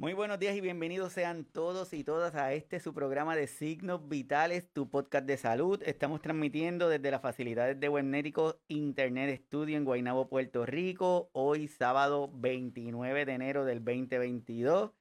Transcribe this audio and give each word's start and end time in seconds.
Muy 0.00 0.12
buenos 0.12 0.38
días 0.38 0.54
y 0.54 0.60
bienvenidos 0.60 1.12
sean 1.12 1.44
todos 1.44 1.92
y 1.92 2.04
todas 2.04 2.36
a 2.36 2.52
este 2.52 2.78
su 2.78 2.94
programa 2.94 3.34
de 3.34 3.48
Signos 3.48 4.08
Vitales, 4.08 4.72
tu 4.72 4.88
podcast 4.88 5.26
de 5.26 5.36
salud. 5.36 5.82
Estamos 5.84 6.22
transmitiendo 6.22 6.88
desde 6.88 7.10
las 7.10 7.20
facilidades 7.20 7.80
de 7.80 7.88
Webnético 7.88 8.60
Internet 8.68 9.42
Studio 9.46 9.76
en 9.76 9.84
Guaynabo, 9.84 10.28
Puerto 10.28 10.64
Rico, 10.66 11.30
hoy 11.32 11.66
sábado 11.66 12.30
29 12.32 13.24
de 13.24 13.32
enero 13.32 13.64
del 13.64 13.84
2022. 13.84 14.92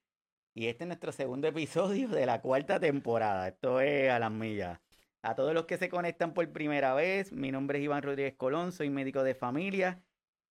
Y 0.55 0.65
este 0.65 0.85
es 0.85 0.87
nuestro 0.87 1.11
segundo 1.11 1.47
episodio 1.47 2.07
de 2.07 2.25
la 2.25 2.41
cuarta 2.41 2.79
temporada. 2.79 3.49
Esto 3.49 3.79
es 3.81 4.09
a 4.09 4.17
las 4.17 4.31
millas. 4.31 4.79
A 5.21 5.35
todos 5.35 5.53
los 5.53 5.65
que 5.65 5.77
se 5.77 5.89
conectan 5.89 6.33
por 6.33 6.51
primera 6.51 6.95
vez, 6.95 7.31
mi 7.31 7.51
nombre 7.51 7.77
es 7.77 7.85
Iván 7.85 8.01
Rodríguez 8.01 8.33
Colón, 8.35 8.71
soy 8.71 8.89
médico 8.89 9.23
de 9.23 9.35
familia 9.35 10.03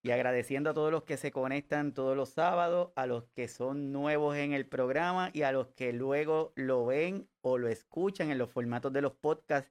y 0.07 0.11
agradeciendo 0.11 0.69
a 0.69 0.73
todos 0.73 0.89
los 0.89 1.03
que 1.03 1.17
se 1.17 1.31
conectan 1.31 1.93
todos 1.93 2.15
los 2.15 2.29
sábados, 2.29 2.91
a 2.95 3.05
los 3.07 3.25
que 3.35 3.49
son 3.49 3.91
nuevos 3.91 4.37
en 4.37 4.53
el 4.53 4.65
programa 4.65 5.31
y 5.33 5.41
a 5.41 5.51
los 5.51 5.67
que 5.75 5.91
luego 5.91 6.53
lo 6.55 6.85
ven 6.85 7.27
o 7.41 7.57
lo 7.57 7.67
escuchan 7.67 8.31
en 8.31 8.37
los 8.37 8.49
formatos 8.49 8.93
de 8.93 9.01
los 9.01 9.11
podcasts 9.11 9.69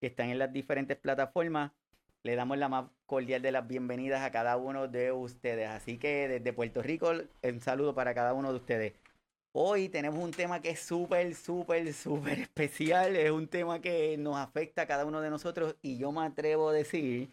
que 0.00 0.08
están 0.08 0.30
en 0.30 0.40
las 0.40 0.52
diferentes 0.52 0.96
plataformas. 0.96 1.70
Le 2.24 2.34
damos 2.34 2.58
la 2.58 2.68
más 2.68 2.90
cordial 3.06 3.42
de 3.42 3.52
las 3.52 3.68
bienvenidas 3.68 4.22
a 4.22 4.32
cada 4.32 4.56
uno 4.56 4.88
de 4.88 5.12
ustedes. 5.12 5.68
Así 5.68 5.98
que 5.98 6.26
desde 6.26 6.52
Puerto 6.52 6.82
Rico, 6.82 7.12
un 7.44 7.60
saludo 7.60 7.94
para 7.94 8.12
cada 8.12 8.34
uno 8.34 8.50
de 8.50 8.56
ustedes. 8.56 8.94
Hoy 9.52 9.88
tenemos 9.88 10.18
un 10.18 10.32
tema 10.32 10.60
que 10.60 10.70
es 10.70 10.80
súper, 10.80 11.32
súper, 11.36 11.94
súper 11.94 12.40
especial. 12.40 13.14
Es 13.14 13.30
un 13.30 13.46
tema 13.46 13.80
que 13.80 14.16
nos 14.18 14.36
afecta 14.36 14.82
a 14.82 14.86
cada 14.88 15.04
uno 15.04 15.20
de 15.20 15.30
nosotros 15.30 15.76
y 15.80 15.96
yo 15.96 16.10
me 16.10 16.26
atrevo 16.26 16.70
a 16.70 16.72
decir 16.72 17.30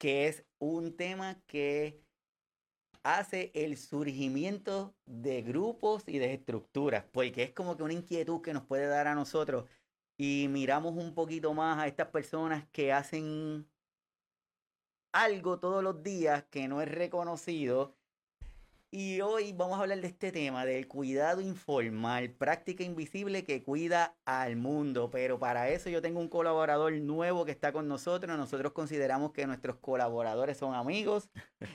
que 0.00 0.28
es 0.28 0.46
un 0.58 0.96
tema 0.96 1.42
que 1.46 2.02
hace 3.02 3.52
el 3.54 3.76
surgimiento 3.76 4.96
de 5.04 5.42
grupos 5.42 6.04
y 6.06 6.18
de 6.18 6.32
estructuras, 6.32 7.04
porque 7.12 7.42
es 7.42 7.52
como 7.52 7.76
que 7.76 7.82
una 7.82 7.92
inquietud 7.92 8.40
que 8.40 8.54
nos 8.54 8.64
puede 8.64 8.86
dar 8.86 9.06
a 9.06 9.14
nosotros 9.14 9.68
y 10.16 10.48
miramos 10.48 10.94
un 10.96 11.14
poquito 11.14 11.52
más 11.52 11.78
a 11.78 11.86
estas 11.86 12.08
personas 12.08 12.66
que 12.72 12.94
hacen 12.94 13.68
algo 15.12 15.60
todos 15.60 15.84
los 15.84 16.02
días 16.02 16.44
que 16.50 16.66
no 16.66 16.80
es 16.80 16.88
reconocido 16.88 17.94
y 18.92 19.20
hoy 19.20 19.52
vamos 19.52 19.78
a 19.78 19.82
hablar 19.82 20.00
de 20.00 20.08
este 20.08 20.32
tema, 20.32 20.64
del 20.64 20.88
cuidado 20.88 21.40
informal, 21.40 22.32
práctica 22.32 22.82
invisible 22.82 23.44
que 23.44 23.62
cuida 23.62 24.16
al 24.24 24.56
mundo. 24.56 25.10
Pero 25.10 25.38
para 25.38 25.68
eso 25.68 25.90
yo 25.90 26.02
tengo 26.02 26.18
un 26.18 26.28
colaborador 26.28 26.92
nuevo 26.94 27.44
que 27.44 27.52
está 27.52 27.72
con 27.72 27.86
nosotros. 27.86 28.36
Nosotros 28.36 28.72
consideramos 28.72 29.32
que 29.32 29.46
nuestros 29.46 29.76
colaboradores 29.76 30.56
son 30.56 30.74
amigos. 30.74 31.30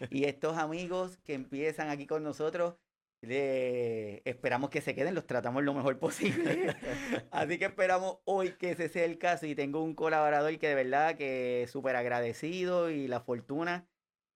y 0.09 0.23
estos 0.25 0.57
amigos 0.57 1.17
que 1.23 1.35
empiezan 1.35 1.89
aquí 1.89 2.05
con 2.05 2.21
nosotros, 2.21 2.75
esperamos 3.21 4.69
que 4.69 4.81
se 4.81 4.93
queden, 4.93 5.15
los 5.15 5.25
tratamos 5.25 5.63
lo 5.63 5.73
mejor 5.73 5.97
posible. 5.97 6.75
Así 7.31 7.57
que 7.57 7.65
esperamos 7.65 8.17
hoy 8.25 8.57
que 8.57 8.71
ese 8.71 8.89
sea 8.89 9.05
el 9.05 9.17
caso. 9.17 9.45
Y 9.45 9.55
tengo 9.55 9.81
un 9.81 9.95
colaborador 9.95 10.57
que 10.59 10.67
de 10.67 10.75
verdad 10.75 11.15
que 11.15 11.65
súper 11.71 11.95
agradecido 11.95 12.89
y 12.89 13.07
la 13.07 13.21
fortuna 13.21 13.87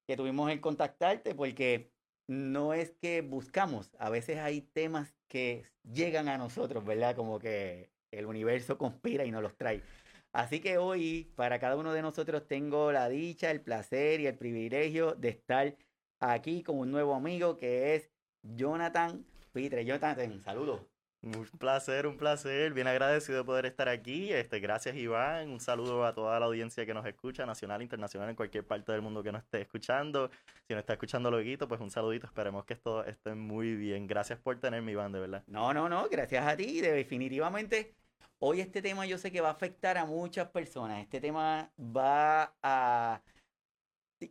que 0.07 0.15
tuvimos 0.15 0.49
en 0.49 0.59
contactarte 0.59 1.35
porque 1.35 1.91
no 2.29 2.75
es 2.75 2.91
que 2.91 3.21
buscamos, 3.21 3.89
a 3.97 4.11
veces 4.11 4.37
hay 4.37 4.61
temas 4.61 5.15
que 5.27 5.65
llegan 5.83 6.27
a 6.27 6.37
nosotros, 6.37 6.85
¿verdad? 6.85 7.15
Como 7.15 7.39
que 7.39 7.89
el 8.11 8.27
universo 8.27 8.77
conspira 8.77 9.25
y 9.25 9.31
nos 9.31 9.41
los 9.41 9.57
trae. 9.57 9.81
Así 10.31 10.59
que 10.59 10.77
hoy, 10.77 11.33
para 11.35 11.59
cada 11.59 11.75
uno 11.75 11.91
de 11.91 12.03
nosotros, 12.03 12.47
tengo 12.47 12.91
la 12.91 13.09
dicha, 13.09 13.49
el 13.49 13.61
placer 13.61 14.19
y 14.19 14.27
el 14.27 14.37
privilegio 14.37 15.15
de 15.15 15.29
estar 15.29 15.75
aquí 16.19 16.61
con 16.61 16.77
un 16.77 16.91
nuevo 16.91 17.15
amigo 17.15 17.57
que 17.57 17.95
es 17.95 18.11
Jonathan 18.43 19.25
Pitre. 19.51 19.83
Jonathan, 19.83 20.39
saludos. 20.43 20.81
Un 21.21 21.45
placer, 21.57 22.07
un 22.07 22.15
placer. 22.15 22.73
Bien 22.73 22.87
agradecido 22.87 23.39
de 23.39 23.43
poder 23.43 23.65
estar 23.65 23.89
aquí. 23.89 24.31
Este, 24.31 24.61
gracias, 24.61 24.95
Iván. 24.95 25.49
Un 25.49 25.59
saludo 25.59 26.05
a 26.05 26.13
toda 26.13 26.39
la 26.39 26.45
audiencia 26.45 26.85
que 26.85 26.93
nos 26.93 27.05
escucha, 27.05 27.45
nacional, 27.45 27.81
internacional, 27.81 28.29
en 28.29 28.37
cualquier 28.37 28.65
parte 28.65 28.93
del 28.93 29.01
mundo 29.01 29.21
que 29.21 29.33
nos 29.33 29.43
esté 29.43 29.59
escuchando. 29.59 30.31
Si 30.65 30.73
nos 30.73 30.79
está 30.79 30.93
escuchando 30.93 31.29
luego, 31.29 31.67
pues 31.67 31.81
un 31.81 31.91
saludito. 31.91 32.25
Esperemos 32.25 32.63
que 32.63 32.73
esto 32.73 33.03
esté 33.03 33.35
muy 33.35 33.75
bien. 33.75 34.07
Gracias 34.07 34.39
por 34.39 34.57
tenerme, 34.61 34.93
Iván, 34.93 35.11
de 35.11 35.19
verdad. 35.19 35.43
No, 35.47 35.73
no, 35.73 35.89
no. 35.89 36.07
Gracias 36.07 36.47
a 36.47 36.55
ti. 36.55 36.79
Definitivamente, 36.79 37.95
hoy 38.39 38.61
este 38.61 38.81
tema 38.81 39.05
yo 39.05 39.17
sé 39.17 39.29
que 39.29 39.41
va 39.41 39.49
a 39.49 39.53
afectar 39.53 39.97
a 39.97 40.05
muchas 40.05 40.47
personas. 40.49 41.01
Este 41.01 41.19
tema 41.19 41.69
va 41.77 42.55
a... 42.63 43.21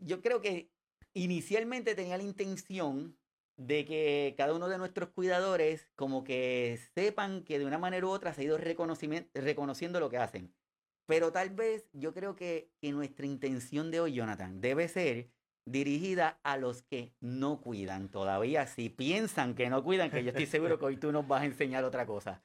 Yo 0.00 0.22
creo 0.22 0.41
que 0.41 0.71
inicialmente 1.12 1.94
tenía 1.94 2.16
la 2.16 2.22
intención 2.22 3.15
de 3.58 3.84
que 3.84 4.34
cada 4.38 4.54
uno 4.54 4.69
de 4.69 4.78
nuestros 4.78 5.10
cuidadores 5.10 5.91
como 5.96 6.24
que 6.24 6.78
sepan 6.94 7.42
que 7.42 7.58
de 7.58 7.66
una 7.66 7.76
manera 7.76 8.06
u 8.06 8.10
otra 8.10 8.32
se 8.32 8.41
ha 8.41 8.44
ido 8.44 8.56
reconociendo 8.56 10.00
lo 10.00 10.08
que 10.08 10.16
hacen. 10.16 10.54
Pero 11.06 11.32
tal 11.32 11.50
vez 11.50 11.88
yo 11.92 12.14
creo 12.14 12.36
que, 12.36 12.70
que 12.80 12.92
nuestra 12.92 13.26
intención 13.26 13.91
de 13.91 14.00
hoy, 14.00 14.12
Jonathan, 14.12 14.60
debe 14.60 14.88
ser 14.88 15.30
dirigida 15.66 16.38
a 16.42 16.56
los 16.56 16.82
que 16.82 17.14
no 17.20 17.60
cuidan 17.60 18.08
todavía. 18.08 18.66
Si 18.66 18.88
piensan 18.88 19.54
que 19.54 19.68
no 19.68 19.82
cuidan, 19.82 20.10
que 20.10 20.22
yo 20.22 20.30
estoy 20.30 20.47
seguro 20.47 20.78
que 20.78 20.84
hoy 20.84 20.97
tú 20.97 21.12
nos 21.12 21.26
vas 21.26 21.42
a 21.42 21.47
enseñar 21.47 21.84
otra 21.84 22.06
cosa 22.06 22.42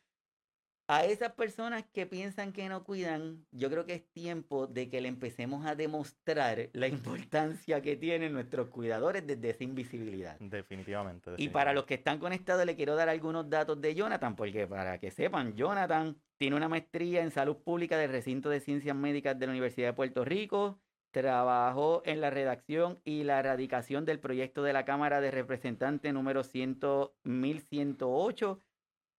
a 0.88 1.06
esas 1.06 1.32
personas 1.34 1.86
que 1.94 2.06
piensan 2.06 2.52
que 2.52 2.68
no 2.68 2.84
cuidan, 2.84 3.46
yo 3.52 3.70
creo 3.70 3.86
que 3.86 3.94
es 3.94 4.12
tiempo 4.12 4.68
de 4.68 4.90
que 4.90 5.00
le 5.00 5.08
empecemos 5.08 5.66
a 5.66 5.76
demostrar 5.76 6.70
la 6.74 6.88
importancia 6.88 7.82
que 7.82 7.96
tienen 7.96 8.34
nuestros 8.34 8.70
cuidadores 8.70 9.26
desde 9.26 9.52
esa 9.52 9.64
invisibilidad. 9.64 10.38
Definitivamente, 10.40 11.32
Y 11.38 11.50
para 11.50 11.74
los 11.74 11.86
que 11.86 11.94
están 11.94 12.20
conectados, 12.20 12.66
le 12.66 12.76
quiero 12.76 12.96
dar 12.96 13.08
algunos 13.08 13.50
datos 13.50 13.80
de 13.80 13.96
Jonathan, 13.96 14.36
porque 14.36 14.68
para 14.68 14.98
que 14.98 15.10
sepan, 15.10 15.56
Jonathan 15.56 16.18
tiene 16.38 16.58
una 16.58 16.68
maestría 16.68 17.24
en 17.24 17.32
salud 17.32 17.58
pública 17.58 17.98
del 17.98 18.12
recinto 18.12 18.50
de 18.50 18.60
ciencias 18.60 18.96
médicas 18.96 19.40
de 19.40 19.46
la 19.46 19.52
Universidad 19.52 19.88
de 19.88 19.94
Puerto 19.94 20.26
Rico. 20.26 20.80
Trabajó 21.12 22.02
en 22.06 22.22
la 22.22 22.32
redacción 22.32 23.00
y 23.06 23.24
la 23.24 23.40
erradicación 23.40 24.04
del 24.04 24.20
proyecto 24.20 24.64
de 24.64 24.74
la 24.74 24.84
Cámara 24.84 25.22
de 25.22 25.30
Representantes 25.30 26.12
número 26.12 26.44
100, 26.44 26.80
1108 27.24 28.60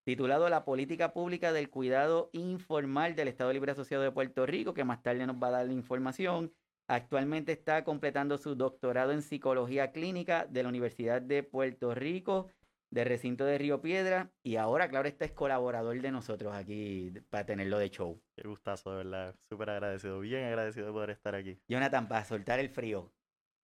titulado 0.04 0.48
La 0.48 0.64
Política 0.64 1.12
Pública 1.12 1.52
del 1.52 1.70
Cuidado 1.70 2.30
Informal 2.32 3.16
del 3.16 3.28
Estado 3.28 3.52
Libre 3.52 3.72
Asociado 3.72 4.02
de 4.02 4.12
Puerto 4.12 4.46
Rico, 4.46 4.74
que 4.74 4.84
más 4.84 5.02
tarde 5.02 5.26
nos 5.26 5.42
va 5.42 5.48
a 5.48 5.52
dar 5.52 5.66
la 5.66 5.72
información. 5.72 6.52
Actualmente 6.86 7.52
está 7.52 7.82
completando 7.82 8.36
su 8.36 8.54
doctorado 8.54 9.12
en 9.12 9.22
Psicología 9.22 9.92
Clínica 9.92 10.46
de 10.46 10.62
la 10.62 10.68
Universidad 10.68 11.22
de 11.22 11.42
Puerto 11.42 11.94
Rico, 11.94 12.48
de 12.90 13.04
recinto 13.04 13.46
de 13.46 13.56
Río 13.56 13.80
Piedra, 13.80 14.30
y 14.42 14.56
ahora, 14.56 14.88
claro, 14.88 15.08
este 15.08 15.24
es 15.24 15.32
colaborador 15.32 16.00
de 16.00 16.12
nosotros 16.12 16.54
aquí 16.54 17.10
para 17.30 17.46
tenerlo 17.46 17.78
de 17.78 17.88
show. 17.88 18.20
Qué 18.36 18.46
gustazo, 18.46 18.90
de 18.90 18.96
verdad. 18.98 19.34
Súper 19.40 19.70
agradecido, 19.70 20.20
bien 20.20 20.44
agradecido 20.44 20.86
de 20.86 20.92
poder 20.92 21.10
estar 21.10 21.34
aquí. 21.34 21.58
Jonathan, 21.66 22.06
para 22.06 22.24
soltar 22.24 22.60
el 22.60 22.68
frío, 22.68 23.10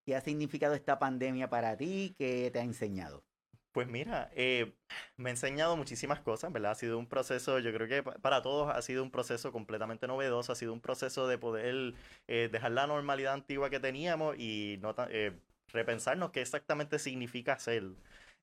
¿qué 0.06 0.16
ha 0.16 0.22
significado 0.22 0.74
esta 0.74 0.98
pandemia 0.98 1.50
para 1.50 1.76
ti? 1.76 2.16
¿Qué 2.18 2.50
te 2.52 2.60
ha 2.60 2.64
enseñado? 2.64 3.26
Pues 3.72 3.88
mira, 3.88 4.32
eh, 4.34 4.74
me 5.16 5.30
ha 5.30 5.32
enseñado 5.32 5.78
muchísimas 5.78 6.20
cosas, 6.22 6.52
¿verdad? 6.52 6.72
Ha 6.72 6.76
sido 6.76 6.98
un 6.98 7.08
proceso, 7.08 7.60
yo 7.60 7.72
creo 7.72 7.88
que 7.88 8.02
para 8.04 8.42
todos 8.42 8.76
ha 8.76 8.82
sido 8.82 9.04
un 9.04 9.12
proceso 9.12 9.52
completamente 9.52 10.08
novedoso, 10.08 10.52
ha 10.52 10.56
sido 10.56 10.74
un 10.74 10.82
proceso 10.82 11.28
de 11.28 11.38
poder 11.38 11.94
eh, 12.28 12.50
dejar 12.52 12.72
la 12.72 12.88
normalidad 12.88 13.34
antigua 13.34 13.70
que 13.70 13.80
teníamos 13.80 14.36
y 14.40 14.80
no 14.82 14.96
eh, 15.10 15.40
repensarnos 15.68 16.32
qué 16.32 16.42
exactamente 16.42 16.98
significa 16.98 17.60
ser. 17.60 17.84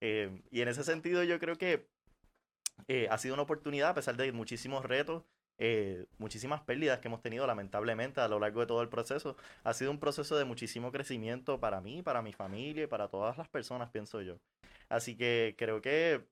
y 0.00 0.60
en 0.60 0.68
ese 0.68 0.84
sentido 0.84 1.24
yo 1.24 1.38
creo 1.40 1.56
que 1.56 1.88
ha 3.10 3.18
sido 3.18 3.34
una 3.34 3.42
oportunidad, 3.42 3.90
a 3.90 3.94
pesar 3.94 4.16
de 4.16 4.30
muchísimos 4.32 4.84
retos, 4.84 5.24
muchísimas 6.18 6.62
pérdidas 6.62 7.00
que 7.00 7.08
hemos 7.08 7.22
tenido 7.22 7.46
lamentablemente 7.46 8.20
a 8.20 8.28
lo 8.28 8.38
largo 8.38 8.60
de 8.60 8.66
todo 8.66 8.82
el 8.82 8.88
proceso. 8.88 9.36
Ha 9.64 9.74
sido 9.74 9.90
un 9.90 9.98
proceso 9.98 10.36
de 10.36 10.44
muchísimo 10.44 10.92
crecimiento 10.92 11.58
para 11.60 11.80
mí, 11.80 12.02
para 12.02 12.22
mi 12.22 12.32
familia 12.32 12.84
y 12.84 12.86
para 12.86 13.08
todas 13.08 13.36
las 13.38 13.48
personas, 13.48 13.90
pienso 13.90 14.20
yo. 14.22 14.38
Así 14.88 15.16
que 15.16 15.54
creo 15.58 15.80
que 15.80 16.26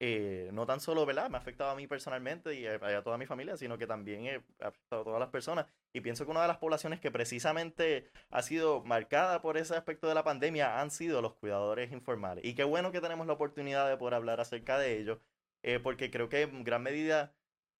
eh, 0.00 0.50
no 0.52 0.66
tan 0.66 0.80
solo, 0.80 1.06
¿verdad? 1.06 1.30
Me 1.30 1.36
ha 1.36 1.40
afectado 1.40 1.70
a 1.70 1.76
mí 1.76 1.86
personalmente 1.86 2.54
y 2.54 2.66
a, 2.66 3.02
toda 3.02 3.16
mi 3.16 3.26
familia, 3.26 3.56
sino 3.56 3.78
que 3.78 3.86
también 3.86 4.42
ha 4.60 4.68
afectado 4.68 5.02
a 5.02 5.04
todas 5.04 5.20
las 5.20 5.30
personas. 5.30 5.66
Y 5.92 6.00
pienso 6.00 6.24
que 6.24 6.30
una 6.30 6.42
de 6.42 6.48
las 6.48 6.58
poblaciones 6.58 7.00
que 7.00 7.10
precisamente 7.10 8.10
ha 8.30 8.42
sido 8.42 8.82
marcada 8.84 9.40
por 9.40 9.56
ese 9.56 9.74
aspecto 9.76 10.08
de 10.08 10.14
la 10.14 10.24
pandemia 10.24 10.80
han 10.80 10.90
sido 10.90 11.22
los 11.22 11.34
cuidadores 11.34 11.92
informales. 11.92 12.44
Y 12.44 12.54
qué 12.54 12.64
bueno 12.64 12.92
que 12.92 13.00
tenemos 13.00 13.26
la 13.26 13.34
oportunidad 13.34 13.88
de 13.88 13.96
poder 13.96 14.14
hablar 14.14 14.40
acerca 14.40 14.78
de 14.78 14.98
ello, 14.98 15.20
eh, 15.62 15.78
porque 15.80 16.10
creo 16.10 16.28
que 16.28 16.42
en 16.42 16.64
gran 16.64 16.82
medida 16.82 17.32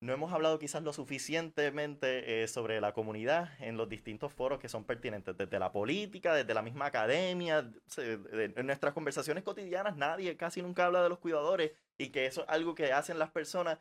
no 0.05 0.13
hemos 0.13 0.33
hablado 0.35 0.59
quizás 0.59 0.83
lo 0.83 0.93
suficientemente 0.93 2.43
eh, 2.43 2.49
sobre 2.49 2.79
la 2.81 2.93
comunidad 2.93 3.51
en 3.59 3.79
los 3.79 3.89
distintos 3.89 4.35
foros 4.35 4.59
que 4.59 4.69
son 4.69 4.85
pertinentes, 4.85 5.35
desde 5.37 5.59
la 5.59 5.73
política, 5.73 6.35
desde 6.35 6.53
la 6.53 6.61
misma 6.61 6.87
academia, 6.87 7.73
en 7.97 8.67
nuestras 8.67 8.93
conversaciones 8.93 9.43
cotidianas 9.45 9.97
nadie 9.97 10.37
casi 10.37 10.61
nunca 10.61 10.85
habla 10.85 11.03
de 11.03 11.09
los 11.09 11.19
cuidadores 11.19 11.73
y 11.97 12.11
que 12.11 12.27
eso 12.27 12.43
es 12.43 12.49
algo 12.51 12.75
que 12.75 12.93
hacen 12.93 13.19
las 13.19 13.31
personas 13.31 13.79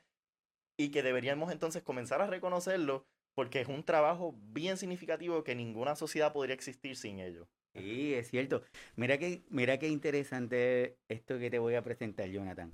y 0.78 0.92
que 0.92 1.04
deberíamos 1.04 1.52
entonces 1.52 1.84
comenzar 1.84 2.22
a 2.22 2.28
reconocerlo 2.28 3.06
porque 3.36 3.60
es 3.60 3.68
un 3.68 3.84
trabajo 3.84 4.34
bien 4.38 4.78
significativo 4.78 5.44
que 5.44 5.56
ninguna 5.56 5.98
sociedad 5.98 6.32
podría 6.32 6.56
existir 6.56 6.96
sin 6.96 7.20
ello. 7.20 7.50
Sí, 7.74 8.14
es 8.14 8.30
cierto. 8.30 8.64
Mira 8.96 9.18
que, 9.18 9.44
mira 9.50 9.78
qué 9.78 9.90
interesante 9.90 10.98
esto 11.10 11.38
que 11.38 11.50
te 11.50 11.60
voy 11.60 11.76
a 11.76 11.84
presentar, 11.84 12.30
Jonathan. 12.30 12.72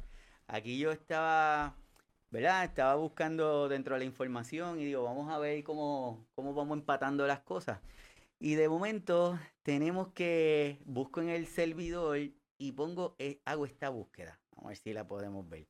aquí 0.47 0.77
yo 0.77 0.91
estaba, 0.91 1.75
¿verdad? 2.31 2.63
Estaba 2.65 2.95
buscando 2.95 3.67
dentro 3.67 3.95
de 3.95 3.99
la 3.99 4.05
información 4.05 4.79
y 4.79 4.85
digo, 4.85 5.03
vamos 5.03 5.31
a 5.31 5.39
ver 5.39 5.63
cómo, 5.63 6.27
cómo 6.35 6.53
vamos 6.53 6.77
empatando 6.77 7.25
las 7.27 7.39
cosas. 7.39 7.79
Y 8.39 8.55
de 8.55 8.69
momento 8.69 9.37
tenemos 9.63 10.09
que, 10.09 10.79
busco 10.85 11.21
en 11.21 11.29
el 11.29 11.47
servidor 11.47 12.19
y 12.57 12.71
pongo, 12.71 13.15
eh, 13.19 13.41
hago 13.45 13.65
esta 13.65 13.89
búsqueda. 13.89 14.39
Vamos 14.51 14.65
a 14.65 14.69
ver 14.69 14.77
si 14.77 14.93
la 14.93 15.07
podemos 15.07 15.47
ver. 15.49 15.67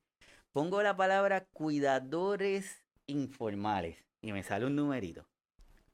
Pongo 0.52 0.82
la 0.82 0.96
palabra 0.96 1.46
cuidadores 1.52 2.84
informales 3.06 4.04
y 4.20 4.32
me 4.32 4.42
sale 4.42 4.66
un 4.66 4.76
numerito. 4.76 5.26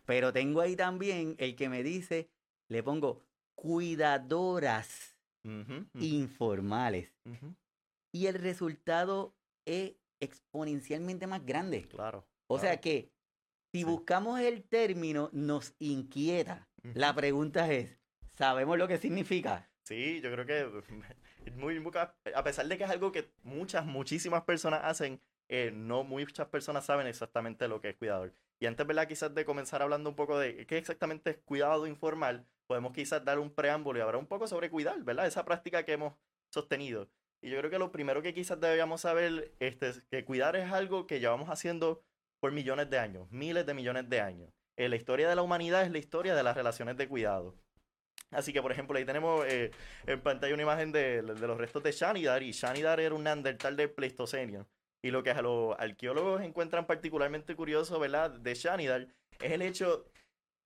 Pero 0.04 0.32
tengo 0.32 0.60
ahí 0.60 0.76
también 0.76 1.34
el 1.38 1.56
que 1.56 1.68
me 1.68 1.82
dice, 1.82 2.30
le 2.68 2.82
pongo 2.82 3.22
cuidadoras 3.54 5.16
informales. 5.94 7.12
Y 8.12 8.26
el 8.26 8.34
resultado 8.34 9.34
es 9.64 9.94
exponencialmente 10.20 11.26
más 11.26 11.44
grande. 11.44 11.86
Claro. 11.88 12.26
O 12.46 12.58
sea 12.58 12.80
que 12.80 13.12
si 13.72 13.84
buscamos 13.84 14.40
el 14.40 14.64
término, 14.64 15.28
nos 15.32 15.74
inquieta. 15.78 16.68
La 16.94 17.14
pregunta 17.14 17.70
es, 17.72 17.98
¿sabemos 18.34 18.78
lo 18.78 18.88
que 18.88 18.98
significa? 18.98 19.70
Sí, 19.82 20.20
yo 20.20 20.32
creo 20.32 20.46
que 20.46 20.66
muy 21.52 21.82
a 22.34 22.44
pesar 22.44 22.66
de 22.66 22.78
que 22.78 22.84
es 22.84 22.90
algo 22.90 23.12
que 23.12 23.30
muchas, 23.42 23.86
muchísimas 23.86 24.42
personas 24.42 24.80
hacen, 24.82 25.20
eh, 25.48 25.70
no 25.72 26.04
muchas 26.04 26.48
personas 26.48 26.84
saben 26.84 27.06
exactamente 27.06 27.68
lo 27.68 27.80
que 27.80 27.90
es 27.90 27.96
cuidador. 27.96 28.34
Y 28.58 28.66
antes, 28.66 28.86
¿verdad? 28.86 29.06
Quizás 29.06 29.34
de 29.34 29.44
comenzar 29.44 29.82
hablando 29.82 30.10
un 30.10 30.16
poco 30.16 30.38
de 30.38 30.66
qué 30.66 30.78
exactamente 30.78 31.30
es 31.30 31.38
cuidado 31.44 31.86
informal, 31.86 32.46
podemos 32.66 32.92
quizás 32.92 33.24
dar 33.24 33.38
un 33.38 33.50
preámbulo 33.50 33.98
y 33.98 34.02
hablar 34.02 34.16
un 34.16 34.26
poco 34.26 34.46
sobre 34.46 34.70
cuidar, 34.70 35.02
¿verdad? 35.04 35.26
Esa 35.26 35.44
práctica 35.44 35.84
que 35.84 35.92
hemos 35.92 36.14
sostenido. 36.50 37.08
Y 37.46 37.50
yo 37.50 37.58
creo 37.58 37.70
que 37.70 37.78
lo 37.78 37.92
primero 37.92 38.22
que 38.22 38.34
quizás 38.34 38.60
deberíamos 38.60 39.02
saber 39.02 39.52
este, 39.60 39.90
es 39.90 40.02
que 40.10 40.24
cuidar 40.24 40.56
es 40.56 40.72
algo 40.72 41.06
que 41.06 41.20
llevamos 41.20 41.48
haciendo 41.48 42.02
por 42.40 42.50
millones 42.50 42.90
de 42.90 42.98
años, 42.98 43.30
miles 43.30 43.64
de 43.64 43.72
millones 43.72 44.10
de 44.10 44.20
años. 44.20 44.50
Eh, 44.76 44.88
la 44.88 44.96
historia 44.96 45.28
de 45.28 45.36
la 45.36 45.42
humanidad 45.42 45.84
es 45.84 45.92
la 45.92 45.98
historia 45.98 46.34
de 46.34 46.42
las 46.42 46.56
relaciones 46.56 46.96
de 46.96 47.06
cuidado. 47.06 47.54
Así 48.32 48.52
que, 48.52 48.60
por 48.60 48.72
ejemplo, 48.72 48.98
ahí 48.98 49.04
tenemos 49.04 49.46
eh, 49.46 49.70
en 50.08 50.20
pantalla 50.22 50.54
una 50.54 50.64
imagen 50.64 50.90
de, 50.90 51.22
de, 51.22 51.46
los 51.46 51.56
restos 51.56 51.84
de 51.84 51.92
Shanidar, 51.92 52.42
y 52.42 52.50
Shanidar 52.50 52.98
era 52.98 53.14
un 53.14 53.22
neandertal 53.22 53.76
del 53.76 53.92
Pleistoceno. 53.92 54.66
Y 55.00 55.12
lo 55.12 55.22
que 55.22 55.30
a 55.30 55.40
los 55.40 55.76
arqueólogos 55.78 56.42
encuentran 56.42 56.84
particularmente 56.84 57.54
curioso, 57.54 58.00
¿verdad?, 58.00 58.32
de 58.32 58.54
Shanidar, 58.56 59.06
es 59.38 59.52
el 59.52 59.62
hecho 59.62 60.10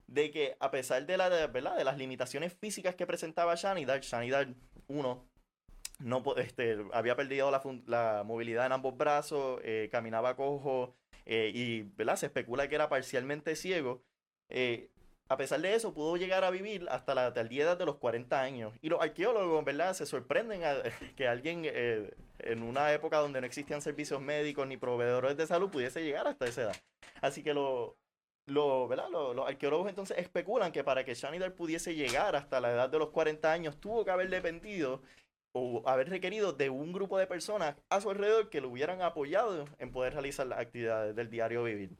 de 0.06 0.30
que 0.30 0.56
a 0.58 0.70
pesar 0.70 1.04
de, 1.04 1.18
la, 1.18 1.28
¿verdad? 1.28 1.76
de 1.76 1.84
las 1.84 1.98
limitaciones 1.98 2.54
físicas 2.54 2.94
que 2.94 3.06
presentaba 3.06 3.54
Shanidar, 3.54 4.00
Shanidar 4.00 4.54
1 4.86 5.29
no, 6.00 6.22
este, 6.36 6.78
había 6.92 7.14
perdido 7.16 7.50
la, 7.50 7.62
la 7.86 8.22
movilidad 8.24 8.66
en 8.66 8.72
ambos 8.72 8.96
brazos, 8.96 9.60
eh, 9.62 9.88
caminaba 9.92 10.36
cojo 10.36 10.94
eh, 11.26 11.52
y 11.54 11.82
¿verdad? 11.82 12.16
se 12.16 12.26
especula 12.26 12.68
que 12.68 12.74
era 12.74 12.88
parcialmente 12.88 13.54
ciego. 13.54 14.02
Eh, 14.48 14.90
a 15.28 15.36
pesar 15.36 15.60
de 15.60 15.74
eso, 15.74 15.94
pudo 15.94 16.16
llegar 16.16 16.42
a 16.42 16.50
vivir 16.50 16.86
hasta 16.90 17.14
la 17.14 17.30
día 17.30 17.76
de 17.76 17.86
los 17.86 17.96
40 17.96 18.40
años. 18.40 18.74
Y 18.82 18.88
los 18.88 19.00
arqueólogos, 19.00 19.64
¿verdad? 19.64 19.94
Se 19.94 20.04
sorprenden 20.04 20.62
que 21.16 21.28
alguien 21.28 21.64
en 21.64 22.62
una 22.62 22.92
época 22.92 23.18
donde 23.18 23.40
no 23.40 23.46
existían 23.46 23.80
servicios 23.80 24.20
médicos 24.20 24.66
ni 24.66 24.76
proveedores 24.76 25.36
de 25.36 25.46
salud 25.46 25.70
pudiese 25.70 26.02
llegar 26.02 26.26
hasta 26.26 26.46
esa 26.46 26.62
edad. 26.62 26.76
Así 27.20 27.44
que 27.44 27.54
lo, 27.54 27.96
lo, 28.46 28.88
los 28.88 29.48
arqueólogos 29.48 29.88
entonces 29.88 30.18
especulan 30.18 30.72
que 30.72 30.82
para 30.82 31.04
que 31.04 31.14
Shanidar 31.14 31.54
pudiese 31.54 31.94
llegar 31.94 32.34
hasta 32.34 32.60
la 32.60 32.72
edad 32.72 32.88
de 32.88 32.98
los 32.98 33.10
40 33.10 33.52
años, 33.52 33.80
tuvo 33.80 34.04
que 34.04 34.10
haber 34.10 34.28
dependido 34.28 35.02
o 35.52 35.82
haber 35.88 36.08
requerido 36.08 36.52
de 36.52 36.70
un 36.70 36.92
grupo 36.92 37.18
de 37.18 37.26
personas 37.26 37.76
a 37.88 38.00
su 38.00 38.10
alrededor 38.10 38.50
que 38.50 38.60
lo 38.60 38.68
hubieran 38.68 39.02
apoyado 39.02 39.66
en 39.78 39.90
poder 39.90 40.12
realizar 40.12 40.46
las 40.46 40.60
actividades 40.60 41.14
del 41.16 41.30
diario 41.30 41.64
vivir. 41.64 41.96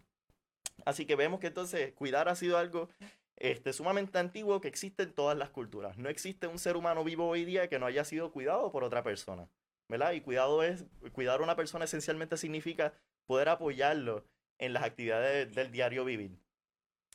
Así 0.85 1.06
que 1.06 1.17
vemos 1.17 1.41
que 1.41 1.49
entonces 1.49 1.93
cuidar 1.93 2.29
ha 2.29 2.37
sido 2.37 2.58
algo 2.58 2.88
este, 3.37 3.73
sumamente 3.73 4.19
antiguo 4.19 4.61
que 4.61 4.69
existe 4.69 5.02
en 5.02 5.12
todas 5.12 5.37
las 5.37 5.50
culturas. 5.50 5.99
No 5.99 6.08
existe 6.08 6.47
un 6.47 6.58
ser 6.58 6.76
humano 6.76 7.05
vivo 7.05 7.26
hoy 7.26 7.44
día 7.44 7.69
que 7.69 7.79
no 7.79 7.87
haya 7.87 8.05
sido 8.05 8.32
cuidado 8.32 8.70
por 8.70 8.85
otra 8.85 9.02
persona. 9.02 9.49
¿Verdad? 9.88 10.12
Y 10.12 10.20
cuidado 10.20 10.62
es, 10.62 10.85
cuidar 11.12 11.41
a 11.41 11.43
una 11.43 11.56
persona 11.56 11.85
esencialmente 11.85 12.37
significa 12.37 12.94
poder 13.26 13.49
apoyarlo 13.49 14.25
en 14.58 14.73
las 14.73 14.85
actividades 14.85 15.53
del 15.53 15.73
diario 15.73 16.05
vivir. 16.05 16.38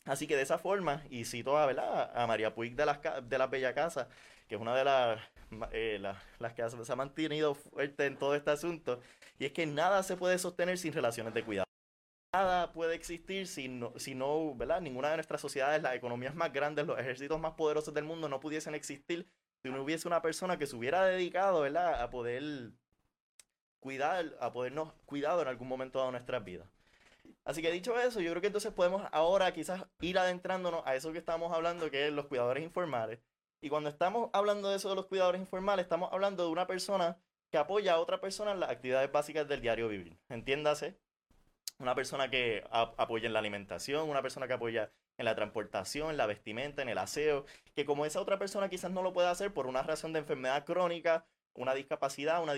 Así 0.06 0.28
que 0.28 0.36
de 0.36 0.44
esa 0.44 0.58
forma, 0.58 1.04
y 1.10 1.26
cito 1.26 1.58
a, 1.58 1.66
¿verdad? 1.66 2.12
a 2.16 2.28
María 2.28 2.54
Puig 2.54 2.76
de 2.76 2.86
las, 2.86 3.00
de 3.24 3.38
las 3.38 3.50
Bella 3.50 3.74
Casa, 3.74 4.08
que 4.48 4.56
es 4.56 4.62
una 4.62 4.76
de 4.76 4.84
las, 4.84 5.20
eh, 5.72 6.02
que 6.56 6.70
se 6.70 6.92
ha 6.92 6.96
mantenido 6.96 7.56
fuerte 7.56 8.06
en 8.06 8.18
todo 8.18 8.36
este 8.36 8.52
asunto, 8.52 9.00
y 9.40 9.46
es 9.46 9.52
que 9.52 9.66
nada 9.66 10.04
se 10.04 10.16
puede 10.16 10.38
sostener 10.38 10.78
sin 10.78 10.94
relaciones 10.94 11.34
de 11.34 11.44
cuidado 11.44 11.66
nada 12.36 12.74
puede 12.74 12.96
existir 12.96 13.48
si 13.48 13.68
no, 13.68 13.94
si 13.98 14.14
no, 14.14 14.56
¿verdad? 14.56 14.82
Ninguna 14.82 15.10
de 15.10 15.16
nuestras 15.18 15.40
sociedades, 15.42 15.82
las 15.82 15.96
economías 15.96 16.36
más 16.36 16.52
grandes, 16.52 16.86
los 16.86 17.00
ejércitos 17.00 17.40
más 17.40 17.54
poderosos 17.54 17.94
del 17.94 18.04
mundo 18.04 18.28
no 18.28 18.40
pudiesen 18.40 18.76
existir 18.76 19.28
si 19.64 19.70
no 19.70 19.82
hubiese 19.82 20.08
una 20.08 20.22
persona 20.22 20.58
que 20.60 20.68
se 20.68 20.76
hubiera 20.76 21.06
dedicado, 21.06 21.62
¿verdad? 21.62 22.02
A 22.02 22.10
poder 22.10 22.72
cuidar, 23.80 24.36
a 24.40 24.52
podernos 24.52 24.94
cuidado 25.06 25.42
en 25.42 25.48
algún 25.48 25.68
momento 25.68 26.04
de 26.06 26.12
nuestras 26.12 26.44
vidas. 26.44 26.68
Así 27.46 27.62
que 27.62 27.72
dicho 27.72 27.98
eso, 28.00 28.20
yo 28.22 28.32
creo 28.32 28.42
que 28.42 28.48
entonces 28.48 28.74
podemos 28.74 29.04
ahora 29.12 29.54
quizás 29.54 29.86
ir 30.02 30.18
adentrándonos 30.18 30.82
a 30.86 30.96
eso 30.96 31.12
que 31.12 31.20
estamos 31.20 31.54
hablando, 31.54 31.92
que 31.92 32.08
es 32.08 32.14
los 32.14 32.26
cuidadores 32.26 32.64
informales. 32.64 33.20
Y 33.62 33.70
cuando 33.70 33.90
estamos 33.90 34.32
hablando 34.34 34.70
de 34.70 34.78
eso 34.78 34.90
de 34.90 34.96
los 34.96 35.06
cuidadores 35.06 35.40
informales, 35.40 35.84
estamos 35.84 36.12
hablando 36.12 36.44
de 36.44 36.50
una 36.50 36.66
persona 36.66 37.18
que 37.52 37.60
apoya 37.60 37.94
a 37.94 38.00
otra 38.00 38.20
persona 38.20 38.52
en 38.52 38.60
las 38.60 38.72
actividades 38.72 39.12
básicas 39.12 39.48
del 39.48 39.62
diario 39.62 39.88
vivir. 39.88 40.18
Entiéndase, 40.28 40.98
una 41.78 41.94
persona 41.94 42.30
que 42.30 42.64
apoya 42.72 43.28
en 43.28 43.34
la 43.34 43.40
alimentación, 43.40 44.10
una 44.10 44.22
persona 44.22 44.48
que 44.48 44.54
apoya 44.54 44.92
en 45.18 45.26
la 45.26 45.36
transportación, 45.36 46.10
en 46.10 46.18
la 46.18 46.26
vestimenta, 46.26 46.82
en 46.82 46.90
el 46.90 46.98
aseo, 46.98 47.46
que 47.76 47.86
como 47.86 48.06
esa 48.06 48.22
otra 48.22 48.40
persona 48.40 48.70
quizás 48.70 48.92
no 48.92 49.04
lo 49.04 49.14
pueda 49.14 49.32
hacer 49.32 49.54
por 49.54 49.68
una 49.68 49.84
razón 49.84 50.14
de 50.14 50.20
enfermedad 50.20 50.66
crónica, 50.66 51.26
una 51.56 51.74
discapacidad, 51.74 52.44
una, 52.44 52.54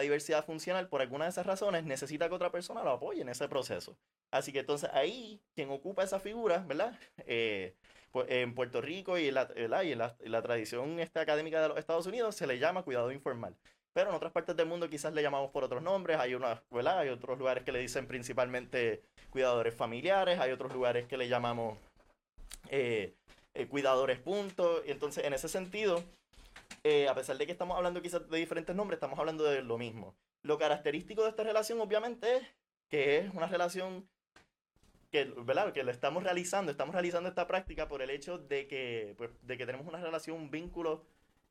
diversidad 0.00 0.44
funcional, 0.44 0.88
por 0.88 1.02
alguna 1.02 1.24
de 1.24 1.30
esas 1.30 1.46
razones 1.46 1.84
necesita 1.84 2.28
que 2.28 2.34
otra 2.34 2.50
persona 2.50 2.82
lo 2.82 2.90
apoye 2.90 3.22
en 3.22 3.28
ese 3.28 3.48
proceso. 3.48 3.96
Así 4.30 4.52
que 4.52 4.60
entonces 4.60 4.90
ahí, 4.92 5.40
quien 5.54 5.70
ocupa 5.70 6.02
esa 6.02 6.18
figura, 6.18 6.64
¿verdad? 6.66 6.98
Eh, 7.18 7.74
pues, 8.10 8.26
en 8.30 8.54
Puerto 8.54 8.80
Rico 8.80 9.18
y 9.18 9.28
en 9.28 9.34
la, 9.34 10.42
tradición 10.42 10.98
esta 10.98 11.20
académica 11.20 11.60
de 11.60 11.68
los 11.68 11.78
Estados 11.78 12.06
Unidos 12.06 12.34
se 12.34 12.46
le 12.46 12.58
llama 12.58 12.82
cuidado 12.82 13.12
informal. 13.12 13.54
Pero 13.92 14.10
en 14.10 14.16
otras 14.16 14.32
partes 14.32 14.56
del 14.56 14.66
mundo 14.66 14.88
quizás 14.88 15.12
le 15.12 15.22
llamamos 15.22 15.50
por 15.50 15.64
otros 15.64 15.82
nombres. 15.82 16.18
Hay, 16.18 16.34
una, 16.34 16.62
¿verdad? 16.70 17.00
hay 17.00 17.08
otros 17.08 17.38
lugares 17.38 17.64
que 17.64 17.72
le 17.72 17.80
dicen 17.80 18.06
principalmente 18.06 19.02
cuidadores 19.30 19.74
familiares, 19.74 20.38
hay 20.38 20.52
otros 20.52 20.72
lugares 20.72 21.06
que 21.06 21.16
le 21.16 21.28
llamamos 21.28 21.78
eh, 22.70 23.14
eh, 23.54 23.66
cuidadores 23.66 24.18
puntos. 24.18 24.82
Entonces, 24.86 25.24
en 25.24 25.34
ese 25.34 25.48
sentido, 25.48 26.02
eh, 26.88 27.06
a 27.06 27.14
pesar 27.14 27.36
de 27.36 27.44
que 27.44 27.52
estamos 27.52 27.76
hablando 27.76 28.00
quizás 28.00 28.26
de 28.30 28.38
diferentes 28.38 28.74
nombres, 28.74 28.96
estamos 28.96 29.18
hablando 29.18 29.44
de 29.44 29.62
lo 29.62 29.76
mismo. 29.76 30.16
Lo 30.42 30.56
característico 30.56 31.22
de 31.22 31.28
esta 31.28 31.42
relación, 31.42 31.78
obviamente, 31.80 32.36
es 32.36 32.42
que 32.88 33.18
es 33.18 33.34
una 33.34 33.46
relación 33.46 34.08
que, 35.10 35.24
¿verdad? 35.44 35.70
que 35.74 35.80
estamos 35.80 36.22
realizando, 36.22 36.72
estamos 36.72 36.94
realizando 36.94 37.28
esta 37.28 37.46
práctica 37.46 37.88
por 37.88 38.00
el 38.00 38.08
hecho 38.08 38.38
de 38.38 38.66
que, 38.66 39.14
pues, 39.18 39.30
de 39.42 39.58
que 39.58 39.66
tenemos 39.66 39.86
una 39.86 40.00
relación, 40.00 40.38
un 40.38 40.50
vínculo 40.50 41.04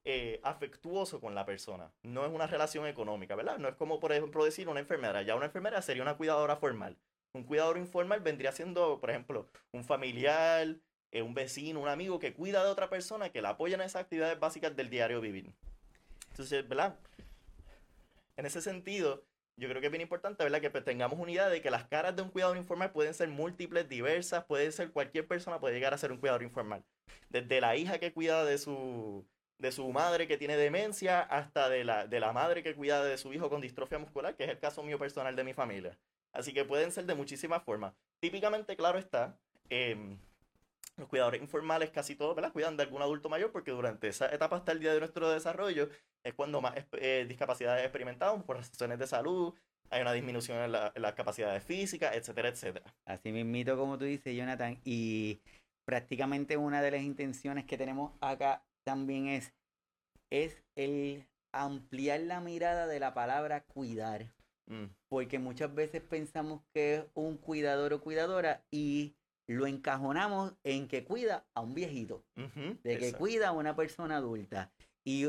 eh, 0.06 0.40
afectuoso 0.42 1.22
con 1.22 1.36
la 1.36 1.46
persona. 1.46 1.92
No 2.02 2.26
es 2.26 2.32
una 2.32 2.48
relación 2.48 2.88
económica, 2.88 3.36
¿verdad? 3.36 3.60
No 3.60 3.68
es 3.68 3.76
como, 3.76 4.00
por 4.00 4.14
ejemplo, 4.14 4.44
decir 4.44 4.68
una 4.68 4.80
enfermera. 4.80 5.22
Ya 5.22 5.36
una 5.36 5.46
enfermera 5.46 5.84
sería 5.84 6.02
una 6.02 6.18
cuidadora 6.18 6.56
formal. 6.56 6.98
Un 7.34 7.44
cuidador 7.44 7.78
informal 7.78 8.22
vendría 8.22 8.52
siendo, 8.52 9.00
por 9.00 9.12
ejemplo, 9.12 9.48
un 9.72 9.84
familiar, 9.84 10.78
eh, 11.12 11.22
un 11.22 11.34
vecino, 11.34 11.80
un 11.80 11.88
amigo 11.88 12.20
que 12.20 12.34
cuida 12.34 12.64
de 12.64 12.70
otra 12.70 12.90
persona, 12.90 13.30
que 13.30 13.42
la 13.42 13.50
apoya 13.50 13.76
en 13.76 13.82
esas 13.82 14.04
actividades 14.04 14.40
básicas 14.40 14.76
del 14.76 14.90
diario 14.90 15.22
vivir. 15.22 15.52
Entonces, 16.32 16.68
¿verdad? 16.68 16.96
En 18.36 18.46
ese 18.46 18.62
sentido, 18.62 19.24
yo 19.56 19.68
creo 19.70 19.82
que 19.82 19.88
es 19.88 19.92
bien 19.92 20.02
importante, 20.02 20.44
¿verdad? 20.44 20.62
Que 20.62 20.70
tengamos 20.82 21.20
unidad 21.20 21.50
de 21.50 21.62
que 21.62 21.72
las 21.72 21.86
caras 21.86 22.16
de 22.16 22.22
un 22.22 22.30
cuidador 22.30 22.58
informal 22.58 22.92
pueden 22.92 23.14
ser 23.14 23.28
múltiples, 23.30 23.90
diversas, 23.90 24.46
puede 24.46 24.72
ser 24.72 24.92
cualquier 24.92 25.28
persona, 25.28 25.60
puede 25.60 25.74
llegar 25.74 25.94
a 25.94 25.98
ser 25.98 26.12
un 26.12 26.20
cuidador 26.20 26.44
informal. 26.44 26.84
Desde 27.30 27.60
la 27.60 27.76
hija 27.76 27.98
que 27.98 28.14
cuida 28.14 28.46
de 28.46 28.60
su, 28.60 29.26
de 29.58 29.72
su 29.72 29.92
madre 29.92 30.28
que 30.28 30.38
tiene 30.38 30.58
demencia 30.58 31.22
hasta 31.22 31.70
de 31.70 31.84
la, 31.84 32.06
de 32.06 32.20
la 32.20 32.34
madre 32.34 32.62
que 32.62 32.76
cuida 32.76 33.04
de 33.04 33.18
su 33.18 33.34
hijo 33.34 33.50
con 33.50 33.62
distrofia 33.62 33.98
muscular, 33.98 34.36
que 34.36 34.44
es 34.44 34.50
el 34.50 34.60
caso 34.60 34.84
mío 34.84 35.00
personal 35.00 35.36
de 35.36 35.44
mi 35.44 35.54
familia. 35.54 35.98
Así 36.34 36.54
que 36.54 36.66
pueden 36.66 36.92
ser 36.92 37.06
de 37.06 37.16
muchísimas 37.16 37.64
formas. 37.64 37.96
Típicamente, 38.20 38.76
claro 38.76 39.00
está, 39.00 39.36
em, 39.70 40.20
los 40.98 41.08
cuidadores 41.08 41.42
informales 41.42 41.92
casi 41.92 42.16
todos 42.16 42.36
¿verdad? 42.36 42.52
cuidan 42.52 42.76
de 42.76 42.84
algún 42.84 43.02
adulto 43.02 43.30
mayor 43.30 43.52
porque 43.52 43.72
durante 43.72 44.08
esa 44.08 44.34
etapa 44.34 44.58
hasta 44.58 44.72
el 44.72 44.80
día 44.80 44.94
de 44.94 45.00
nuestro 45.00 45.30
desarrollo 45.30 45.90
es 46.24 46.34
cuando 46.34 46.62
más 46.62 46.74
eh, 46.94 47.26
discapacidades 47.28 47.84
experimentamos 47.84 48.44
por 48.44 48.58
razones 48.58 49.00
de 49.00 49.08
salud, 49.08 49.54
hay 49.90 50.02
una 50.02 50.14
disminución 50.14 50.58
en, 50.58 50.72
las 50.72 51.14
capacidades 51.14 51.64
físicas, 51.64 52.16
etcétera, 52.16 52.50
etcétera. 52.50 52.94
Así 53.06 53.32
mismito 53.32 53.78
como 53.78 53.98
tú 53.98 54.04
dices, 54.04 54.36
Jonathan, 54.36 54.80
y 54.84 55.40
prácticamente 55.86 56.58
una 56.58 56.82
de 56.82 56.92
las 56.92 57.02
intenciones 57.02 57.66
que 57.66 57.78
tenemos 57.78 58.12
acá 58.20 58.66
también 58.84 59.28
es, 59.28 59.54
es 60.30 60.62
el 60.76 61.26
ampliar 61.54 62.20
la 62.22 62.42
mirada 62.42 62.88
de 62.88 63.00
la 63.00 63.14
palabra 63.14 63.64
cuidar. 63.64 64.34
Mm. 64.70 64.88
porque 65.08 65.40
muchas 65.40 65.74
veces 65.74 66.02
pensamos 66.02 66.62
que 66.74 66.96
es 66.96 67.06
un 67.14 67.38
cuidador 67.38 67.94
o 67.94 68.02
cuidadora 68.02 68.66
y 68.70 69.16
lo 69.48 69.66
encajonamos 69.66 70.54
en 70.64 70.88
que 70.88 71.04
cuida 71.06 71.48
a 71.54 71.62
un 71.62 71.74
viejito, 71.74 72.26
Ujú, 72.36 72.78
de 72.84 72.98
que 72.98 73.08
exacto. 73.08 73.18
cuida 73.18 73.48
a 73.50 73.52
una 73.54 73.76
persona 73.76 74.18
adulta. 74.18 74.74
Y, 75.04 75.26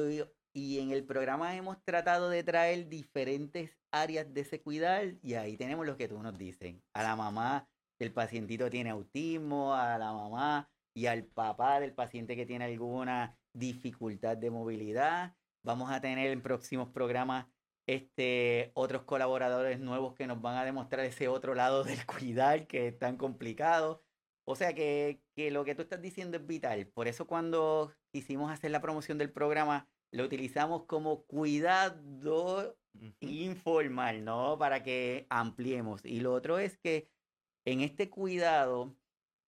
y 0.52 0.80
en 0.80 0.90
el 0.90 1.04
programa 1.04 1.54
hemos 1.56 1.82
tratado 1.84 2.28
de 2.28 2.42
traer 2.42 2.88
diferentes 2.88 3.78
áreas 3.92 4.32
de 4.34 4.40
ese 4.40 4.60
cuidar 4.60 5.14
y 5.22 5.34
ahí 5.34 5.56
tenemos 5.56 5.86
lo 5.86 5.96
que 5.96 6.08
tú 6.08 6.20
nos 6.20 6.36
dices. 6.36 6.74
A 6.94 7.02
la 7.02 7.16
mamá 7.16 7.68
del 7.98 8.12
pacientito 8.12 8.68
tiene 8.68 8.90
autismo, 8.90 9.74
a 9.74 9.98
la 9.98 10.12
mamá 10.12 10.68
y 10.94 11.06
al 11.06 11.24
papá 11.24 11.80
del 11.80 11.94
paciente 11.94 12.34
que 12.34 12.46
tiene 12.46 12.64
alguna 12.64 13.38
dificultad 13.52 14.36
de 14.36 14.50
movilidad. 14.50 15.36
Vamos 15.64 15.90
a 15.90 16.00
tener 16.00 16.30
en 16.30 16.42
próximos 16.42 16.88
programas 16.88 17.46
este, 17.86 18.70
otros 18.74 19.04
colaboradores 19.04 19.80
nuevos 19.80 20.14
que 20.14 20.26
nos 20.26 20.40
van 20.42 20.56
a 20.56 20.64
demostrar 20.64 21.06
ese 21.06 21.28
otro 21.28 21.54
lado 21.54 21.84
del 21.84 22.04
cuidar 22.04 22.66
que 22.66 22.88
es 22.88 22.98
tan 22.98 23.16
complicado. 23.16 24.02
O 24.50 24.56
sea 24.56 24.72
que, 24.72 25.20
que 25.36 25.50
lo 25.50 25.62
que 25.62 25.74
tú 25.74 25.82
estás 25.82 26.00
diciendo 26.00 26.38
es 26.38 26.46
vital. 26.46 26.86
Por 26.86 27.06
eso 27.06 27.26
cuando 27.26 27.92
quisimos 28.10 28.50
hacer 28.50 28.70
la 28.70 28.80
promoción 28.80 29.18
del 29.18 29.30
programa, 29.30 29.86
lo 30.10 30.24
utilizamos 30.24 30.86
como 30.86 31.24
cuidado 31.24 32.78
Ujú. 32.94 33.12
informal, 33.20 34.24
¿no? 34.24 34.56
Para 34.56 34.82
que 34.82 35.26
ampliemos. 35.28 36.02
Y 36.02 36.20
lo 36.20 36.32
otro 36.32 36.58
es 36.58 36.78
que 36.78 37.10
en 37.66 37.82
este 37.82 38.08
cuidado 38.08 38.96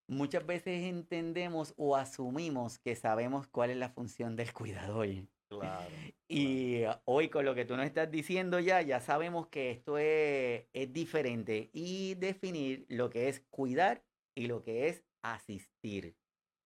muchas 0.07 0.45
veces 0.45 0.85
entendemos 0.85 1.73
o 1.79 1.97
asumimos 1.97 2.79
que 2.79 2.95
sabemos 2.95 3.47
cuál 3.47 3.71
es 3.71 3.79
la 3.79 3.89
función 3.89 4.37
del 4.37 4.53
cuidador. 4.53 5.09
Claro. 5.49 5.91
Y 6.29 6.83
hoy 7.07 7.29
con 7.29 7.45
lo 7.45 7.57
que 7.57 7.65
tú 7.65 7.77
nos 7.77 7.87
estás 7.87 8.09
diciendo 8.09 8.61
ya, 8.61 8.83
ya 8.83 9.01
sabemos 9.01 9.49
que 9.49 9.73
esto 9.73 9.99
es, 9.99 10.67
es 10.73 10.93
diferente 10.93 11.71
y 11.73 12.15
definir 12.15 12.87
lo 12.89 13.11
que 13.11 13.29
es 13.29 13.41
cuidar 13.51 14.05
y 14.35 14.47
lo 14.47 14.63
que 14.63 14.89
es 14.89 15.05
asistir. 15.23 16.17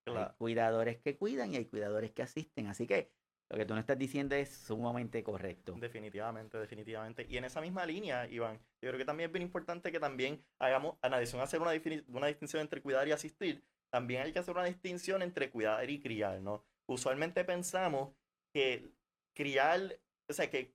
Hay 0.06 0.12
Claro. 0.12 0.34
cuidadores 0.36 0.98
que 0.98 1.16
cuidan 1.16 1.52
y 1.52 1.56
hay 1.56 1.64
cuidadores 1.64 2.12
que 2.12 2.22
asisten. 2.22 2.66
Así 2.66 2.86
que 2.86 3.10
lo 3.50 3.56
que 3.56 3.64
tú 3.64 3.74
nos 3.74 3.80
estás 3.80 3.98
diciendo 3.98 4.34
es 4.34 4.50
sumamente 4.50 5.22
correcto. 5.22 5.74
Definitivamente, 5.78 6.58
definitivamente. 6.58 7.26
Y 7.28 7.36
en 7.36 7.44
esa 7.44 7.60
misma 7.60 7.86
línea, 7.86 8.26
Iván, 8.28 8.58
yo 8.82 8.90
creo 8.90 8.98
que 8.98 9.04
también 9.04 9.28
es 9.28 9.32
bien 9.32 9.42
importante 9.42 9.92
que 9.92 10.00
también 10.00 10.44
hagamos, 10.58 10.96
en 11.02 11.14
adición 11.14 11.40
a 11.40 11.44
hacer 11.44 11.60
una, 11.60 11.72
una 12.08 12.26
distinción 12.26 12.62
entre 12.62 12.82
cuidar 12.82 13.08
y 13.08 13.12
asistir, 13.12 13.64
también 13.90 14.22
hay 14.22 14.32
que 14.32 14.40
hacer 14.40 14.54
una 14.54 14.64
distinción 14.64 15.22
entre 15.22 15.50
cuidar 15.50 15.88
y 15.88 16.00
criar, 16.00 16.40
¿no? 16.40 16.64
Usualmente 16.86 17.44
pensamos 17.44 18.12
que 18.52 18.92
criar, 19.34 20.00
o 20.28 20.32
sea, 20.32 20.50
que 20.50 20.74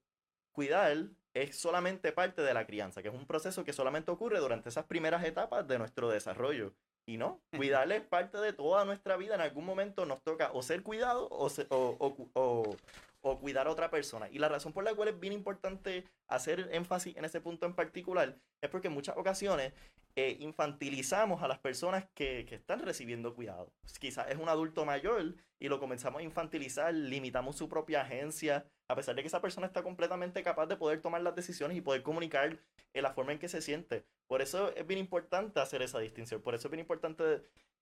cuidar 0.53 1.10
es 1.43 1.55
solamente 1.58 2.12
parte 2.12 2.41
de 2.41 2.53
la 2.53 2.65
crianza, 2.65 3.01
que 3.01 3.10
es 3.10 3.13
un 3.13 3.25
proceso 3.25 3.63
que 3.63 3.74
solamente 3.74 4.12
ocurre 4.12 4.39
durante 4.39 4.69
esas 4.69 4.86
primeras 4.86 5.24
etapas 5.24 5.67
de 5.67 5.77
nuestro 5.79 6.10
desarrollo. 6.10 6.74
Y 7.08 7.17
no, 7.17 7.39
cuidar 7.55 7.91
es 7.91 8.01
parte 8.01 8.38
de 8.38 8.53
toda 8.53 8.86
nuestra 8.86 9.17
vida. 9.17 9.36
En 9.36 9.41
algún 9.41 9.65
momento 9.65 10.05
nos 10.05 10.22
toca 10.24 10.51
o 10.53 10.62
ser 10.62 10.84
cuidado 10.84 11.27
o, 11.31 11.50
se- 11.50 11.67
o- 11.69 11.96
o- 12.34 12.75
o 13.21 13.39
cuidar 13.39 13.67
a 13.67 13.71
otra 13.71 13.89
persona. 13.89 14.29
Y 14.29 14.39
la 14.39 14.49
razón 14.49 14.73
por 14.73 14.83
la 14.83 14.93
cual 14.93 15.09
es 15.09 15.19
bien 15.19 15.33
importante 15.33 16.05
hacer 16.27 16.69
énfasis 16.71 17.15
en 17.17 17.25
ese 17.25 17.41
punto 17.41 17.65
en 17.65 17.73
particular 17.73 18.38
es 18.61 18.69
porque 18.69 18.88
en 18.88 18.93
muchas 18.93 19.17
ocasiones 19.17 19.73
eh, 20.15 20.38
infantilizamos 20.39 21.43
a 21.43 21.47
las 21.47 21.59
personas 21.59 22.05
que, 22.13 22.45
que 22.45 22.55
están 22.55 22.79
recibiendo 22.81 23.33
cuidado. 23.35 23.71
Quizás 23.99 24.29
es 24.29 24.38
un 24.38 24.49
adulto 24.49 24.85
mayor 24.85 25.35
y 25.59 25.67
lo 25.67 25.79
comenzamos 25.79 26.19
a 26.19 26.23
infantilizar, 26.23 26.93
limitamos 26.93 27.55
su 27.57 27.69
propia 27.69 28.01
agencia, 28.01 28.65
a 28.89 28.95
pesar 28.95 29.15
de 29.15 29.21
que 29.21 29.27
esa 29.27 29.41
persona 29.41 29.67
está 29.67 29.83
completamente 29.83 30.41
capaz 30.43 30.65
de 30.67 30.77
poder 30.77 31.01
tomar 31.01 31.21
las 31.21 31.35
decisiones 31.35 31.77
y 31.77 31.81
poder 31.81 32.03
comunicar 32.03 32.57
en 32.93 33.03
la 33.03 33.13
forma 33.13 33.33
en 33.33 33.39
que 33.39 33.49
se 33.49 33.61
siente. 33.61 34.05
Por 34.27 34.41
eso 34.41 34.73
es 34.75 34.85
bien 34.88 34.99
importante 34.99 35.59
hacer 35.59 35.81
esa 35.81 35.99
distinción. 35.99 36.41
Por 36.41 36.55
eso 36.55 36.67
es 36.67 36.71
bien 36.71 36.81
importante 36.81 37.23
de- 37.23 37.41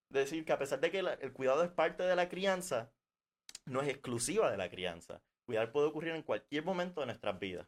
decir 0.10 0.46
que 0.46 0.54
a 0.54 0.58
pesar 0.60 0.80
de 0.80 0.92
que 0.92 1.00
el 1.00 1.34
cuidado 1.34 1.64
es 1.64 1.70
parte 1.70 2.04
de 2.04 2.16
la 2.16 2.30
crianza, 2.30 2.92
no 3.68 3.82
es 3.82 3.90
exclusiva 3.90 4.52
de 4.52 4.58
la 4.58 4.70
crianza. 4.70 5.22
Cuidar 5.46 5.72
puede 5.72 5.88
ocurrir 5.88 6.14
en 6.16 6.24
cualquier 6.24 6.64
momento 6.66 7.02
de 7.02 7.08
nuestras 7.08 7.40
vidas. 7.40 7.68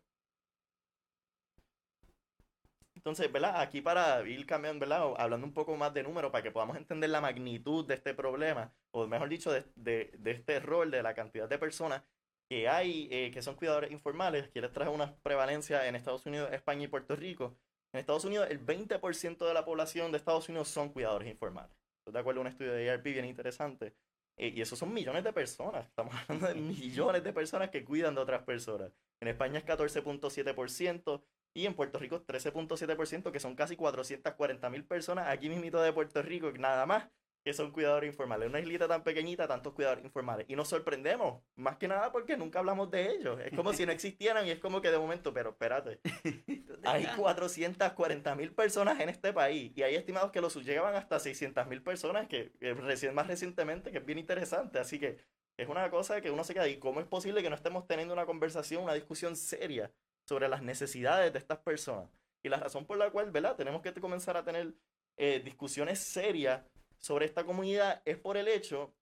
Entonces, 2.96 3.32
¿verdad? 3.32 3.62
Aquí 3.62 3.82
para 3.82 4.22
ir 4.28 4.46
cambiando, 4.46 4.82
¿verdad? 4.82 5.14
Hablando 5.18 5.48
un 5.48 5.54
poco 5.54 5.76
más 5.78 5.94
de 5.94 6.04
número 6.04 6.32
para 6.32 6.44
que 6.44 6.52
podamos 6.52 6.76
entender 6.78 7.10
la 7.10 7.22
magnitud 7.22 7.86
de 7.88 7.94
este 7.96 8.14
problema, 8.14 8.74
o 8.92 9.08
mejor 9.08 9.30
dicho, 9.30 9.52
de, 9.52 9.66
de- 9.76 10.12
de 10.20 10.32
este 10.32 10.60
rol, 10.60 10.92
de 10.92 11.02
la 11.04 11.14
cantidad 11.14 11.48
de 11.48 11.58
personas 11.58 12.04
que 12.50 12.68
hay 12.68 13.08
eh, 13.12 13.32
que 13.32 13.42
son 13.42 13.56
cuidadores 13.56 13.92
informales. 13.92 14.46
Aquí 14.46 14.60
les 14.60 14.72
traje 14.74 14.92
una 14.92 15.16
prevalencia 15.18 15.88
en 15.88 15.96
Estados 15.96 16.26
Unidos, 16.26 16.52
España 16.52 16.84
y 16.86 16.88
Puerto 16.88 17.16
Rico. 17.16 17.56
En 17.94 18.00
Estados 18.02 18.26
Unidos, 18.26 18.48
el 18.50 18.60
20% 18.60 19.48
de 19.48 19.54
la 19.54 19.64
población 19.66 20.12
de 20.12 20.18
Estados 20.18 20.50
Unidos 20.50 20.68
son 20.68 20.90
cuidadores 20.90 21.30
informales. 21.30 21.72
Estoy 22.00 22.14
de 22.14 22.20
acuerdo 22.20 22.42
a 22.42 22.44
un 22.44 22.48
estudio 22.48 22.74
de 22.74 22.90
ARP 22.90 23.04
bien 23.14 23.26
interesante. 23.26 23.94
Eh, 24.40 24.54
y 24.56 24.62
esos 24.62 24.80
son 24.80 24.94
millones 24.94 25.24
de 25.24 25.34
personas. 25.34 25.86
Estamos 25.86 26.16
hablando 26.28 26.48
de 26.48 26.56
millones 26.56 27.24
de 27.24 27.34
personas 27.34 27.70
que 27.70 27.84
cuidan 27.84 28.16
de 28.16 28.22
otras 28.22 28.44
personas. 28.44 28.92
En 29.20 29.28
España 29.28 29.60
es 29.60 29.66
14.7% 29.66 31.22
y 31.54 31.66
en 31.66 31.74
Puerto 31.74 32.00
Rico 32.00 32.16
es 32.16 32.22
13.7%, 32.26 33.32
que 33.32 33.40
son 33.40 33.56
casi 33.56 33.76
440 33.76 34.70
mil 34.70 34.86
personas 34.86 35.28
aquí 35.28 35.50
mismito 35.50 35.82
de 35.82 35.92
Puerto 35.92 36.22
Rico, 36.22 36.52
nada 36.54 36.86
más, 36.86 37.10
que 37.44 37.54
son 37.54 37.72
cuidadores 37.72 38.10
informales. 38.10 38.50
Una 38.50 38.60
islita 38.60 38.88
tan 38.88 39.04
pequeñita, 39.04 39.48
tantos 39.48 39.74
cuidadores 39.74 40.04
informales. 40.04 40.46
Y 40.50 40.56
nos 40.56 40.68
sorprendemos, 40.68 41.42
más 41.56 41.78
que 41.78 41.88
nada 41.88 42.12
porque 42.12 42.38
nunca 42.38 42.60
hablamos 42.60 42.92
de 42.92 43.12
ellos. 43.12 43.40
Es 43.42 43.56
como 43.56 43.74
si 43.74 43.86
no 43.86 43.92
existieran 43.92 44.46
y 44.46 44.52
es 44.52 44.60
como 44.60 44.82
que 44.82 44.92
de 44.92 45.00
momento, 45.00 45.34
pero 45.34 45.52
espérate, 45.52 46.00
hay 46.84 47.06
440 47.16 48.36
mil 48.36 48.54
personas 48.54 49.00
en 49.00 49.10
este 49.10 49.34
país 49.34 49.72
y 49.76 49.84
hay 49.84 49.96
estimados 49.96 50.32
que 50.32 50.42
los 50.42 50.56
llegaban 50.56 50.96
hasta 50.96 51.20
600 51.20 51.68
mil 51.68 51.82
personas 51.82 52.28
que 52.28 52.52
eh, 52.60 52.74
recién, 52.74 53.16
más 53.16 53.28
recientemente, 53.28 53.92
que 53.92 54.00
es 54.00 54.06
bien 54.06 54.20
interesante. 54.20 54.80
Así 54.80 55.00
que 55.00 55.18
es 55.58 55.68
una 55.68 55.90
cosa 55.90 56.22
que 56.22 56.32
uno 56.32 56.44
se 56.44 56.54
queda 56.54 56.68
y 56.68 56.78
cómo 56.78 57.00
es 57.00 57.06
posible 57.06 57.42
que 57.42 57.50
no 57.50 57.56
estemos 57.56 57.88
teniendo 57.88 58.14
una 58.14 58.26
conversación, 58.26 58.84
una 58.84 58.94
discusión 58.94 59.36
seria 59.36 59.92
sobre 60.28 60.48
las 60.48 60.62
necesidades 60.62 61.34
de 61.34 61.40
estas 61.40 61.60
personas. 61.60 62.10
Y 62.44 62.50
la 62.50 62.58
razón 62.58 62.86
por 62.86 62.98
la 62.98 63.10
cual, 63.12 63.32
¿verdad? 63.32 63.56
Tenemos 63.56 63.82
que 63.82 63.94
comenzar 63.94 64.38
a 64.38 64.44
tener 64.44 64.74
eh, 65.18 65.42
discusiones 65.44 66.00
serias 66.00 66.62
sobre 67.00 67.26
esta 67.26 67.44
comunidad 67.46 68.02
es 68.06 68.18
por 68.18 68.38
el 68.38 68.48
hecho 68.48 68.94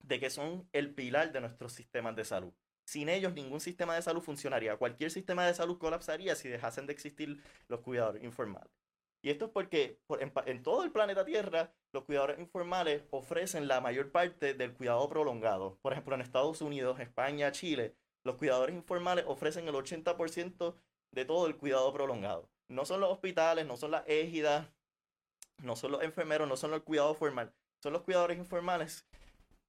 de 0.00 0.20
que 0.20 0.30
son 0.30 0.68
el 0.72 0.94
pilar 0.94 1.32
de 1.32 1.40
nuestros 1.40 1.72
sistemas 1.72 2.16
de 2.16 2.24
salud. 2.24 2.52
Sin 2.84 3.08
ellos, 3.08 3.34
ningún 3.34 3.60
sistema 3.60 3.94
de 3.94 4.02
salud 4.02 4.22
funcionaría. 4.22 4.76
Cualquier 4.76 5.10
sistema 5.10 5.46
de 5.46 5.54
salud 5.54 5.78
colapsaría 5.78 6.36
si 6.36 6.48
dejasen 6.48 6.86
de 6.86 6.92
existir 6.92 7.42
los 7.68 7.80
cuidadores 7.80 8.22
informales. 8.22 8.70
Y 9.22 9.30
esto 9.30 9.46
es 9.46 9.50
porque 9.50 9.98
en 10.46 10.62
todo 10.62 10.84
el 10.84 10.92
planeta 10.92 11.24
Tierra, 11.24 11.72
los 11.92 12.04
cuidadores 12.04 12.38
informales 12.38 13.02
ofrecen 13.10 13.66
la 13.66 13.80
mayor 13.80 14.12
parte 14.12 14.54
del 14.54 14.72
cuidado 14.72 15.08
prolongado. 15.08 15.78
Por 15.82 15.92
ejemplo, 15.92 16.14
en 16.14 16.20
Estados 16.20 16.60
Unidos, 16.60 17.00
España, 17.00 17.50
Chile, 17.50 17.96
los 18.22 18.36
cuidadores 18.36 18.76
informales 18.76 19.24
ofrecen 19.26 19.66
el 19.66 19.74
80% 19.74 20.76
de 21.10 21.24
todo 21.24 21.48
el 21.48 21.56
cuidado 21.56 21.92
prolongado. 21.92 22.48
No 22.68 22.84
son 22.84 23.00
los 23.00 23.10
hospitales, 23.10 23.66
no 23.66 23.76
son 23.76 23.92
las 23.92 24.04
égidas, 24.06 24.68
no 25.62 25.76
son 25.76 25.92
los 25.92 26.02
enfermeros, 26.02 26.48
no 26.48 26.56
son 26.56 26.74
el 26.74 26.82
cuidado 26.82 27.14
formal. 27.14 27.52
Son 27.82 27.92
los 27.92 28.02
cuidadores 28.02 28.38
informales 28.38 29.06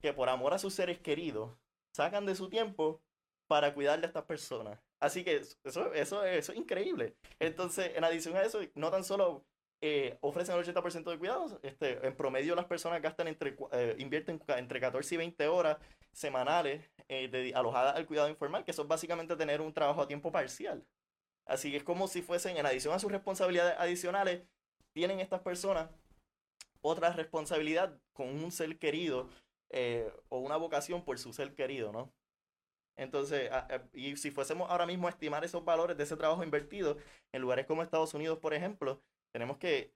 que 0.01 0.13
por 0.13 0.29
amor 0.29 0.53
a 0.53 0.59
sus 0.59 0.73
seres 0.73 0.99
queridos 0.99 1.57
sacan 1.93 2.25
de 2.25 2.35
su 2.35 2.49
tiempo 2.49 3.01
para 3.47 3.73
cuidar 3.73 3.99
de 3.99 4.07
estas 4.07 4.23
personas. 4.25 4.79
Así 4.99 5.23
que 5.23 5.35
eso, 5.37 5.93
eso, 5.93 6.23
eso 6.23 6.51
es 6.51 6.57
increíble. 6.57 7.15
Entonces, 7.39 7.91
en 7.95 8.03
adición 8.03 8.35
a 8.35 8.41
eso, 8.43 8.59
no 8.75 8.91
tan 8.91 9.03
solo 9.03 9.45
eh, 9.81 10.17
ofrecen 10.21 10.55
el 10.57 10.63
80% 10.63 11.11
de 11.11 11.17
cuidados, 11.19 11.57
este, 11.61 12.05
en 12.05 12.15
promedio 12.15 12.55
las 12.55 12.65
personas 12.65 13.01
gastan 13.01 13.27
entre, 13.27 13.55
eh, 13.71 13.95
invierten 13.99 14.41
entre 14.57 14.79
14 14.79 15.15
y 15.15 15.17
20 15.19 15.47
horas 15.47 15.77
semanales 16.11 16.83
eh, 17.09 17.27
de- 17.27 17.53
alojadas 17.53 17.95
al 17.95 18.07
cuidado 18.07 18.27
informal, 18.27 18.63
que 18.65 18.71
eso 18.71 18.81
es 18.81 18.87
básicamente 18.87 19.35
tener 19.35 19.61
un 19.61 19.71
trabajo 19.73 20.01
a 20.01 20.07
tiempo 20.07 20.31
parcial. 20.31 20.83
Así 21.45 21.71
que 21.71 21.77
es 21.77 21.83
como 21.83 22.07
si 22.07 22.21
fuesen, 22.21 22.57
en 22.57 22.65
adición 22.65 22.93
a 22.93 22.99
sus 22.99 23.11
responsabilidades 23.11 23.75
adicionales, 23.77 24.41
tienen 24.97 25.19
estas 25.19 25.41
personas 25.41 25.91
otra 26.81 27.13
responsabilidad 27.13 28.01
con 28.13 28.29
un 28.29 28.51
ser 28.51 28.79
querido 28.79 29.29
eh, 29.69 30.11
o 30.29 30.39
una 30.39 30.57
vocación 30.57 31.03
por 31.05 31.19
su 31.19 31.33
ser 31.33 31.53
querido, 31.53 31.91
¿no? 31.91 32.11
Entonces, 32.95 33.51
a- 33.51 33.67
y 33.93 34.17
si 34.17 34.31
fuésemos 34.31 34.71
ahora 34.71 34.87
mismo 34.87 35.05
a 35.05 35.11
estimar 35.11 35.43
esos 35.45 35.63
valores 35.63 35.97
de 35.97 36.03
ese 36.03 36.17
trabajo 36.17 36.43
invertido 36.43 36.97
en 37.31 37.43
lugares 37.43 37.67
como 37.67 37.83
Estados 37.83 38.15
Unidos, 38.15 38.39
por 38.39 38.55
ejemplo, 38.55 38.99
tenemos 39.31 39.57
que 39.59 39.93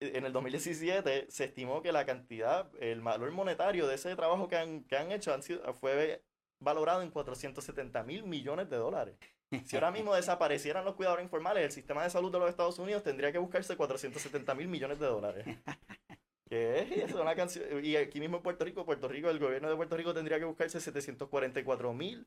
eh, 0.00 0.12
en 0.16 0.24
el 0.26 0.32
2017 0.32 1.30
se 1.30 1.44
estimó 1.44 1.80
que 1.80 1.92
la 1.92 2.04
cantidad, 2.04 2.68
el 2.80 3.00
valor 3.02 3.30
monetario 3.30 3.86
de 3.86 3.94
ese 3.94 4.16
trabajo 4.16 4.48
que 4.48 4.56
han, 4.56 4.82
que 4.82 4.96
han 4.96 5.12
hecho 5.12 5.32
han 5.32 5.44
sido, 5.44 5.62
fue 5.74 6.24
valorado 6.60 7.02
en 7.02 7.12
470 7.12 8.02
mil 8.02 8.24
millones 8.24 8.68
de 8.68 8.78
dólares. 8.78 9.16
Si 9.64 9.76
ahora 9.76 9.90
mismo 9.90 10.14
desaparecieran 10.14 10.84
los 10.84 10.94
cuidadores 10.94 11.24
informales, 11.24 11.64
el 11.64 11.72
sistema 11.72 12.02
de 12.02 12.10
salud 12.10 12.30
de 12.30 12.38
los 12.38 12.50
Estados 12.50 12.78
Unidos 12.78 13.02
tendría 13.02 13.32
que 13.32 13.38
buscarse 13.38 13.76
470 13.76 14.54
mil 14.54 14.68
millones 14.68 14.98
de 14.98 15.06
dólares. 15.06 15.46
¿Qué 16.48 16.80
es 16.80 17.10
eso? 17.10 17.20
Una 17.20 17.34
canción. 17.34 17.84
Y 17.84 17.96
aquí 17.96 18.20
mismo 18.20 18.38
en 18.38 18.42
Puerto 18.42 18.64
Rico, 18.64 18.84
Puerto 18.84 19.08
Rico, 19.08 19.30
el 19.30 19.38
gobierno 19.38 19.68
de 19.68 19.76
Puerto 19.76 19.96
Rico 19.96 20.14
tendría 20.14 20.38
que 20.38 20.44
buscarse 20.44 20.80
744 20.80 21.92
mil, 21.92 22.26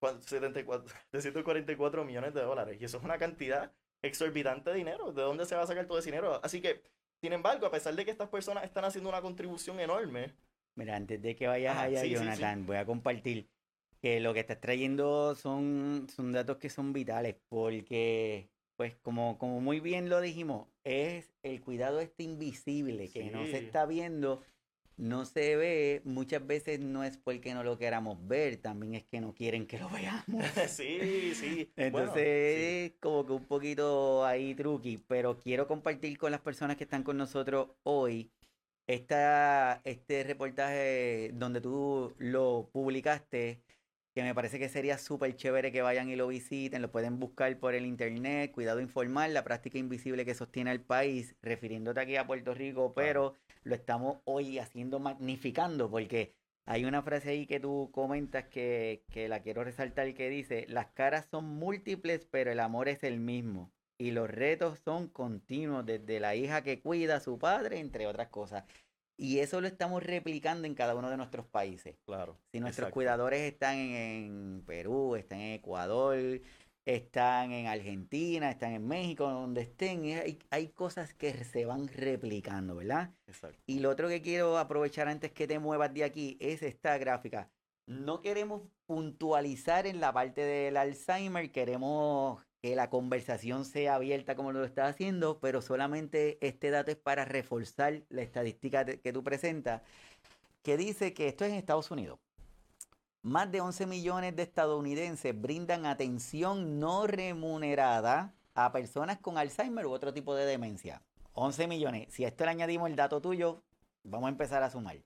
744 0.00 2.04
millones 2.04 2.34
de 2.34 2.42
dólares. 2.42 2.78
Y 2.80 2.84
eso 2.84 2.98
es 2.98 3.04
una 3.04 3.18
cantidad 3.18 3.72
exorbitante 4.02 4.72
dinero. 4.72 5.12
¿De 5.12 5.22
dónde 5.22 5.46
se 5.46 5.56
va 5.56 5.62
a 5.62 5.66
sacar 5.66 5.86
todo 5.86 5.98
ese 5.98 6.10
dinero? 6.10 6.40
Así 6.42 6.60
que, 6.60 6.82
sin 7.20 7.32
embargo, 7.32 7.66
a 7.66 7.70
pesar 7.70 7.94
de 7.94 8.04
que 8.04 8.10
estas 8.10 8.28
personas 8.28 8.64
están 8.64 8.84
haciendo 8.84 9.08
una 9.08 9.20
contribución 9.20 9.80
enorme. 9.80 10.34
Mira, 10.76 10.96
antes 10.96 11.20
de 11.22 11.34
que 11.34 11.46
vayas 11.46 11.76
allá, 11.76 12.04
Jonathan, 12.04 12.66
voy 12.66 12.76
a 12.76 12.84
compartir 12.84 13.48
que 14.00 14.20
lo 14.20 14.34
que 14.34 14.40
estás 14.40 14.60
trayendo 14.60 15.34
son, 15.34 16.06
son 16.14 16.32
datos 16.32 16.58
que 16.58 16.70
son 16.70 16.92
vitales, 16.92 17.36
porque, 17.48 18.48
pues, 18.76 18.96
como, 18.96 19.38
como 19.38 19.60
muy 19.60 19.80
bien 19.80 20.08
lo 20.08 20.20
dijimos, 20.20 20.68
es 20.84 21.32
el 21.42 21.60
cuidado 21.60 22.00
este 22.00 22.22
invisible 22.22 23.08
que 23.08 23.30
no 23.30 23.44
se 23.46 23.58
está 23.58 23.86
viendo 23.86 24.42
no 24.96 25.26
se 25.26 25.56
ve, 25.56 26.00
muchas 26.04 26.46
veces 26.46 26.80
no 26.80 27.04
es 27.04 27.18
porque 27.18 27.52
no 27.52 27.62
lo 27.62 27.76
queramos 27.76 28.26
ver, 28.26 28.56
también 28.56 28.94
es 28.94 29.04
que 29.04 29.20
no 29.20 29.34
quieren 29.34 29.66
que 29.66 29.78
lo 29.78 29.88
veamos. 29.90 30.24
sí, 30.68 30.98
sí. 31.34 31.70
Entonces, 31.76 32.92
como 33.00 33.26
que 33.26 33.32
un 33.32 33.44
poquito 33.44 34.24
ahí 34.24 34.54
truqui, 34.54 34.98
pero 34.98 35.38
quiero 35.38 35.66
compartir 35.66 36.16
con 36.18 36.32
las 36.32 36.40
personas 36.40 36.76
que 36.76 36.84
están 36.84 37.02
con 37.02 37.16
nosotros 37.18 37.68
hoy 37.82 38.30
esta, 38.86 39.80
este 39.84 40.24
reportaje 40.24 41.30
donde 41.34 41.60
tú 41.60 42.14
lo 42.18 42.70
publicaste 42.72 43.60
que 44.16 44.22
me 44.22 44.34
parece 44.34 44.58
que 44.58 44.70
sería 44.70 44.96
súper 44.96 45.36
chévere 45.36 45.70
que 45.70 45.82
vayan 45.82 46.08
y 46.08 46.16
lo 46.16 46.26
visiten, 46.26 46.80
lo 46.80 46.90
pueden 46.90 47.20
buscar 47.20 47.54
por 47.58 47.74
el 47.74 47.84
internet, 47.84 48.50
cuidado 48.50 48.80
informal, 48.80 49.34
la 49.34 49.44
práctica 49.44 49.76
invisible 49.76 50.24
que 50.24 50.34
sostiene 50.34 50.72
el 50.72 50.80
país, 50.80 51.36
refiriéndote 51.42 52.00
aquí 52.00 52.16
a 52.16 52.26
Puerto 52.26 52.54
Rico, 52.54 52.94
pero 52.94 53.34
lo 53.62 53.74
estamos 53.74 54.16
hoy 54.24 54.58
haciendo 54.58 55.00
magnificando, 55.00 55.90
porque 55.90 56.32
hay 56.64 56.86
una 56.86 57.02
frase 57.02 57.28
ahí 57.28 57.46
que 57.46 57.60
tú 57.60 57.90
comentas 57.92 58.46
que, 58.46 59.04
que 59.10 59.28
la 59.28 59.42
quiero 59.42 59.64
resaltar 59.64 60.14
que 60.14 60.30
dice, 60.30 60.64
las 60.70 60.86
caras 60.92 61.26
son 61.30 61.44
múltiples, 61.44 62.26
pero 62.30 62.50
el 62.50 62.60
amor 62.60 62.88
es 62.88 63.04
el 63.04 63.20
mismo. 63.20 63.70
Y 63.98 64.12
los 64.12 64.30
retos 64.30 64.78
son 64.78 65.08
continuos, 65.08 65.84
desde 65.84 66.20
la 66.20 66.34
hija 66.34 66.62
que 66.62 66.80
cuida 66.80 67.16
a 67.16 67.20
su 67.20 67.38
padre, 67.38 67.80
entre 67.80 68.06
otras 68.06 68.28
cosas. 68.28 68.64
Y 69.18 69.38
eso 69.38 69.60
lo 69.60 69.66
estamos 69.66 70.02
replicando 70.02 70.66
en 70.66 70.74
cada 70.74 70.94
uno 70.94 71.10
de 71.10 71.16
nuestros 71.16 71.46
países. 71.46 71.96
Claro. 72.04 72.38
Si 72.52 72.60
nuestros 72.60 72.90
cuidadores 72.90 73.40
están 73.40 73.76
en, 73.76 74.62
Perú, 74.66 75.16
están 75.16 75.40
en 75.40 75.54
Ecuador, 75.54 76.18
están 76.84 77.52
en 77.52 77.66
Argentina, 77.66 78.50
están 78.50 78.72
en 78.72 78.86
México, 78.86 79.28
donde 79.28 79.62
estén, 79.62 80.04
hay, 80.04 80.38
hay, 80.50 80.68
cosas 80.68 81.14
que 81.14 81.44
se 81.44 81.64
van 81.64 81.88
replicando, 81.88 82.76
¿verdad? 82.76 83.14
Exacto. 83.26 83.58
Y 83.66 83.80
lo 83.80 83.90
otro 83.90 84.08
que 84.08 84.20
quiero 84.20 84.58
aprovechar 84.58 85.08
antes 85.08 85.32
que 85.32 85.46
te 85.46 85.58
muevas 85.58 85.94
de 85.94 86.04
aquí 86.04 86.36
es 86.40 86.62
esta 86.62 86.98
gráfica. 86.98 87.50
No 87.88 88.20
queremos 88.20 88.62
puntualizar 88.86 89.86
en 89.86 90.00
la 90.00 90.12
parte 90.12 90.42
del 90.42 90.76
Alzheimer, 90.76 91.50
queremos 91.50 92.45
que 92.66 92.74
la 92.74 92.90
conversación 92.90 93.64
sea 93.64 93.94
abierta 93.94 94.34
como 94.34 94.50
lo 94.50 94.64
está 94.64 94.88
haciendo, 94.88 95.38
pero 95.38 95.62
solamente 95.62 96.36
este 96.44 96.70
dato 96.70 96.90
es 96.90 96.96
para 96.96 97.24
reforzar 97.24 98.02
la 98.08 98.22
estadística 98.22 98.84
que 98.84 99.12
tú 99.12 99.22
presentas, 99.22 99.82
que 100.64 100.76
dice 100.76 101.14
que 101.14 101.28
esto 101.28 101.44
es 101.44 101.52
en 101.52 101.58
Estados 101.58 101.92
Unidos. 101.92 102.18
Más 103.22 103.52
de 103.52 103.60
11 103.60 103.86
millones 103.86 104.34
de 104.34 104.42
estadounidenses 104.42 105.40
brindan 105.40 105.86
atención 105.86 106.80
no 106.80 107.06
remunerada 107.06 108.34
a 108.56 108.72
personas 108.72 109.18
con 109.18 109.38
Alzheimer 109.38 109.86
u 109.86 109.92
otro 109.92 110.12
tipo 110.12 110.34
de 110.34 110.44
demencia. 110.44 111.02
11 111.34 111.68
millones. 111.68 112.08
Si 112.12 112.24
a 112.24 112.28
esto 112.28 112.46
le 112.46 112.50
añadimos 112.50 112.90
el 112.90 112.96
dato 112.96 113.20
tuyo, 113.20 113.62
vamos 114.02 114.26
a 114.26 114.30
empezar 114.30 114.64
a 114.64 114.70
sumar. 114.70 114.96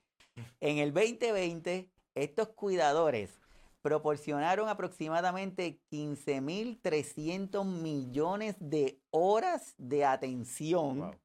En 0.60 0.78
el 0.78 0.94
2020, 0.94 1.90
estos 2.14 2.48
cuidadores 2.48 3.38
proporcionaron 3.82 4.68
aproximadamente 4.68 5.80
15.300 5.90 7.64
millones 7.64 8.56
de 8.58 9.00
horas 9.10 9.74
de 9.78 10.04
atención, 10.04 11.18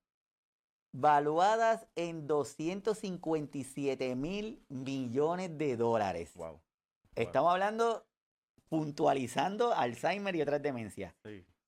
valuadas 0.92 1.88
en 1.96 2.28
257 2.28 4.16
mil 4.16 4.64
millones 4.70 5.58
de 5.58 5.76
dólares. 5.76 6.34
Estamos 7.16 7.52
hablando, 7.52 8.08
puntualizando 8.70 9.74
Alzheimer 9.74 10.36
y 10.36 10.42
otras 10.42 10.62
demencias. 10.62 11.14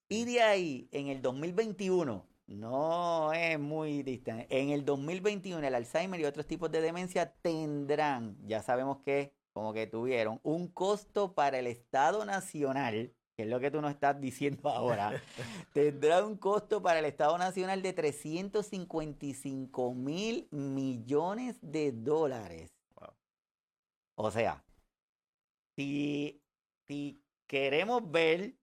Y 0.10 0.24
de 0.26 0.42
ahí, 0.42 0.88
en 0.92 1.08
el 1.08 1.22
2021, 1.22 2.26
no 2.48 3.34
es 3.34 3.60
muy 3.60 4.04
distante, 4.04 4.48
en 4.50 4.70
el 4.70 4.86
2021 4.86 5.68
el 5.68 5.76
Alzheimer 5.76 6.22
y 6.22 6.26
otros 6.26 6.48
tipos 6.48 6.72
de 6.72 6.80
demencia 6.80 7.34
tendrán, 7.42 8.38
ya 8.48 8.64
sabemos 8.64 9.00
que 9.00 9.37
como 9.58 9.74
que 9.74 9.88
tuvieron 9.88 10.40
un 10.44 10.68
costo 10.68 11.34
para 11.34 11.58
el 11.58 11.66
Estado 11.66 12.24
Nacional, 12.26 13.12
que 13.36 13.42
es 13.42 13.50
lo 13.50 13.60
que 13.60 13.72
tú 13.72 13.82
nos 13.82 13.90
estás 13.90 14.22
diciendo 14.22 14.70
ahora, 14.70 15.20
tendrá 15.74 16.24
un 16.24 16.38
costo 16.38 16.84
para 16.84 17.00
el 17.00 17.06
Estado 17.06 17.36
Nacional 17.40 17.82
de 17.82 17.92
355 17.92 19.96
mil 19.96 20.48
millones 20.52 21.58
de 21.64 21.92
dólares. 21.92 22.72
O 24.14 24.30
sea, 24.30 24.64
si, 25.76 26.40
si 26.88 27.24
queremos 27.48 28.12
ver 28.12 28.54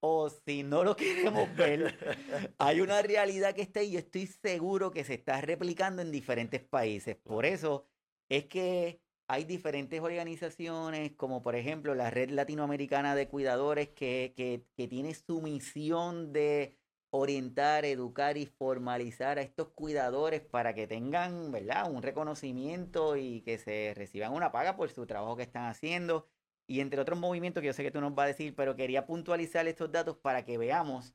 o 0.00 0.30
si 0.30 0.62
no 0.62 0.84
lo 0.84 0.96
queremos 0.96 1.54
ver, 1.54 2.54
hay 2.56 2.80
una 2.80 3.02
realidad 3.02 3.54
que 3.54 3.60
está 3.60 3.82
y 3.82 3.90
yo 3.90 3.98
estoy 3.98 4.26
seguro 4.26 4.90
que 4.90 5.04
se 5.04 5.12
está 5.12 5.38
replicando 5.42 6.00
en 6.00 6.10
diferentes 6.10 6.62
países. 6.62 7.14
Por 7.16 7.44
eso 7.44 7.84
es 8.30 8.46
que 8.46 9.02
hay 9.28 9.44
diferentes 9.44 10.00
organizaciones, 10.00 11.12
como 11.12 11.42
por 11.42 11.54
ejemplo 11.54 11.94
la 11.94 12.10
Red 12.10 12.30
Latinoamericana 12.30 13.14
de 13.14 13.28
Cuidadores, 13.28 13.90
que, 13.90 14.32
que, 14.34 14.88
tiene 14.88 15.14
su 15.14 15.42
misión 15.42 16.32
de 16.32 16.78
orientar, 17.10 17.84
educar 17.84 18.38
y 18.38 18.46
formalizar 18.46 19.38
a 19.38 19.42
estos 19.42 19.68
cuidadores 19.68 20.40
para 20.40 20.74
que 20.74 20.86
tengan, 20.86 21.52
¿verdad?, 21.52 21.90
un 21.90 22.02
reconocimiento 22.02 23.16
y 23.16 23.42
que 23.42 23.58
se 23.58 23.92
reciban 23.94 24.32
una 24.32 24.50
paga 24.50 24.76
por 24.76 24.90
su 24.90 25.06
trabajo 25.06 25.36
que 25.36 25.42
están 25.42 25.66
haciendo. 25.66 26.26
Y 26.66 26.80
entre 26.80 27.00
otros 27.00 27.18
movimientos 27.18 27.60
que 27.60 27.68
yo 27.68 27.72
sé 27.74 27.82
que 27.82 27.90
tú 27.90 28.00
nos 28.00 28.14
vas 28.14 28.24
a 28.24 28.28
decir, 28.28 28.54
pero 28.56 28.76
quería 28.76 29.06
puntualizar 29.06 29.66
estos 29.68 29.92
datos 29.92 30.16
para 30.16 30.44
que 30.44 30.58
veamos 30.58 31.14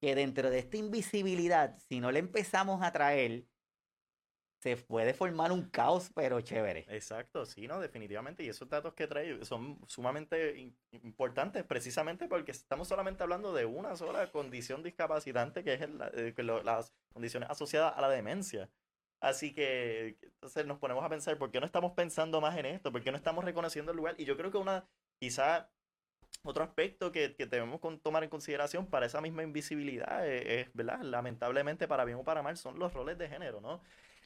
que 0.00 0.16
dentro 0.16 0.50
de 0.50 0.58
esta 0.58 0.76
invisibilidad, 0.78 1.78
si 1.78 2.00
no 2.00 2.10
le 2.10 2.18
empezamos 2.18 2.82
a 2.82 2.92
traer 2.92 3.44
se 4.62 4.76
puede 4.76 5.12
formar 5.12 5.50
un 5.50 5.68
caos, 5.70 6.12
pero 6.14 6.40
chévere. 6.40 6.86
Exacto, 6.88 7.44
sí, 7.44 7.66
no, 7.66 7.80
definitivamente. 7.80 8.44
Y 8.44 8.48
esos 8.48 8.68
datos 8.68 8.94
que 8.94 9.08
trae 9.08 9.44
son 9.44 9.80
sumamente 9.88 10.72
importantes, 10.92 11.64
precisamente 11.64 12.28
porque 12.28 12.52
estamos 12.52 12.86
solamente 12.86 13.24
hablando 13.24 13.52
de 13.52 13.64
una 13.64 13.96
sola 13.96 14.30
condición 14.30 14.84
discapacitante, 14.84 15.64
que 15.64 15.74
es 15.74 15.80
eh, 15.82 16.34
las 16.62 16.94
condiciones 17.12 17.50
asociadas 17.50 17.94
a 17.96 18.00
la 18.02 18.08
demencia. 18.08 18.70
Así 19.18 19.52
que 19.52 20.16
entonces 20.22 20.64
nos 20.64 20.78
ponemos 20.78 21.04
a 21.04 21.08
pensar, 21.08 21.36
¿por 21.38 21.50
qué 21.50 21.58
no 21.58 21.66
estamos 21.66 21.92
pensando 21.94 22.40
más 22.40 22.56
en 22.56 22.66
esto? 22.66 22.92
¿Por 22.92 23.02
qué 23.02 23.10
no 23.10 23.16
estamos 23.16 23.44
reconociendo 23.44 23.90
el 23.90 23.96
lugar? 23.96 24.14
Y 24.16 24.26
yo 24.26 24.36
creo 24.36 24.52
que 24.52 24.58
una, 24.58 24.86
quizá 25.18 25.72
otro 26.44 26.62
aspecto 26.62 27.10
que, 27.10 27.34
que 27.34 27.46
debemos 27.46 27.80
tomar 28.00 28.22
en 28.22 28.30
consideración 28.30 28.86
para 28.86 29.06
esa 29.06 29.20
misma 29.20 29.42
invisibilidad 29.42 30.24
eh, 30.24 30.60
es, 30.60 30.70
¿verdad? 30.72 31.00
Lamentablemente, 31.00 31.88
para 31.88 32.04
bien 32.04 32.18
o 32.18 32.22
para 32.22 32.42
mal, 32.42 32.56
son 32.56 32.78
los 32.78 32.92
roles 32.94 33.18
de 33.18 33.28
género, 33.28 33.60
¿no? 33.60 33.80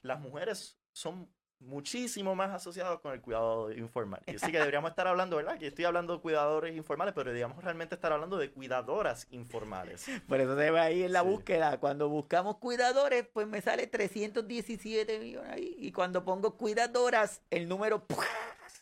Las 0.06 0.20
mujeres 0.20 0.78
son 0.92 1.28
muchísimo 1.58 2.34
más 2.34 2.50
asociadas 2.50 3.00
con 3.00 3.12
el 3.12 3.20
cuidado 3.20 3.72
informal. 3.72 4.20
Y 4.26 4.36
así 4.36 4.52
que 4.52 4.58
deberíamos 4.58 4.90
estar 4.90 5.06
hablando, 5.06 5.36
¿verdad? 5.36 5.58
Que 5.58 5.68
estoy 5.68 5.84
hablando 5.84 6.16
de 6.16 6.20
cuidadores 6.20 6.76
informales, 6.76 7.14
pero 7.14 7.30
deberíamos 7.30 7.62
realmente 7.64 7.94
estar 7.94 8.12
hablando 8.12 8.36
de 8.36 8.50
cuidadoras 8.50 9.26
informales. 9.30 10.06
Por 10.28 10.40
eso 10.40 10.56
se 10.56 10.70
ve 10.70 10.78
ahí 10.78 11.02
en 11.02 11.12
la 11.12 11.22
búsqueda. 11.22 11.78
Cuando 11.78 12.08
buscamos 12.08 12.58
cuidadores, 12.58 13.26
pues 13.32 13.46
me 13.46 13.60
sale 13.62 13.86
317 13.86 15.18
millones 15.18 15.50
ahí. 15.50 15.74
Y 15.78 15.92
cuando 15.92 16.24
pongo 16.24 16.56
cuidadoras, 16.56 17.42
el 17.50 17.68
número... 17.68 18.04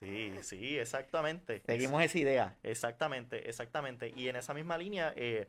Sí, 0.00 0.34
sí, 0.42 0.78
exactamente. 0.78 1.62
Seguimos 1.64 2.02
esa 2.02 2.18
idea. 2.18 2.58
Exactamente, 2.62 3.48
exactamente. 3.48 4.12
Y 4.16 4.28
en 4.28 4.36
esa 4.36 4.52
misma 4.52 4.76
línea, 4.76 5.12
eh, 5.16 5.48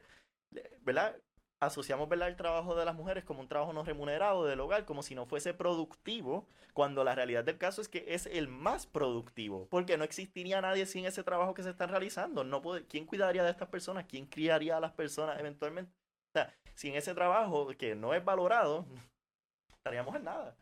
¿verdad? 0.81 1.15
Asociamos 1.59 2.09
el 2.11 2.35
trabajo 2.35 2.75
de 2.75 2.85
las 2.85 2.95
mujeres 2.95 3.23
como 3.23 3.41
un 3.41 3.47
trabajo 3.47 3.73
no 3.73 3.83
remunerado 3.83 4.45
del 4.45 4.59
hogar, 4.59 4.85
como 4.85 5.03
si 5.03 5.15
no 5.15 5.25
fuese 5.25 5.53
productivo, 5.53 6.47
cuando 6.73 7.03
la 7.03 7.15
realidad 7.15 7.43
del 7.43 7.57
caso 7.57 7.81
es 7.81 7.87
que 7.87 8.05
es 8.07 8.25
el 8.25 8.47
más 8.47 8.85
productivo, 8.85 9.67
porque 9.69 9.97
no 9.97 10.03
existiría 10.03 10.61
nadie 10.61 10.85
sin 10.85 11.05
ese 11.05 11.23
trabajo 11.23 11.53
que 11.53 11.63
se 11.63 11.69
está 11.69 11.87
realizando. 11.87 12.43
No 12.43 12.61
puede, 12.61 12.85
¿Quién 12.85 13.05
cuidaría 13.05 13.43
de 13.43 13.51
estas 13.51 13.69
personas? 13.69 14.05
¿Quién 14.07 14.25
criaría 14.25 14.77
a 14.77 14.79
las 14.79 14.91
personas 14.91 15.39
eventualmente? 15.39 15.91
O 16.29 16.33
sea, 16.33 16.53
sin 16.75 16.95
ese 16.95 17.13
trabajo 17.13 17.69
que 17.77 17.95
no 17.95 18.13
es 18.13 18.23
valorado, 18.23 18.85
estaríamos 19.77 20.15
en 20.15 20.25
nada. 20.25 20.55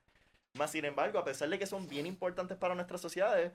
Más 0.53 0.69
sin 0.71 0.86
embargo, 0.86 1.17
a 1.17 1.23
pesar 1.23 1.49
de 1.49 1.58
que 1.58 1.65
son 1.65 1.88
bien 1.88 2.06
importantes 2.06 2.58
para 2.58 2.75
nuestras 2.75 3.01
sociedades, 3.01 3.51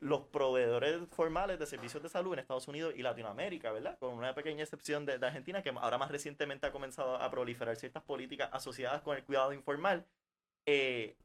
los 0.00 0.22
proveedores 0.22 1.06
formales 1.10 1.58
de 1.58 1.66
servicios 1.66 2.02
de 2.02 2.08
salud 2.08 2.32
en 2.32 2.38
Estados 2.38 2.66
Unidos 2.68 2.94
y 2.96 3.02
Latinoamérica, 3.02 3.70
¿verdad? 3.70 3.98
Con 3.98 4.14
una 4.14 4.34
pequeña 4.34 4.62
excepción 4.62 5.04
de, 5.04 5.14
Argentina, 5.14 5.62
que 5.62 5.70
ahora 5.70 5.98
más 5.98 6.10
recientemente 6.10 6.66
ha 6.66 6.72
comenzado 6.72 7.16
a 7.16 7.30
proliferar 7.30 7.76
ciertas 7.76 8.02
políticas 8.02 8.48
asociadas 8.52 9.02
con 9.02 9.16
el 9.16 9.24
cuidado 9.24 9.52
informal, 9.52 10.06
eh, 10.66 11.16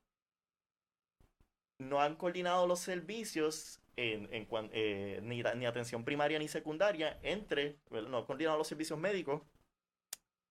no 1.79 2.01
han 2.01 2.15
coordinado 2.15 2.67
los 2.67 2.79
servicios 2.79 3.81
eh, 3.97 5.21
ni, 5.23 5.65
atención 5.65 6.03
primaria 6.03 6.37
ni 6.37 6.49
secundaria 6.49 7.17
entre, 7.23 7.79
no 7.89 8.17
han 8.17 8.25
coordinado 8.25 8.57
los 8.57 8.67
servicios 8.67 8.99
médicos 8.99 9.41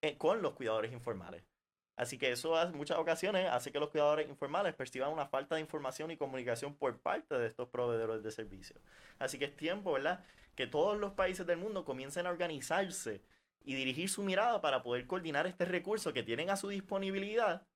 eh, 0.02 0.16
con 0.16 0.40
los 0.40 0.54
cuidadores 0.54 0.92
informales. 0.92 1.44
Así 1.96 2.18
que 2.18 2.32
eso 2.32 2.60
en 2.60 2.76
muchas 2.76 2.98
ocasiones 2.98 3.48
hace 3.50 3.70
que 3.70 3.78
los 3.78 3.90
cuidadores 3.90 4.28
informales 4.28 4.74
perciban 4.74 5.12
una 5.12 5.26
falta 5.26 5.54
de 5.54 5.60
información 5.60 6.10
y 6.10 6.16
comunicación 6.16 6.74
por 6.74 6.98
parte 6.98 7.38
de 7.38 7.46
estos 7.46 7.68
proveedores 7.68 8.22
de 8.22 8.30
servicios. 8.32 8.80
Así 9.18 9.38
que 9.38 9.44
es 9.46 9.56
tiempo, 9.56 9.92
¿verdad? 9.92 10.24
Que 10.56 10.66
todos 10.66 10.98
los 10.98 11.12
países 11.12 11.46
del 11.46 11.58
mundo 11.58 11.84
comiencen 11.84 12.26
a 12.26 12.30
organizarse 12.30 13.22
y 13.64 13.74
dirigir 13.74 14.08
su 14.08 14.22
mirada 14.22 14.60
para 14.60 14.82
poder 14.82 15.06
coordinar 15.06 15.46
este 15.46 15.64
recurso 15.64 16.12
que 16.12 16.22
tienen 16.22 16.50
a 16.50 16.56
su 16.56 16.68
disponibilidad 16.68 17.66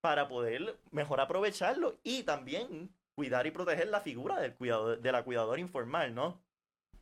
para 0.00 0.28
poder 0.28 0.78
mejor 0.92 1.20
aprovecharlo 1.20 1.98
y 2.04 2.22
también 2.22 2.90
cuidar 3.14 3.46
y 3.46 3.50
proteger 3.50 3.88
la 3.88 4.00
figura 4.00 4.40
del 4.40 4.54
cuidador, 4.54 5.00
de 5.00 5.12
la 5.12 5.24
cuidadora 5.24 5.60
informal, 5.60 6.14
¿no? 6.14 6.40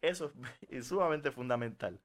Eso 0.01 0.33
es 0.71 0.87
sumamente 0.89 1.31
fundamental. 1.31 2.01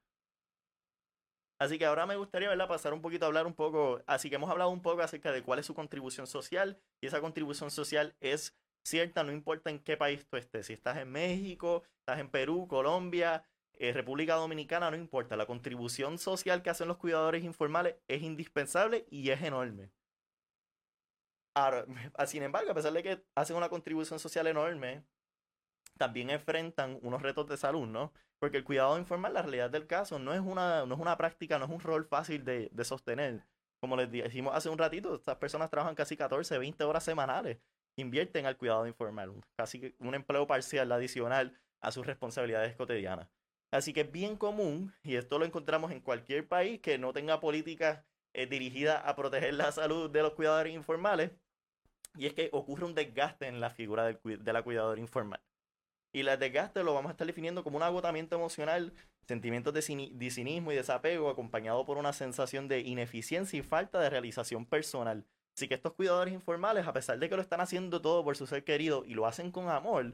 Así 1.62 1.78
que 1.78 1.86
ahora 1.86 2.08
me 2.08 2.16
gustaría 2.16 2.50
¿verdad? 2.50 2.68
pasar 2.68 2.92
un 2.92 3.04
poquito 3.04 3.26
a 3.26 3.28
hablar 3.28 3.46
un 3.46 3.54
poco, 3.54 4.02
así 4.08 4.32
que 4.32 4.38
hemos 4.38 4.50
hablado 4.50 4.72
un 4.72 4.82
poco 4.82 5.04
acerca 5.04 5.32
de 5.32 5.44
cuál 5.44 5.60
es 5.60 5.68
su 5.68 5.76
contribución 5.76 6.26
social 6.26 6.82
y 7.00 7.06
esa 7.06 7.22
contribución 7.22 7.70
social 7.70 8.16
es 8.20 8.58
cierta, 8.84 9.22
no 9.24 9.32
importa 9.32 9.70
en 9.70 9.78
qué 9.78 9.96
país 9.96 10.26
tú 10.26 10.38
estés, 10.38 10.66
si 10.66 10.74
estás 10.74 10.98
en 10.98 11.12
México, 11.12 11.84
estás 12.00 12.20
en 12.20 12.30
Perú, 12.30 12.68
Colombia, 12.68 13.46
eh, 13.74 13.94
República 13.94 14.34
Dominicana, 14.38 14.90
no 14.90 14.98
importa, 14.98 15.36
la 15.36 15.46
contribución 15.46 16.18
social 16.18 16.64
que 16.64 16.72
hacen 16.72 16.88
los 16.88 16.98
cuidadores 16.98 17.44
informales 17.44 17.96
es 18.08 18.24
indispensable 18.24 19.06
y 19.12 19.30
es 19.30 19.44
enorme. 19.44 19.92
sin 22.26 22.42
embargo, 22.42 22.72
a 22.72 22.74
pesar 22.74 22.92
de 22.92 23.04
que 23.04 23.24
hacen 23.36 23.56
una 23.56 23.70
contribución 23.70 24.18
social 24.18 24.48
enorme, 24.48 25.04
también 25.98 26.30
enfrentan 26.30 27.00
unos 27.02 27.22
retos 27.22 27.48
de 27.48 27.58
salud, 27.58 27.88
¿no? 27.88 28.12
Porque 28.40 28.58
el 28.58 28.64
cuidado 28.64 28.98
informal, 28.98 29.34
la 29.34 29.42
realidad 29.44 29.70
del 29.70 29.88
caso, 29.88 30.18
no 30.20 30.34
es 30.34 30.40
una, 30.40 30.86
no 30.86 30.96
es 30.96 31.02
una 31.02 31.18
práctica, 31.18 31.60
no 31.60 31.66
es 31.66 31.72
un 31.72 31.80
rol 31.80 32.06
fácil 32.06 32.44
de, 32.44 32.70
de 32.72 32.86
sostener. 32.86 33.46
Como 33.80 33.96
les 33.96 34.12
dijimos 34.12 34.56
hace 34.56 34.70
un 34.70 34.78
ratito, 34.78 35.16
estas 35.16 35.38
personas 35.38 35.70
trabajan 35.70 35.96
casi 35.96 36.16
14, 36.16 36.58
20 36.58 36.84
horas 36.84 37.04
semanales, 37.04 37.58
invierten 37.98 38.46
al 38.46 38.58
cuidado 38.58 38.88
informal, 38.88 39.34
casi 39.58 39.96
un 40.00 40.16
empleo 40.16 40.48
parcial 40.48 40.92
adicional 40.92 41.60
a 41.82 41.92
sus 41.92 42.06
responsabilidades 42.06 42.76
cotidianas. 42.76 43.28
Así 43.72 43.94
que 43.94 44.02
es 44.02 44.12
bien 44.12 44.36
común, 44.36 44.94
y 45.04 45.16
esto 45.16 45.40
lo 45.40 45.46
encontramos 45.46 45.92
en 45.92 46.02
cualquier 46.02 46.48
país 46.48 46.82
que 46.82 46.98
no 46.98 47.14
tenga 47.14 47.40
políticas 47.40 48.04
eh, 48.34 48.46
dirigidas 48.46 49.02
a 49.06 49.16
proteger 49.16 49.54
la 49.54 49.72
salud 49.72 50.10
de 50.10 50.22
los 50.22 50.34
cuidadores 50.34 50.74
informales, 50.74 51.32
y 52.18 52.26
es 52.26 52.34
que 52.34 52.50
ocurre 52.52 52.86
un 52.86 52.94
desgaste 52.94 53.48
en 53.48 53.62
la 53.62 53.70
figura 53.70 54.06
del, 54.06 54.44
de 54.44 54.54
la 54.54 54.64
cuidadora 54.64 55.00
informal. 55.00 55.40
Y 56.14 56.22
el 56.22 56.40
desgaste 56.40 56.84
lo 56.84 56.94
vamos 56.94 57.10
a 57.10 57.14
estar 57.14 57.26
definiendo 57.26 57.64
como 57.64 57.78
un 57.78 57.84
agotamiento 57.84 58.36
emocional, 58.36 58.94
sentimientos 59.28 59.74
de, 59.74 59.82
cinismo 59.82 60.72
y 60.72 60.76
desapego, 60.76 61.30
acompañado 61.30 61.86
por 61.86 61.98
una 61.98 62.12
sensación 62.12 62.68
de 62.68 62.82
ineficiencia 62.82 63.58
y 63.58 63.64
falta 63.64 64.00
de 64.00 64.10
realización 64.10 64.66
personal. 64.66 65.26
Así 65.56 65.68
que 65.68 65.76
estos 65.76 65.94
cuidadores 65.94 66.34
informales, 66.34 66.86
a 66.88 66.94
pesar 66.94 67.20
de 67.20 67.30
que 67.30 67.36
lo 67.36 67.42
están 67.42 67.62
haciendo 67.62 68.02
todo 68.02 68.24
por 68.24 68.36
su 68.36 68.48
ser 68.48 68.64
querido 68.64 69.06
y 69.06 69.14
lo 69.14 69.26
hacen 69.26 69.52
con 69.52 69.70
amor, 69.70 70.14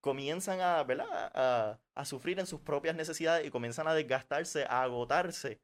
comienzan 0.00 0.60
a, 0.60 0.82
¿verdad? 0.84 1.78
a, 1.94 2.04
sufrir 2.04 2.38
en 2.38 2.46
sus 2.46 2.60
propias 2.60 2.96
necesidades 2.96 3.46
y 3.46 3.50
comienzan 3.50 3.88
a 3.88 3.94
desgastarse, 3.94 4.64
a 4.64 4.82
agotarse 4.82 5.60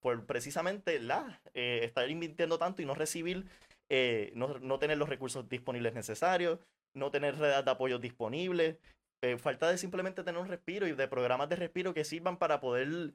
por 0.00 0.26
precisamente 0.26 0.98
la, 0.98 1.40
eh, 1.54 1.80
estar 1.84 2.08
invirtiendo 2.10 2.58
tanto 2.58 2.82
y 2.82 2.86
no 2.86 2.94
recibir, 2.94 3.46
eh, 3.88 4.32
no, 4.34 4.58
no, 4.58 4.78
tener 4.78 4.98
los 4.98 5.08
recursos 5.08 5.48
disponibles 5.48 5.94
necesarios, 5.94 6.58
no 6.94 7.10
tener 7.10 7.36
redes 7.36 7.64
de 7.64 7.70
apoyo 7.70 7.98
disponibles, 7.98 8.76
eh, 9.22 9.38
falta 9.38 9.70
de 9.70 9.78
simplemente 9.78 10.24
tener 10.24 10.40
un 10.40 10.48
respiro 10.48 10.86
y 10.86 10.92
de 10.92 11.08
programas 11.08 11.48
de 11.48 11.56
respiro 11.56 11.94
que 11.94 12.04
sirvan 12.04 12.38
para 12.38 12.60
poder 12.60 13.14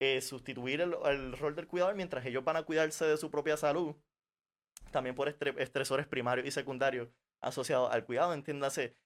eh, 0.00 0.20
sustituir 0.20 0.80
el, 0.80 1.36
rol 1.36 1.54
del 1.54 1.68
cuidador 1.68 1.94
mientras 1.94 2.26
ellos 2.26 2.44
van 2.44 2.56
a 2.56 2.64
cuidarse 2.64 3.04
de 3.04 3.16
su 3.16 3.30
propia 3.30 3.56
salud. 3.56 3.94
También 4.90 5.14
por 5.14 5.28
estresores 5.28 6.06
primarios 6.06 6.46
y 6.46 6.50
secundarios 6.50 7.08
asociados 7.40 7.92
al 7.92 8.04
cuidado, 8.04 8.34
entiéndase. 8.34 8.96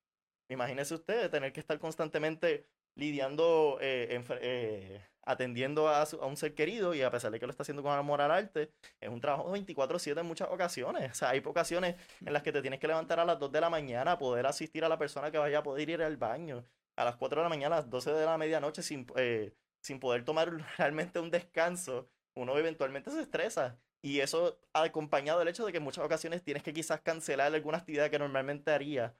Imagínese 0.50 0.94
usted 0.94 1.30
tener 1.30 1.52
que 1.52 1.60
estar 1.60 1.78
constantemente 1.78 2.66
lidiando, 2.98 3.78
eh, 3.80 4.22
eh, 4.42 5.00
atendiendo 5.22 5.88
a, 5.88 6.06
un 6.22 6.36
ser 6.36 6.54
querido 6.54 6.94
y 6.94 7.02
a 7.02 7.10
pesar 7.10 7.30
de 7.30 7.38
que 7.38 7.46
lo 7.46 7.50
está 7.50 7.62
haciendo 7.62 7.82
con 7.82 7.92
amor 7.92 8.20
al 8.20 8.32
arte, 8.32 8.72
es 9.00 9.08
un 9.08 9.20
trabajo 9.20 9.50
24/7 9.50 10.20
en 10.20 10.26
muchas 10.26 10.48
ocasiones. 10.50 11.12
O 11.12 11.14
sea, 11.14 11.30
hay 11.30 11.42
ocasiones 11.44 11.94
en 12.26 12.32
las 12.32 12.42
que 12.42 12.52
te 12.52 12.60
tienes 12.60 12.80
que 12.80 12.88
levantar 12.88 13.20
a 13.20 13.24
las 13.24 13.38
2 13.38 13.52
de 13.52 13.60
la 13.60 13.70
mañana 13.70 14.12
a 14.12 14.18
poder 14.18 14.46
asistir 14.46 14.84
a 14.84 14.88
la 14.88 14.98
persona 14.98 15.30
que 15.30 15.38
vaya 15.38 15.58
a 15.58 15.62
poder 15.62 15.88
ir 15.88 16.02
al 16.02 16.16
baño. 16.16 16.64
A 16.96 17.04
las 17.04 17.16
4 17.16 17.40
de 17.40 17.44
la 17.44 17.48
mañana, 17.48 17.76
a 17.76 17.78
las 17.80 17.90
12 17.90 18.12
de 18.12 18.26
la 18.26 18.36
medianoche 18.36 18.82
sin, 18.82 19.06
eh, 19.16 19.54
sin 19.80 20.00
poder 20.00 20.24
tomar 20.24 20.50
realmente 20.78 21.20
un 21.20 21.30
descanso, 21.30 22.08
uno 22.34 22.58
eventualmente 22.58 23.10
se 23.12 23.20
estresa. 23.20 23.78
Y 24.02 24.20
eso 24.20 24.60
acompañado 24.72 25.38
del 25.38 25.48
hecho 25.48 25.64
de 25.64 25.72
que 25.72 25.78
en 25.78 25.84
muchas 25.84 26.04
ocasiones 26.04 26.42
tienes 26.42 26.62
que 26.62 26.72
quizás 26.72 27.00
cancelar 27.00 27.54
alguna 27.54 27.78
actividad 27.78 28.10
que 28.10 28.18
normalmente 28.18 28.70
haría. 28.72 29.14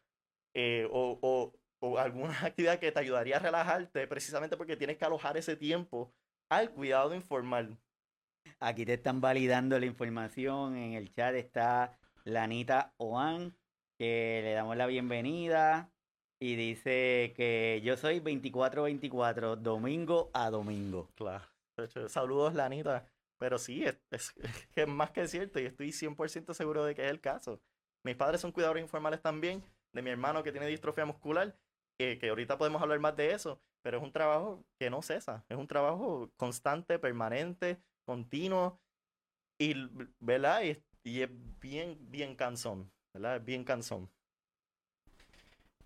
o, 0.90 1.18
o, 1.22 1.52
o 1.80 1.98
alguna 1.98 2.38
actividad 2.44 2.78
que 2.78 2.92
te 2.92 3.00
ayudaría 3.00 3.36
a 3.36 3.40
relajarte 3.40 4.06
precisamente 4.06 4.56
porque 4.56 4.76
tienes 4.76 4.96
que 4.96 5.04
alojar 5.04 5.36
ese 5.36 5.56
tiempo 5.56 6.12
al 6.48 6.70
cuidado 6.70 7.14
informal. 7.14 7.78
Aquí 8.60 8.86
te 8.86 8.94
están 8.94 9.20
validando 9.20 9.78
la 9.78 9.86
información. 9.86 10.76
En 10.76 10.94
el 10.94 11.12
chat 11.12 11.34
está 11.34 11.98
Lanita 12.24 12.94
Oan, 12.96 13.54
que 13.98 14.40
le 14.42 14.52
damos 14.52 14.76
la 14.76 14.86
bienvenida. 14.86 15.92
Y 16.40 16.54
dice 16.54 17.34
que 17.36 17.80
yo 17.84 17.96
soy 17.96 18.20
24-24, 18.20 19.56
domingo 19.56 20.30
a 20.32 20.50
domingo. 20.50 21.10
Claro. 21.16 21.44
Saludos, 22.06 22.54
Lanita. 22.54 23.06
Pero 23.38 23.58
sí, 23.58 23.84
es, 23.84 23.98
es, 24.10 24.34
es 24.74 24.88
más 24.88 25.10
que 25.10 25.26
cierto 25.28 25.60
y 25.60 25.66
estoy 25.66 25.90
100% 25.90 26.54
seguro 26.54 26.84
de 26.84 26.94
que 26.94 27.04
es 27.04 27.10
el 27.10 27.20
caso. 27.20 27.60
Mis 28.04 28.16
padres 28.16 28.40
son 28.40 28.52
cuidadores 28.52 28.82
informales 28.82 29.20
también, 29.20 29.62
de 29.92 30.02
mi 30.02 30.10
hermano 30.10 30.42
que 30.42 30.52
tiene 30.52 30.66
distrofia 30.66 31.04
muscular 31.04 31.56
que, 31.98 32.28
ahorita 32.28 32.58
podemos 32.58 32.80
hablar 32.80 33.00
más 33.00 33.16
de 33.16 33.32
eso, 33.32 33.60
pero 33.82 33.98
es 33.98 34.04
un 34.04 34.12
trabajo 34.12 34.64
que 34.78 34.88
no 34.88 35.02
cesa, 35.02 35.44
es 35.48 35.56
un 35.56 35.66
trabajo 35.66 36.30
constante, 36.36 36.98
permanente, 36.98 37.82
continuo, 38.04 38.80
y, 39.58 39.74
¿verdad? 40.20 40.62
Y, 40.62 41.20
es 41.22 41.30
bien, 41.60 41.98
bien 42.10 42.36
cansón, 42.36 42.92
¿verdad? 43.12 43.40
Bien 43.40 43.64
cansón. 43.64 44.10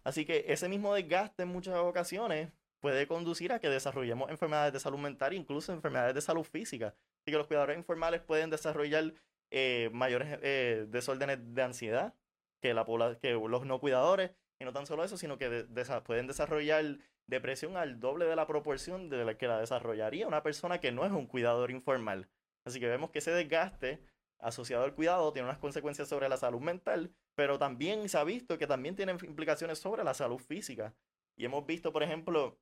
Así 0.05 0.27
que 0.27 0.44
ese 0.48 0.68
mismo 0.68 0.94
desgaste 0.94 1.44
en 1.44 1.48
muchas 1.48 1.77
ocasiones 1.77 2.51
puede 2.81 3.07
conducir 3.07 3.53
a 3.53 3.61
que 3.61 3.68
desarrollemos 3.68 4.29
enfermedades 4.31 4.72
de 4.72 4.81
salud 4.81 4.98
mental, 4.98 5.33
incluso 5.33 5.72
enfermedades 5.72 6.14
de 6.14 6.20
salud 6.20 6.42
física. 6.42 6.88
Así 6.88 7.31
que 7.31 7.38
los 7.38 7.46
cuidadores 7.46 7.79
informales 7.79 8.20
pueden 8.20 8.51
desarrollar 8.51 9.14
eh, 9.53 9.90
mayores 9.92 10.40
eh, 10.42 10.87
desórdenes 10.88 11.38
de 11.55 11.62
ansiedad 11.62 12.14
que, 12.61 12.75
la, 12.75 12.85
que 13.20 13.33
los 13.33 13.64
no 13.64 13.79
cuidadores 13.79 14.33
y 14.62 14.64
no 14.64 14.72
tan 14.72 14.87
solo 14.87 15.05
eso, 15.05 15.16
sino 15.16 15.38
que 15.38 15.66
pueden 16.05 16.27
desarrollar 16.27 16.98
depresión 17.27 17.77
al 17.77 18.01
doble 18.01 18.27
de 18.27 18.37
la 18.37 18.46
proporción 18.46 19.09
de 19.09 19.25
la 19.25 19.37
que 19.37 19.48
la 19.48 19.59
desarrollaría 19.59 20.27
una 20.27 20.42
persona 20.42 20.79
que 20.79 20.92
no 20.92 21.05
es 21.05 21.12
un 21.12 21.27
cuidador 21.27 21.70
informal. 21.70 22.29
Así 22.64 22.79
que 22.79 22.87
vemos 22.87 23.11
que 23.11 23.18
ese 23.18 23.33
desgaste 23.33 24.01
asociado 24.38 24.85
al 24.85 24.94
cuidado 24.94 25.33
tiene 25.33 25.48
unas 25.48 25.59
consecuencias 25.59 26.09
sobre 26.09 26.29
la 26.29 26.37
salud 26.37 26.61
mental, 26.61 27.12
pero 27.35 27.59
también 27.59 28.09
se 28.09 28.18
ha 28.18 28.25
visto 28.25 28.57
que 28.57 28.66
también 28.66 28.94
tiene 28.94 29.12
implicaciones 29.12 29.79
sobre 29.79 30.05
la 30.05 30.14
salud 30.14 30.38
física. 30.38 30.94
Y 31.37 31.44
hemos 31.44 31.66
visto, 31.66 31.92
por 31.92 32.03
ejemplo, 32.03 32.59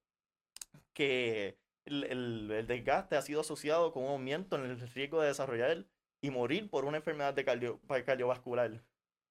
que 0.95 1.59
el, 1.85 2.05
el, 2.05 2.67
desgaste 2.67 3.17
ha 3.17 3.23
sido 3.23 3.43
asociado 3.43 3.93
con 3.93 4.05
un 4.05 4.11
aumento 4.11 4.57
en 4.57 4.65
el 4.65 4.81
riesgo 4.81 5.21
de 5.21 5.29
desarrollar 5.29 5.85
y 6.23 6.31
morir 6.31 6.71
por 6.71 6.85
una 6.85 6.99
enfermedad 6.99 7.35
de 7.35 7.45
cardiovascular. 7.45 8.83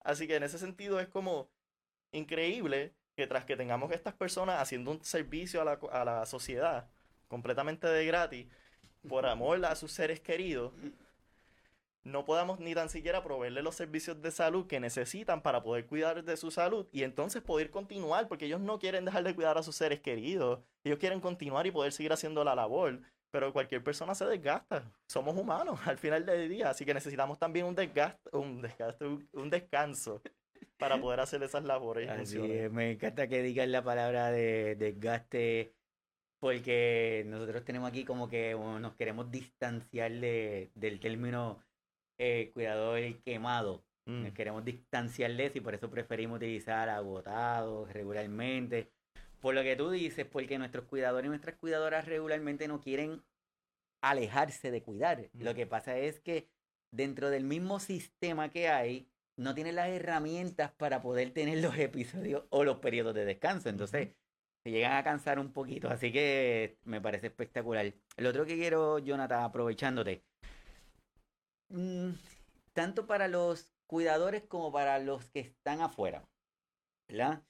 Así 0.01 0.27
que 0.27 0.36
en 0.36 0.43
ese 0.43 0.58
sentido 0.58 0.99
es 0.99 1.08
como 1.08 1.49
increíble 2.12 2.93
que 3.15 3.28
tras 3.28 3.45
que 3.45 3.58
tengamos 3.58 3.91
estas 3.91 4.13
personas 4.13 4.62
haciendo 4.62 4.91
un 4.91 5.04
servicio 5.04 5.62
a 5.62 5.65
la, 5.65 5.80
a 5.91 6.06
la 6.06 6.26
sociedad 6.26 6.89
completamente 7.28 7.88
de 7.88 8.06
gratis, 8.06 8.48
por 9.08 9.26
amor 9.26 9.63
a 9.65 9.76
sus 9.76 9.91
seres 9.91 10.19
queridos, 10.19 10.74
no 12.04 12.26
podamos 12.26 12.60
ni 12.60 12.74
tan 12.74 12.89
siquiera 12.89 13.24
proveerle 13.24 13.62
los 13.62 13.76
servicios 13.76 14.22
de 14.22 14.32
salud 14.32 14.67
que 14.67 14.80
necesitan 14.80 15.41
para 15.41 15.62
poder 15.62 15.86
cuidar 15.86 16.24
de 16.24 16.38
su 16.38 16.50
salud 16.50 16.88
y 16.91 17.04
entonces 17.04 17.41
poder 17.41 17.69
continuar, 17.69 18.28
porque 18.28 18.45
ellos 18.45 18.62
no 18.62 18.80
quieren 18.80 19.06
dejar 19.06 19.24
de 19.24 19.36
cuidar 19.36 19.58
a 19.58 19.63
sus 19.63 19.76
seres 19.76 20.00
queridos, 20.00 20.60
ellos 20.84 21.00
quieren 21.00 21.19
continuar 21.19 21.67
y 21.67 21.72
poder 21.72 21.91
seguir 21.91 22.12
haciendo 22.13 22.43
la 22.43 22.56
labor, 22.56 23.02
pero 23.32 23.54
cualquier 23.54 23.84
persona 23.84 24.15
se 24.15 24.26
desgasta, 24.26 24.91
somos 25.08 25.38
humanos 25.38 25.80
al 25.86 25.98
final 25.98 26.26
del 26.26 26.50
día, 26.50 26.69
así 26.69 26.86
que 26.86 26.93
necesitamos 26.93 27.38
también 27.38 27.65
un 27.65 27.76
desgaste, 27.76 28.30
un 28.36 28.62
desgaste, 28.62 29.06
un 29.06 29.50
descanso 29.50 30.22
para 30.78 31.00
poder 31.00 31.19
hacer 31.19 31.43
esas 31.43 31.63
labores. 31.63 32.10
Así 32.10 32.39
me 32.39 32.91
encanta 32.91 33.28
que 33.28 33.41
digas 33.41 33.67
la 33.67 33.84
palabra 33.84 34.32
de 34.32 34.76
desgaste, 34.76 35.74
porque 36.39 37.26
nosotros 37.28 37.63
tenemos 37.65 37.89
aquí 37.89 38.06
como 38.06 38.30
que 38.30 38.56
nos 38.56 38.95
queremos 38.95 39.30
distanciar 39.30 40.12
de, 40.12 40.72
del 40.76 41.00
término 41.00 41.62
eh, 42.17 42.52
cuidador 42.54 43.00
quemado. 43.24 43.84
Nos 44.06 44.32
mm. 44.32 44.34
queremos 44.34 44.65
distanciar 44.65 45.36
de 45.36 45.45
eso 45.45 45.58
y 45.60 45.62
por 45.62 45.76
eso 45.76 45.89
preferimos 45.89 46.38
utilizar 46.38 46.89
agotados 46.89 47.91
regularmente. 47.93 48.89
Por 49.39 49.54
lo 49.54 49.63
que 49.63 49.76
tú 49.76 49.91
dices, 49.91 50.26
porque 50.26 50.58
nuestros 50.58 50.86
cuidadores 50.86 51.28
y 51.28 51.30
nuestras 51.30 51.56
cuidadoras 51.58 52.06
regularmente 52.06 52.67
no 52.67 52.82
quieren 52.82 53.22
alejarse 54.02 54.72
de 54.72 54.82
cuidar. 54.82 55.30
Lo 55.34 55.54
que 55.54 55.67
pasa 55.67 55.98
es 55.98 56.19
que 56.19 56.50
dentro 56.91 57.30
del 57.30 57.43
mismo 57.43 57.80
sistema 57.80 58.50
que 58.50 58.69
hay, 58.69 59.08
no 59.39 59.56
tiene 59.56 59.71
las 59.71 59.88
herramientas 59.88 60.71
para 60.73 61.02
poder 61.02 61.32
tener 61.32 61.60
los 61.60 61.78
episodios 61.78 62.43
o 62.49 62.65
los 62.65 62.80
periodos 62.80 63.15
de 63.15 63.23
descanso. 63.23 63.69
Entonces, 63.69 64.10
se 64.63 64.71
llegan 64.71 64.91
a 64.93 65.04
cansar 65.04 65.39
un 65.39 65.54
poquito. 65.54 65.89
Así 65.89 66.12
que 66.12 66.78
me 66.84 66.99
parece 66.99 67.28
espectacular. 67.28 67.93
Lo 68.17 68.30
otro 68.30 68.45
que 68.45 68.58
quiero, 68.58 68.99
Jonathan, 68.99 69.43
aprovechándote. 69.43 70.25
Mm, 71.69 72.12
tanto 72.73 73.08
para 73.08 73.30
los 73.30 73.73
cuidadores 73.88 74.43
como 74.43 74.73
para 74.73 74.99
los 74.99 75.23
que 75.30 75.39
están 75.39 75.82
afuera. 75.82 76.28
¿Verdad? 77.08 77.41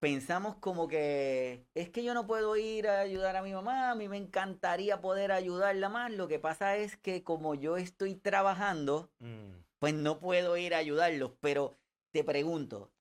Pensamos 0.00 0.56
como 0.56 0.86
que 0.86 1.64
es 1.74 1.88
que 1.88 2.04
yo 2.04 2.12
no 2.12 2.26
puedo 2.26 2.56
ir 2.56 2.88
a 2.88 3.00
ayudar 3.00 3.36
a 3.36 3.42
mi 3.42 3.52
mamá, 3.54 3.90
a 3.90 3.94
mí 3.94 4.08
me 4.08 4.18
encantaría 4.18 5.00
poder 5.00 5.32
ayudarla 5.32 5.88
más. 5.88 6.12
Lo 6.12 6.28
que 6.28 6.38
pasa 6.38 6.76
es 6.76 6.96
que 6.98 7.22
como 7.24 7.54
yo 7.54 7.78
estoy 7.78 8.16
trabajando, 8.16 9.10
mm. 9.20 9.71
Pues 9.82 9.94
no 9.94 10.20
puedo 10.20 10.56
ir 10.56 10.74
a 10.74 10.78
ayudarlos. 10.78 11.32
Pero 11.40 11.76
te 12.12 12.22
pregunto, 12.22 12.92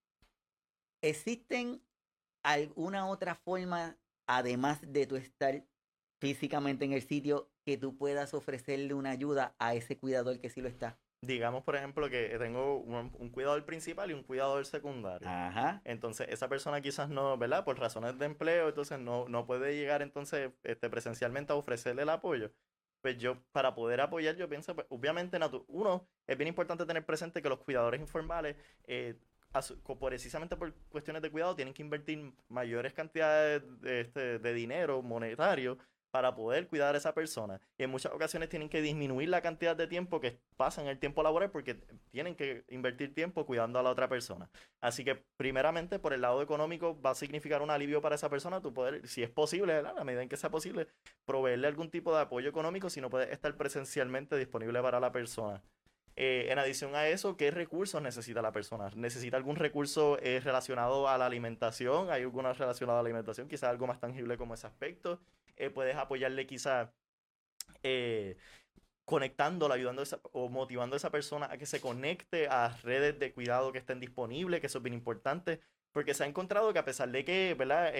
¿existen 1.04 1.80
alguna 2.41 3.08
otra 3.08 3.36
forma, 3.36 4.00
además 4.26 4.80
de 4.82 5.06
tu 5.06 5.15
estar 5.15 5.63
físicamente 6.20 6.84
en 6.84 6.94
el 6.94 7.04
sitio, 7.04 7.52
que 7.63 7.78
tú 7.78 7.96
puedas 7.96 8.34
ofrecerle 8.34 8.96
una 8.96 9.12
ayuda 9.12 9.56
a 9.60 9.76
ese 9.76 10.00
cuidador 10.00 10.39
que 10.39 10.50
sí 10.50 10.60
lo 10.60 10.70
está? 10.70 10.98
digamos, 11.24 11.63
por 11.63 11.76
ejemplo, 11.76 12.10
que 12.10 12.36
tengo 12.39 12.78
un, 12.80 13.30
cuidador 13.30 13.63
principal 13.63 14.10
y 14.10 14.15
un 14.15 14.24
cuidador 14.24 14.65
secundario. 14.65 15.30
Ajá. 15.30 15.80
Entonces, 15.86 16.28
esa 16.32 16.50
persona 16.50 16.82
quizás 16.82 17.10
no, 17.10 17.38
¿verdad? 17.38 17.63
Por 17.63 17.80
razones 17.80 18.17
de 18.17 18.26
empleo, 18.26 18.70
entonces 18.70 18.98
no, 18.98 19.30
no 19.30 19.46
puede 19.46 19.76
llegar 19.76 20.02
entonces 20.02 20.52
este, 20.63 20.89
presencialmente 20.89 21.54
a 21.54 21.58
ofrecerle 21.58 22.02
el 22.02 22.10
apoyo. 22.10 22.52
Pues 23.02 23.18
yo, 23.18 23.42
para 23.52 23.74
poder 23.74 24.00
apoyar, 24.02 24.36
yo 24.36 24.48
pienso, 24.48 24.76
pues, 24.76 24.86
obviamente, 24.90 25.40
uno, 25.68 26.08
es 26.28 26.38
bien 26.38 26.48
importante 26.48 26.86
tener 26.86 27.06
presente 27.06 27.42
que 27.42 27.50
los 27.50 27.60
cuidadores 27.60 28.00
informales, 28.00 28.56
eh, 28.86 29.16
precisamente 30.00 30.56
por 30.56 30.74
cuestiones 30.90 31.22
de 31.22 31.32
cuidado, 31.32 31.56
tienen 31.56 31.74
que 31.74 31.82
invertir 31.82 32.32
mayores 32.48 32.94
cantidades 32.94 33.64
de, 33.82 34.02
este, 34.02 34.40
de 34.40 34.54
dinero 34.54 35.02
monetario 35.02 35.78
para 36.12 36.36
poder 36.36 36.67
cuidar 36.67 36.93
a 36.93 36.97
esa 36.97 37.13
persona. 37.13 37.60
Y 37.78 37.84
en 37.84 37.89
muchas 37.89 38.12
ocasiones 38.12 38.50
tienen 38.50 38.69
que 38.69 38.82
disminuir 38.82 39.30
la 39.30 39.41
cantidad 39.41 39.76
de 39.76 39.88
tiempo 39.88 40.19
que 40.19 40.39
pasan 40.58 40.88
el 40.88 41.00
tiempo 41.00 41.24
laboral 41.24 41.50
porque 41.50 41.76
tienen 42.12 42.36
que 42.36 42.65
invertir 42.69 43.13
tiempo 43.13 43.45
cuidando 43.45 43.80
a 43.80 43.84
la 43.84 43.89
otra 43.89 44.08
persona. 44.08 44.50
Así 44.82 45.04
que 45.04 45.24
primeramente 45.38 46.00
por 46.00 46.13
el 46.13 46.21
lado 46.21 46.41
económico 46.41 47.00
va 47.02 47.12
a 47.12 47.15
significar 47.15 47.62
un 47.62 47.71
alivio 47.71 48.02
para 48.02 48.15
esa 48.15 48.30
persona, 48.30 48.62
tú 48.62 48.74
poder, 48.74 49.08
si 49.08 49.24
es 49.24 49.30
posible, 49.30 49.74
a 49.74 49.93
la 49.93 50.04
medida 50.04 50.21
en 50.21 50.30
que 50.30 50.38
sea 50.38 50.52
posible, 50.52 50.88
proveerle 51.26 51.67
algún 51.67 51.89
tipo 51.89 52.13
de 52.13 52.21
apoyo 52.21 52.50
económico 52.50 52.89
si 52.89 53.02
no 53.02 53.10
puede 53.10 53.32
estar 53.32 53.56
presencialmente 53.56 54.38
disponible 54.38 54.82
para 54.82 55.00
la 55.00 55.12
persona. 55.12 55.63
Eh, 56.15 56.47
en 56.52 56.60
adición 56.60 56.93
a 56.95 57.08
eso, 57.08 57.38
¿qué 57.38 57.52
recursos 57.52 58.02
necesita 58.02 58.41
la 58.41 58.52
persona? 58.52 58.89
¿Necesita 58.95 59.38
algún 59.38 59.56
recurso 59.56 60.17
eh, 60.21 60.41
relacionado 60.43 61.08
a 61.08 61.17
la 61.17 61.26
alimentación? 61.26 62.12
¿Hay 62.12 62.24
alguna 62.24 62.54
relacionada 62.54 63.00
a 63.00 63.02
la 63.02 63.08
alimentación? 63.08 63.47
Quizás 63.47 63.69
algo 63.69 63.88
más 63.88 64.00
tangible 64.00 64.38
como 64.38 64.54
ese 64.54 64.67
aspecto. 64.67 65.19
Eh, 65.62 65.69
puedes 65.69 65.95
apoyarle 65.95 66.47
quizás 66.47 66.89
conectándola, 69.06 69.76
ayudando 69.76 70.04
o 70.32 70.50
motivando 70.50 70.95
a 70.95 70.97
esa 70.97 71.12
persona 71.12 71.47
a 71.52 71.58
que 71.58 71.65
se 71.65 71.82
conecte 71.82 72.47
a 72.47 72.69
redes 72.84 73.19
de 73.19 73.34
cuidado 73.34 73.71
que 73.71 73.80
estén 73.80 74.00
disponibles, 74.00 74.60
que 74.60 74.67
eso 74.67 74.80
es 74.80 74.84
bien 74.84 74.93
importante, 74.93 75.62
porque 75.91 76.13
se 76.13 76.24
ha 76.24 76.28
encontrado 76.28 76.74
que 76.74 76.80
a 76.80 76.86
pesar 76.86 77.10
de 77.10 77.26
que, 77.26 77.56
¿verdad? 77.58 77.93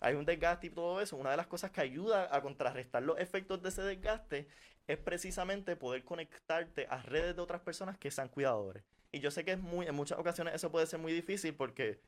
hay 0.00 0.14
un 0.14 0.24
desgaste 0.24 0.68
y 0.68 0.70
todo 0.70 1.00
eso, 1.00 1.16
una 1.16 1.30
de 1.32 1.36
las 1.36 1.46
cosas 1.46 1.70
que 1.70 1.80
ayuda 1.80 2.34
a 2.34 2.40
contrarrestar 2.42 3.02
los 3.02 3.18
efectos 3.18 3.62
de 3.62 3.68
ese 3.68 3.82
desgaste 3.82 4.48
es 4.86 4.98
precisamente 4.98 5.76
poder 5.76 6.04
conectarte 6.04 6.86
a 6.88 7.02
redes 7.02 7.36
de 7.36 7.42
otras 7.42 7.60
personas 7.60 7.98
que 7.98 8.10
sean 8.10 8.28
cuidadores. 8.28 8.82
Y 9.12 9.20
yo 9.20 9.30
sé 9.30 9.44
que 9.44 9.52
en 9.52 9.94
muchas 9.94 10.18
ocasiones 10.18 10.54
eso 10.54 10.70
puede 10.70 10.86
ser 10.86 10.98
muy 10.98 11.12
difícil 11.12 11.54
porque 11.54 12.00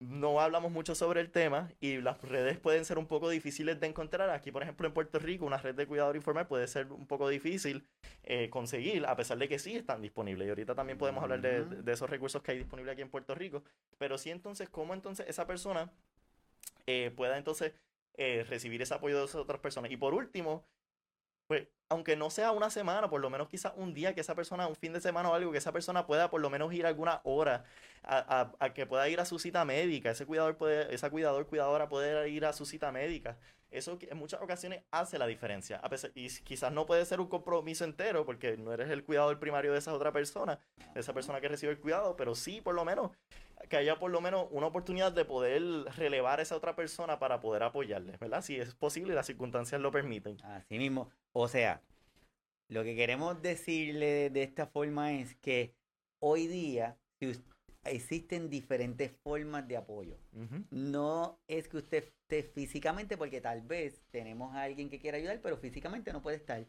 no 0.00 0.40
hablamos 0.40 0.70
mucho 0.70 0.94
sobre 0.94 1.20
el 1.20 1.30
tema 1.30 1.72
y 1.80 1.96
las 1.96 2.20
redes 2.22 2.58
pueden 2.58 2.84
ser 2.84 2.98
un 2.98 3.06
poco 3.06 3.28
difíciles 3.28 3.80
de 3.80 3.88
encontrar. 3.88 4.30
Aquí, 4.30 4.52
por 4.52 4.62
ejemplo, 4.62 4.86
en 4.86 4.94
Puerto 4.94 5.18
Rico, 5.18 5.44
una 5.44 5.58
red 5.58 5.74
de 5.74 5.86
cuidador 5.86 6.14
informal 6.14 6.46
puede 6.46 6.68
ser 6.68 6.92
un 6.92 7.06
poco 7.06 7.28
difícil 7.28 7.84
eh, 8.22 8.48
conseguir, 8.48 9.06
a 9.06 9.16
pesar 9.16 9.38
de 9.38 9.48
que 9.48 9.58
sí 9.58 9.74
están 9.74 10.00
disponibles. 10.00 10.46
Y 10.46 10.50
ahorita 10.50 10.74
también 10.76 10.98
podemos 10.98 11.22
hablar 11.22 11.40
de, 11.40 11.64
de, 11.64 11.92
esos 11.92 12.08
recursos 12.08 12.42
que 12.42 12.52
hay 12.52 12.58
disponibles 12.58 12.92
aquí 12.92 13.02
en 13.02 13.10
Puerto 13.10 13.34
Rico. 13.34 13.64
Pero 13.98 14.18
sí, 14.18 14.30
entonces, 14.30 14.68
¿cómo 14.68 14.94
entonces 14.94 15.26
esa 15.28 15.46
persona 15.46 15.90
eh, 16.86 17.12
pueda 17.16 17.36
entonces 17.36 17.72
eh, 18.14 18.44
recibir 18.48 18.80
ese 18.80 18.94
apoyo 18.94 19.18
de 19.18 19.24
esas 19.24 19.36
otras 19.36 19.60
personas? 19.60 19.90
Y 19.90 19.96
por 19.96 20.14
último, 20.14 20.64
pues, 21.48 21.66
aunque 21.88 22.16
no 22.16 22.28
sea 22.28 22.52
una 22.52 22.68
semana, 22.68 23.08
por 23.08 23.22
lo 23.22 23.30
menos 23.30 23.48
quizás 23.48 23.72
un 23.74 23.94
día 23.94 24.14
que 24.14 24.20
esa 24.20 24.34
persona, 24.34 24.68
un 24.68 24.76
fin 24.76 24.92
de 24.92 25.00
semana 25.00 25.30
o 25.30 25.34
algo, 25.34 25.50
que 25.50 25.58
esa 25.58 25.72
persona 25.72 26.06
pueda 26.06 26.30
por 26.30 26.42
lo 26.42 26.50
menos 26.50 26.72
ir 26.74 26.84
alguna 26.84 27.22
hora 27.24 27.64
a, 28.04 28.52
a, 28.60 28.74
que 28.74 28.84
pueda 28.86 29.08
ir 29.08 29.18
a 29.18 29.24
su 29.24 29.38
cita 29.38 29.64
médica, 29.64 30.10
ese 30.10 30.26
cuidador 30.26 30.58
puede, 30.58 30.94
esa 30.94 31.08
cuidador, 31.10 31.46
cuidadora 31.46 31.88
puede 31.88 32.28
ir 32.28 32.44
a 32.44 32.52
su 32.52 32.66
cita 32.66 32.92
médica. 32.92 33.38
Eso 33.70 33.98
en 34.00 34.16
muchas 34.16 34.40
ocasiones 34.40 34.82
hace 34.90 35.18
la 35.18 35.26
diferencia. 35.26 35.80
Y 36.14 36.28
quizás 36.40 36.72
no 36.72 36.86
puede 36.86 37.04
ser 37.04 37.20
un 37.20 37.28
compromiso 37.28 37.84
entero 37.84 38.24
porque 38.24 38.56
no 38.56 38.72
eres 38.72 38.90
el 38.90 39.04
cuidador 39.04 39.38
primario 39.38 39.72
de 39.72 39.78
esa 39.78 39.92
otra 39.92 40.12
persona, 40.12 40.58
de 40.94 41.00
esa 41.00 41.12
persona 41.12 41.40
que 41.40 41.48
recibe 41.48 41.72
el 41.72 41.78
cuidado, 41.78 42.16
pero 42.16 42.34
sí 42.34 42.60
por 42.62 42.74
lo 42.74 42.84
menos 42.84 43.10
que 43.68 43.76
haya 43.76 43.98
por 43.98 44.10
lo 44.10 44.20
menos 44.20 44.48
una 44.50 44.66
oportunidad 44.66 45.12
de 45.12 45.24
poder 45.24 45.62
relevar 45.96 46.40
a 46.40 46.42
esa 46.42 46.56
otra 46.56 46.74
persona 46.74 47.18
para 47.18 47.40
poder 47.40 47.62
apoyarle, 47.62 48.16
¿verdad? 48.16 48.42
Si 48.42 48.56
es 48.56 48.74
posible 48.74 49.12
y 49.12 49.14
las 49.14 49.26
circunstancias 49.26 49.80
lo 49.80 49.92
permiten. 49.92 50.42
Así 50.44 50.78
mismo. 50.78 51.10
O 51.32 51.48
sea, 51.48 51.82
lo 52.68 52.84
que 52.84 52.96
queremos 52.96 53.40
decirle 53.40 54.30
de 54.30 54.42
esta 54.42 54.66
forma 54.66 55.12
es 55.12 55.36
que 55.36 55.74
hoy 56.20 56.46
día 56.46 56.98
existen 57.84 58.50
diferentes 58.50 59.12
formas 59.22 59.66
de 59.68 59.76
apoyo. 59.76 60.18
No 60.70 61.38
es 61.48 61.68
que 61.68 61.78
usted 61.78 62.04
esté 62.04 62.42
físicamente, 62.42 63.16
porque 63.16 63.40
tal 63.40 63.62
vez 63.62 64.02
tenemos 64.10 64.54
a 64.54 64.62
alguien 64.62 64.90
que 64.90 64.98
quiera 64.98 65.16
ayudar, 65.18 65.40
pero 65.40 65.56
físicamente 65.56 66.12
no 66.12 66.22
puede 66.22 66.36
estar. 66.36 66.64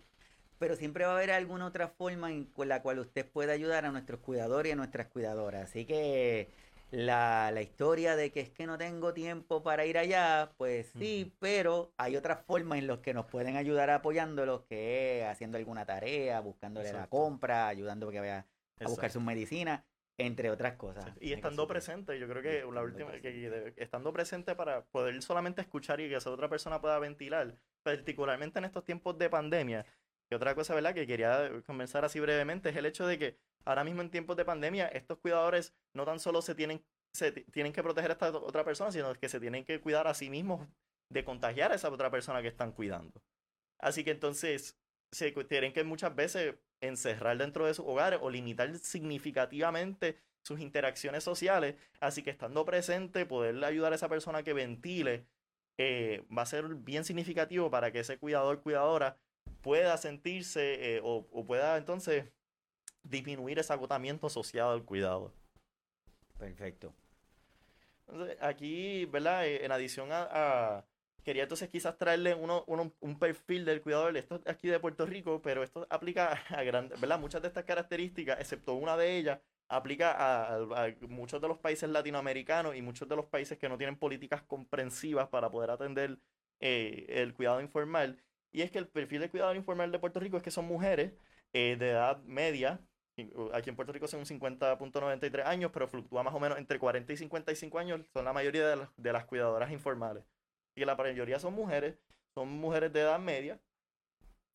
Pero 0.58 0.76
siempre 0.76 1.06
va 1.06 1.12
a 1.12 1.16
haber 1.16 1.32
alguna 1.32 1.66
otra 1.66 1.88
forma 1.88 2.32
en 2.32 2.52
la 2.66 2.82
cual 2.82 3.00
usted 3.00 3.26
pueda 3.30 3.54
ayudar 3.54 3.86
a 3.86 3.92
nuestros 3.92 4.20
cuidadores 4.20 4.70
y 4.70 4.74
a 4.74 4.76
nuestras 4.76 5.08
cuidadoras. 5.08 5.70
Así 5.70 5.86
que 5.86 6.50
la, 6.92 7.52
la, 7.52 7.62
historia 7.62 8.16
de 8.16 8.32
que 8.32 8.40
es 8.40 8.50
que 8.50 8.66
no 8.66 8.78
tengo 8.78 9.14
tiempo 9.14 9.62
para 9.62 9.86
ir 9.86 9.98
allá, 9.98 10.52
pues 10.58 10.92
sí, 10.98 11.34
pero 11.40 11.94
hay 11.98 12.16
otras 12.16 12.44
formas 12.46 12.80
en 12.80 12.88
las 12.88 13.00
que 13.00 13.14
nos 13.14 13.26
pueden 13.26 13.58
ayudar 13.58 13.90
apoyándolos, 13.90 14.64
que 14.64 15.22
es 15.22 15.28
haciendo 15.28 15.58
alguna 15.58 15.86
tarea, 15.86 16.40
buscándole 16.40 16.92
la 16.92 17.08
compra, 17.08 17.68
ayudando 17.68 18.10
a 18.10 18.12
que 18.12 18.20
vaya 18.20 18.48
a 18.80 18.88
buscar 18.88 19.12
sus 19.12 19.22
medicinas, 19.22 19.84
entre 20.18 20.50
otras 20.50 20.76
cosas. 20.76 21.06
Y 21.20 21.34
estando 21.34 21.68
presente, 21.68 22.20
yo 22.20 22.28
creo 22.28 22.42
que 22.42 22.66
la 22.74 22.82
última, 22.82 23.12
que, 23.22 23.74
estando 23.78 24.12
presente 24.12 24.56
para 24.56 24.84
poder 24.86 25.22
solamente 25.22 25.62
escuchar 25.62 26.02
y 26.02 26.10
que 26.10 26.16
esa 26.16 26.32
otra 26.32 26.50
persona 26.50 26.82
pueda 26.82 26.98
ventilar, 27.00 27.56
particularmente 27.84 28.60
en 28.60 28.66
estos 28.66 28.84
tiempos 28.84 29.18
de 29.18 29.30
pandemia. 29.30 29.86
Y 30.32 30.36
otra 30.36 30.56
cosa, 30.56 30.76
¿verdad? 30.76 30.94
Que 30.94 31.08
quería 31.08 31.50
comenzar 31.66 32.06
así 32.06 32.20
brevemente 32.20 32.70
es 32.70 32.76
el 32.76 32.86
hecho 32.86 33.08
de 33.08 33.18
que 33.18 33.38
ahora 33.70 33.84
mismo 33.84 34.02
en 34.02 34.10
tiempos 34.10 34.36
de 34.36 34.46
pandemia, 34.46 34.88
estos 34.88 35.20
cuidadores 35.20 35.74
no 35.94 36.04
tan 36.04 36.20
solo 36.20 36.42
se 36.42 36.56
tienen, 36.56 36.84
se 37.14 37.32
tienen 37.32 37.72
que 37.72 37.84
proteger 37.84 38.10
a 38.10 38.14
esta 38.14 38.32
otra 38.32 38.64
persona, 38.64 38.92
sino 38.92 39.14
que 39.14 39.30
se 39.30 39.40
tienen 39.40 39.64
que 39.64 39.80
cuidar 39.80 40.08
a 40.08 40.16
sí 40.16 40.30
mismos 40.30 40.68
de 41.12 41.24
contagiar 41.24 41.72
a 41.72 41.76
esa 41.76 41.90
otra 41.90 42.10
persona 42.10 42.42
que 42.42 42.48
están 42.48 42.72
cuidando. 42.72 43.22
Así 43.80 44.04
que 44.04 44.12
entonces 44.12 44.76
se 45.12 45.32
tienen 45.32 45.72
que 45.72 45.84
muchas 45.84 46.16
veces 46.16 46.56
encerrar 46.82 47.38
dentro 47.38 47.68
de 47.68 47.76
sus 47.76 47.86
hogares 47.86 48.20
o 48.22 48.32
limitar 48.32 48.76
significativamente 48.80 50.18
sus 50.44 50.60
interacciones 50.60 51.24
sociales. 51.24 51.76
Así 52.00 52.24
que 52.24 52.32
estando 52.32 52.66
presente, 52.66 53.28
poderle 53.28 53.66
ayudar 53.68 53.92
a 53.94 53.96
esa 53.96 54.10
persona 54.10 54.42
que 54.42 54.54
ventile 54.54 55.28
eh, 55.78 56.26
va 56.36 56.42
a 56.42 56.48
ser 56.48 56.74
bien 56.76 57.04
significativo 57.04 57.70
para 57.70 57.92
que 57.92 58.00
ese 58.00 58.18
cuidador, 58.18 58.62
cuidadora 58.62 59.18
pueda 59.62 59.96
sentirse 59.98 60.96
eh, 60.98 61.02
o, 61.04 61.46
pueda 61.46 61.78
entonces 61.78 62.26
disminuir 63.04 63.60
ese 63.60 63.74
agotamiento 63.74 64.28
asociado 64.28 64.72
al 64.72 64.84
cuidado. 64.84 65.34
Perfecto. 66.38 66.94
aquí, 68.42 69.06
¿verdad? 69.06 69.46
Eh, 69.46 69.66
en 69.66 69.72
adición 69.72 70.10
a, 70.12 70.86
Quería 71.24 71.44
entonces 71.44 71.70
quizás 71.70 71.98
traerle 71.98 72.34
uno, 72.34 72.64
un 72.66 73.20
perfil 73.20 73.66
del 73.66 73.82
cuidador. 73.82 74.16
Esto 74.18 74.36
es 74.36 74.48
aquí 74.48 74.68
de 74.68 74.80
Puerto 74.80 75.06
Rico, 75.06 75.42
pero 75.42 75.64
esto 75.64 75.86
aplica 75.90 76.32
a 76.50 76.64
grandes, 76.64 77.00
¿verdad? 77.00 77.20
Muchas 77.20 77.42
de 77.42 77.50
estas 77.50 77.66
características, 77.66 78.40
excepto 78.40 78.74
una 78.74 78.96
de 78.98 79.18
ellas, 79.18 79.40
aplica 79.68 80.16
a, 80.18 80.90
muchos 81.08 81.42
de 81.42 81.48
los 81.48 81.60
países 81.60 81.90
latinoamericanos 81.90 82.76
y 82.76 82.82
muchos 82.82 83.08
de 83.08 83.16
los 83.16 83.26
países 83.26 83.58
que 83.58 83.70
no 83.70 83.78
tienen 83.78 83.98
políticas 83.98 84.42
comprensivas 84.44 85.28
para 85.28 85.52
poder 85.52 85.70
atender 85.70 86.18
eh, 86.60 87.06
el 87.10 87.34
cuidado 87.34 87.62
informal. 87.62 88.18
Y 88.52 88.62
es 88.62 88.72
que 88.72 88.80
el 88.80 88.88
perfil 88.88 89.22
de 89.22 89.30
cuidado 89.30 89.54
informal 89.54 89.92
de 89.92 90.00
Puerto 90.00 90.20
Rico 90.20 90.38
es 90.38 90.44
que 90.44 90.52
son 90.52 90.66
mujeres 90.66 91.14
eh, 91.54 91.76
de 91.78 91.92
edad 91.92 92.24
media. 92.24 92.82
Aquí 93.54 93.70
en 93.70 93.76
Puerto 93.76 93.94
Rico 93.94 94.08
son 94.08 94.26
50.93 94.26 95.46
años, 95.46 95.72
pero 95.74 95.88
fluctúa 95.88 96.24
más 96.24 96.34
o 96.34 96.40
menos 96.40 96.58
entre 96.58 96.80
40 96.80 97.14
y 97.14 97.18
55 97.18 97.80
años. 97.80 98.02
Son 98.14 98.26
la 98.26 98.34
mayoría 98.34 98.68
de 98.68 98.76
las, 98.76 98.90
de 98.98 99.14
las 99.14 99.26
cuidadoras 99.26 99.72
informales. 99.72 100.24
Y 100.76 100.86
la 100.86 100.96
mayoría 100.96 101.40
son 101.40 101.54
mujeres, 101.54 101.96
son 102.34 102.50
mujeres 102.50 102.94
de 102.94 103.02
edad 103.02 103.20
media. 103.20 103.60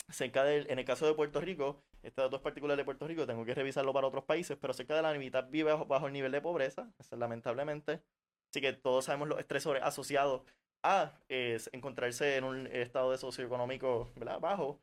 cerca 0.09 0.45
del, 0.45 0.71
en 0.71 0.79
el 0.79 0.85
caso 0.85 1.07
de 1.07 1.15
Puerto 1.15 1.41
Rico, 1.41 1.83
este 2.05 2.21
dato 2.21 2.37
es 2.37 2.43
particular 2.43 2.77
de 2.77 2.85
Puerto 2.85 3.09
Rico, 3.09 3.27
tengo 3.27 3.45
que 3.47 3.55
revisarlo 3.55 3.93
para 3.95 4.07
otros 4.07 4.25
países, 4.25 4.59
pero 4.61 4.75
cerca 4.75 4.95
de 4.95 5.03
la 5.03 5.15
mitad 5.15 5.49
vive 5.49 5.73
bajo, 5.73 6.07
el 6.07 6.13
nivel 6.13 6.33
de 6.33 6.43
pobreza, 6.43 6.93
lamentablemente. 7.13 8.03
Así 8.51 8.61
que 8.61 8.75
todos 8.75 9.07
sabemos 9.07 9.29
los 9.29 9.39
estresores 9.39 9.83
asociados 9.83 10.43
a 10.83 11.19
encontrarse 11.29 12.37
en 12.37 12.45
un 12.45 12.67
estado 12.67 13.11
de 13.11 13.19
socioeconómico 13.19 14.13
bajo. 14.41 14.81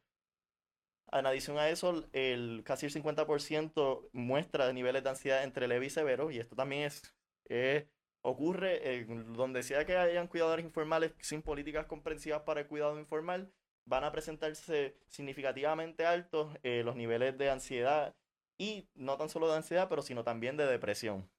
En 1.11 1.25
adición 1.25 1.57
a 1.57 1.69
eso, 1.69 2.05
el, 2.13 2.63
casi 2.65 2.85
el 2.85 2.93
50% 2.93 4.09
muestra 4.13 4.71
niveles 4.71 5.03
de 5.03 5.09
ansiedad 5.09 5.43
entre 5.43 5.67
leve 5.67 5.87
y 5.87 5.89
severo, 5.89 6.31
y 6.31 6.39
esto 6.39 6.55
también 6.55 6.83
es, 6.83 7.87
ocurre 8.21 9.05
donde 9.35 9.63
sea 9.63 9.85
que 9.85 9.97
hayan 9.97 10.27
cuidadores 10.27 10.63
informales 10.63 11.13
sin 11.19 11.41
políticas 11.41 11.85
comprensivas 11.85 12.43
para 12.43 12.61
el 12.61 12.67
cuidado 12.67 12.97
informal, 12.99 13.51
van 13.85 14.03
a 14.03 14.11
presentarse 14.11 14.95
significativamente 15.07 16.05
altos 16.05 16.55
eh, 16.63 16.83
los 16.85 16.95
niveles 16.95 17.37
de 17.37 17.49
ansiedad 17.49 18.15
y 18.57 18.87
no 18.93 19.17
tan 19.17 19.29
solo 19.29 19.49
de 19.49 19.57
ansiedad, 19.57 19.89
pero 19.89 20.01
sino 20.03 20.23
también 20.23 20.55
de 20.55 20.65
depresión. 20.65 21.29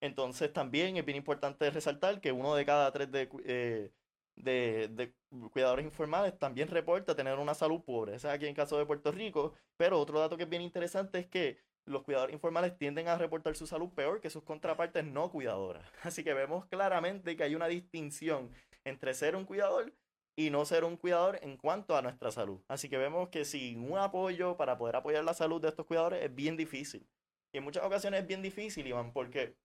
Entonces 0.00 0.52
también 0.52 0.96
es 0.96 1.04
bien 1.04 1.16
importante 1.16 1.70
resaltar 1.70 2.20
que 2.20 2.32
uno 2.32 2.54
de 2.54 2.64
cada 2.64 2.90
tres 2.92 3.10
de, 3.10 3.28
eh, 3.44 3.90
de, 4.38 5.14
cuidadores 5.52 5.84
informales 5.84 6.38
también 6.38 6.68
reporta 6.68 7.14
tener 7.14 7.38
una 7.38 7.54
salud 7.54 7.82
pobre. 7.82 8.14
Ese 8.14 8.28
es 8.28 8.34
aquí 8.34 8.46
en 8.46 8.54
caso 8.54 8.78
de 8.78 8.86
Puerto 8.86 9.12
Rico. 9.12 9.54
Pero 9.76 10.00
otro 10.00 10.18
dato 10.20 10.36
que 10.36 10.44
es 10.44 10.48
bien 10.48 10.62
interesante 10.62 11.18
es 11.18 11.26
que 11.26 11.58
los 11.84 12.02
cuidadores 12.02 12.34
informales 12.34 12.76
tienden 12.76 13.08
a 13.08 13.16
reportar 13.16 13.56
su 13.56 13.66
salud 13.66 13.88
peor 13.90 14.20
que 14.20 14.30
sus 14.30 14.42
contrapartes 14.42 15.04
no 15.04 15.30
cuidadoras. 15.30 15.86
Así 16.02 16.24
que 16.24 16.34
vemos 16.34 16.66
claramente 16.66 17.36
que 17.36 17.42
hay 17.42 17.54
una 17.54 17.68
distinción 17.68 18.50
entre 18.84 19.14
ser 19.14 19.36
un 19.36 19.44
cuidador 19.44 19.92
y 20.36 20.50
no 20.50 20.64
ser 20.64 20.84
un 20.84 20.96
cuidador 20.96 21.40
en 21.42 21.56
cuanto 21.56 21.96
a 21.96 22.02
nuestra 22.02 22.30
salud. 22.30 22.60
Así 22.68 22.88
que 22.88 22.96
vemos 22.96 23.28
que 23.28 23.44
sin 23.44 23.90
un 23.90 23.98
apoyo 23.98 24.56
para 24.56 24.78
poder 24.78 24.96
apoyar 24.96 25.24
la 25.24 25.34
salud 25.34 25.60
de 25.60 25.68
estos 25.68 25.84
cuidadores 25.84 26.22
es 26.22 26.32
bien 26.32 26.56
difícil. 26.56 27.08
Y 27.52 27.58
en 27.58 27.64
muchas 27.64 27.84
ocasiones 27.84 28.20
es 28.20 28.26
bien 28.26 28.42
difícil, 28.42 28.86
Iván, 28.86 29.12
porque 29.12 29.56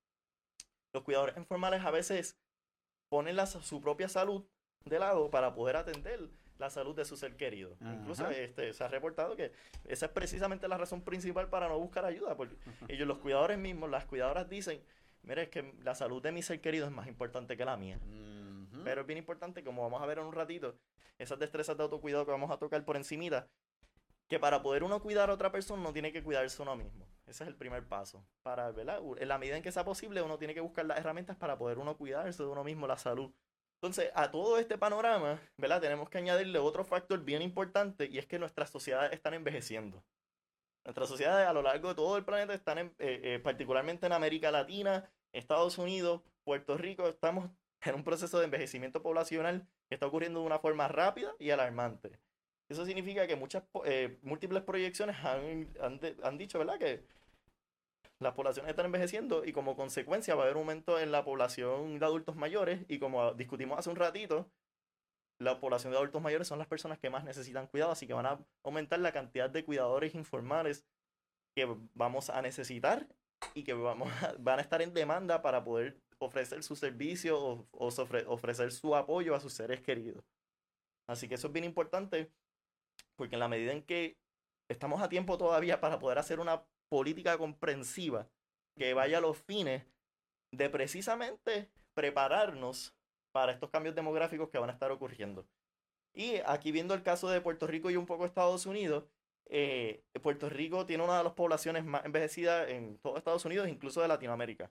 los 0.94 1.04
cuidadores 1.04 1.38
informales 1.38 1.84
a 1.86 1.92
veces 1.92 2.40
ponen 3.10 3.38
su 3.46 3.82
propia 3.82 4.10
salud 4.10 4.44
de 4.86 5.00
lado 5.00 5.30
para 5.30 5.54
poder 5.54 5.76
atender 5.76 6.30
la 6.58 6.70
salud 6.70 6.96
de 6.96 7.06
su 7.06 7.18
ser 7.18 7.36
querido. 7.36 7.76
Incluso 7.82 8.30
este, 8.30 8.74
se 8.74 8.84
ha 8.84 8.88
reportado 8.88 9.36
que 9.36 9.52
esa 9.86 10.06
es 10.06 10.12
precisamente 10.12 10.68
la 10.68 10.78
razón 10.78 11.02
principal 11.02 11.50
para 11.50 11.68
no 11.68 11.80
buscar 11.80 12.06
ayuda, 12.06 12.36
porque 12.36 12.56
ellos, 12.88 13.08
los 13.08 13.18
cuidadores 13.18 13.58
mismos, 13.58 13.90
las 13.90 14.06
cuidadoras 14.06 14.50
dicen, 14.50 14.82
mire, 15.24 15.44
es 15.44 15.50
que 15.50 15.74
la 15.84 15.96
salud 15.96 16.22
de 16.22 16.32
mi 16.32 16.42
ser 16.42 16.62
querido 16.62 16.86
es 16.86 16.92
más 16.92 17.08
importante 17.08 17.58
que 17.58 17.66
la 17.66 17.78
mía. 17.78 18.00
Pero 18.84 19.02
es 19.02 19.08
bien 19.08 19.18
importante, 19.18 19.64
como 19.64 19.82
vamos 19.84 20.02
a 20.02 20.06
ver 20.06 20.20
en 20.20 20.26
un 20.26 20.34
ratito, 20.34 20.76
esas 21.18 21.40
destrezas 21.40 21.78
de 21.78 21.84
autocuidado 21.84 22.26
que 22.26 22.32
vamos 22.32 22.52
a 22.52 22.58
tocar 22.58 22.84
por 22.84 22.98
encimita, 22.98 23.48
que 24.28 24.40
para 24.40 24.62
poder 24.62 24.84
uno 24.84 25.02
cuidar 25.02 25.30
a 25.30 25.34
otra 25.34 25.52
persona 25.52 25.82
uno 25.82 25.94
tiene 25.94 26.12
que 26.12 26.24
cuidarse 26.24 26.62
uno 26.62 26.76
mismo. 26.76 27.08
Ese 27.28 27.44
es 27.44 27.48
el 27.48 27.56
primer 27.56 27.88
paso. 27.88 28.26
Para, 28.42 28.72
¿verdad? 28.72 29.02
En 29.18 29.28
la 29.28 29.38
medida 29.38 29.58
en 29.58 29.64
que 29.64 29.72
sea 29.72 29.86
posible, 29.86 30.22
uno 30.22 30.38
tiene 30.38 30.54
que 30.54 30.62
buscar 30.62 30.86
las 30.86 30.98
herramientas 30.98 31.38
para 31.38 31.58
poder 31.58 31.78
uno 31.78 31.96
cuidarse 31.98 32.44
de 32.44 32.50
uno 32.50 32.64
mismo, 32.64 32.88
la 32.88 32.98
salud. 32.98 33.32
Entonces, 33.84 34.12
a 34.16 34.32
todo 34.32 34.60
este 34.60 34.78
panorama, 34.78 35.42
¿verdad? 35.58 35.82
Tenemos 35.82 36.10
que 36.10 36.18
añadirle 36.18 36.58
otro 36.58 36.86
factor 36.86 37.22
bien 37.22 37.42
importante 37.42 38.08
y 38.10 38.18
es 38.18 38.26
que 38.26 38.40
nuestras 38.40 38.70
sociedades 38.70 39.12
están 39.12 39.34
envejeciendo. 39.34 40.02
Nuestras 40.86 41.10
sociedades 41.10 41.46
a 41.46 41.52
lo 41.52 41.62
largo 41.62 41.90
de 41.90 41.96
todo 41.96 42.16
el 42.16 42.24
planeta 42.24 42.54
están, 42.54 42.78
eh, 42.78 42.94
eh, 42.98 43.42
particularmente 43.44 44.06
en 44.06 44.14
América 44.14 44.52
Latina, 44.52 45.12
Estados 45.34 45.78
Unidos, 45.78 46.22
Puerto 46.46 46.78
Rico, 46.78 47.10
estamos 47.10 47.50
en 47.82 47.96
un 47.96 48.06
proceso 48.06 48.40
de 48.40 48.46
envejecimiento 48.46 49.04
poblacional 49.04 49.68
que 49.90 49.96
está 49.96 50.08
ocurriendo 50.08 50.40
de 50.40 50.46
una 50.46 50.60
forma 50.60 50.88
rápida 50.88 51.34
y 51.38 51.50
alarmante. 51.50 52.18
Eso 52.70 52.86
significa 52.86 53.28
que 53.28 53.36
muchas 53.36 53.66
eh, 53.84 54.18
múltiples 54.22 54.64
proyecciones 54.64 55.18
han, 55.18 55.68
han, 55.82 56.00
han 56.24 56.38
dicho, 56.38 56.58
¿verdad? 56.58 56.80
Que 56.80 57.04
las 58.24 58.34
poblaciones 58.34 58.70
están 58.70 58.86
envejeciendo 58.86 59.46
y 59.46 59.54
como 59.54 59.76
consecuencia 59.76 60.36
va 60.36 60.42
a 60.42 60.46
haber 60.46 60.58
un 60.58 60.64
aumento 60.64 61.00
en 61.00 61.12
la 61.12 61.24
población 61.24 62.00
de 62.00 62.06
adultos 62.06 62.36
mayores 62.36 62.86
y 62.88 63.00
como 63.00 63.34
discutimos 63.34 63.78
hace 63.78 63.90
un 63.90 63.96
ratito, 63.96 64.50
la 65.40 65.60
población 65.60 65.92
de 65.92 65.98
adultos 65.98 66.22
mayores 66.22 66.48
son 66.48 66.60
las 66.60 66.68
personas 66.68 67.00
que 67.00 67.10
más 67.10 67.24
necesitan 67.24 67.68
cuidado, 67.68 67.92
así 67.92 68.08
que 68.08 68.14
van 68.14 68.26
a 68.26 68.40
aumentar 68.64 69.00
la 69.00 69.12
cantidad 69.12 69.50
de 69.50 69.66
cuidadores 69.66 70.16
informales 70.16 70.86
que 71.56 71.68
vamos 71.94 72.30
a 72.30 72.42
necesitar 72.42 73.08
y 73.54 73.64
que 73.64 73.74
vamos 73.74 74.10
van 74.40 74.60
a 74.60 74.62
estar 74.62 74.82
en 74.82 74.94
demanda 74.94 75.42
para 75.42 75.64
poder 75.64 76.00
ofrecer 76.20 76.64
su 76.64 76.76
servicio 76.76 77.68
o, 77.72 77.90
ofrecer 78.28 78.72
su 78.72 78.96
apoyo 78.96 79.36
a 79.36 79.40
sus 79.40 79.54
seres 79.54 79.82
queridos. 79.82 80.24
Así 81.08 81.28
que 81.28 81.36
eso 81.36 81.48
es 81.48 81.54
bien 81.54 81.66
importante 81.66 82.32
porque 83.16 83.36
en 83.36 83.40
la 83.40 83.50
medida 83.50 83.74
en 83.74 83.84
que 83.84 84.18
estamos 84.70 85.02
a 85.02 85.10
tiempo 85.10 85.38
todavía 85.38 85.82
para 85.82 86.00
poder 86.00 86.18
hacer 86.18 86.40
una 86.40 86.64
política 86.94 87.40
comprensiva 87.40 88.30
que 88.78 88.94
vaya 88.94 89.18
a 89.18 89.22
los 89.22 89.36
fines 89.36 89.84
de 90.52 90.70
precisamente 90.70 91.72
prepararnos 91.96 92.94
para 93.32 93.52
estos 93.52 93.72
cambios 93.72 93.96
demográficos 93.96 94.50
que 94.50 94.60
van 94.60 94.70
a 94.70 94.74
estar 94.74 94.92
ocurriendo. 94.92 95.44
Y 96.14 96.36
aquí 96.46 96.72
viendo 96.72 96.94
el 96.94 97.02
caso 97.02 97.30
de 97.30 97.42
Puerto 97.42 97.66
Rico 97.66 97.90
y 97.90 97.96
un 97.96 98.06
poco 98.06 98.28
Estados 98.28 98.68
Unidos, 98.68 99.06
eh, 99.50 100.04
Puerto 100.22 100.50
Rico 100.50 100.86
tiene 100.86 101.04
una 101.04 101.18
de 101.18 101.24
las 101.24 101.34
poblaciones 101.34 101.84
más 101.84 102.06
envejecidas 102.06 102.70
en 102.70 103.00
todo 103.00 103.18
Estados 103.18 103.44
Unidos, 103.44 103.68
incluso 103.68 104.00
de 104.04 104.08
Latinoamérica. 104.08 104.70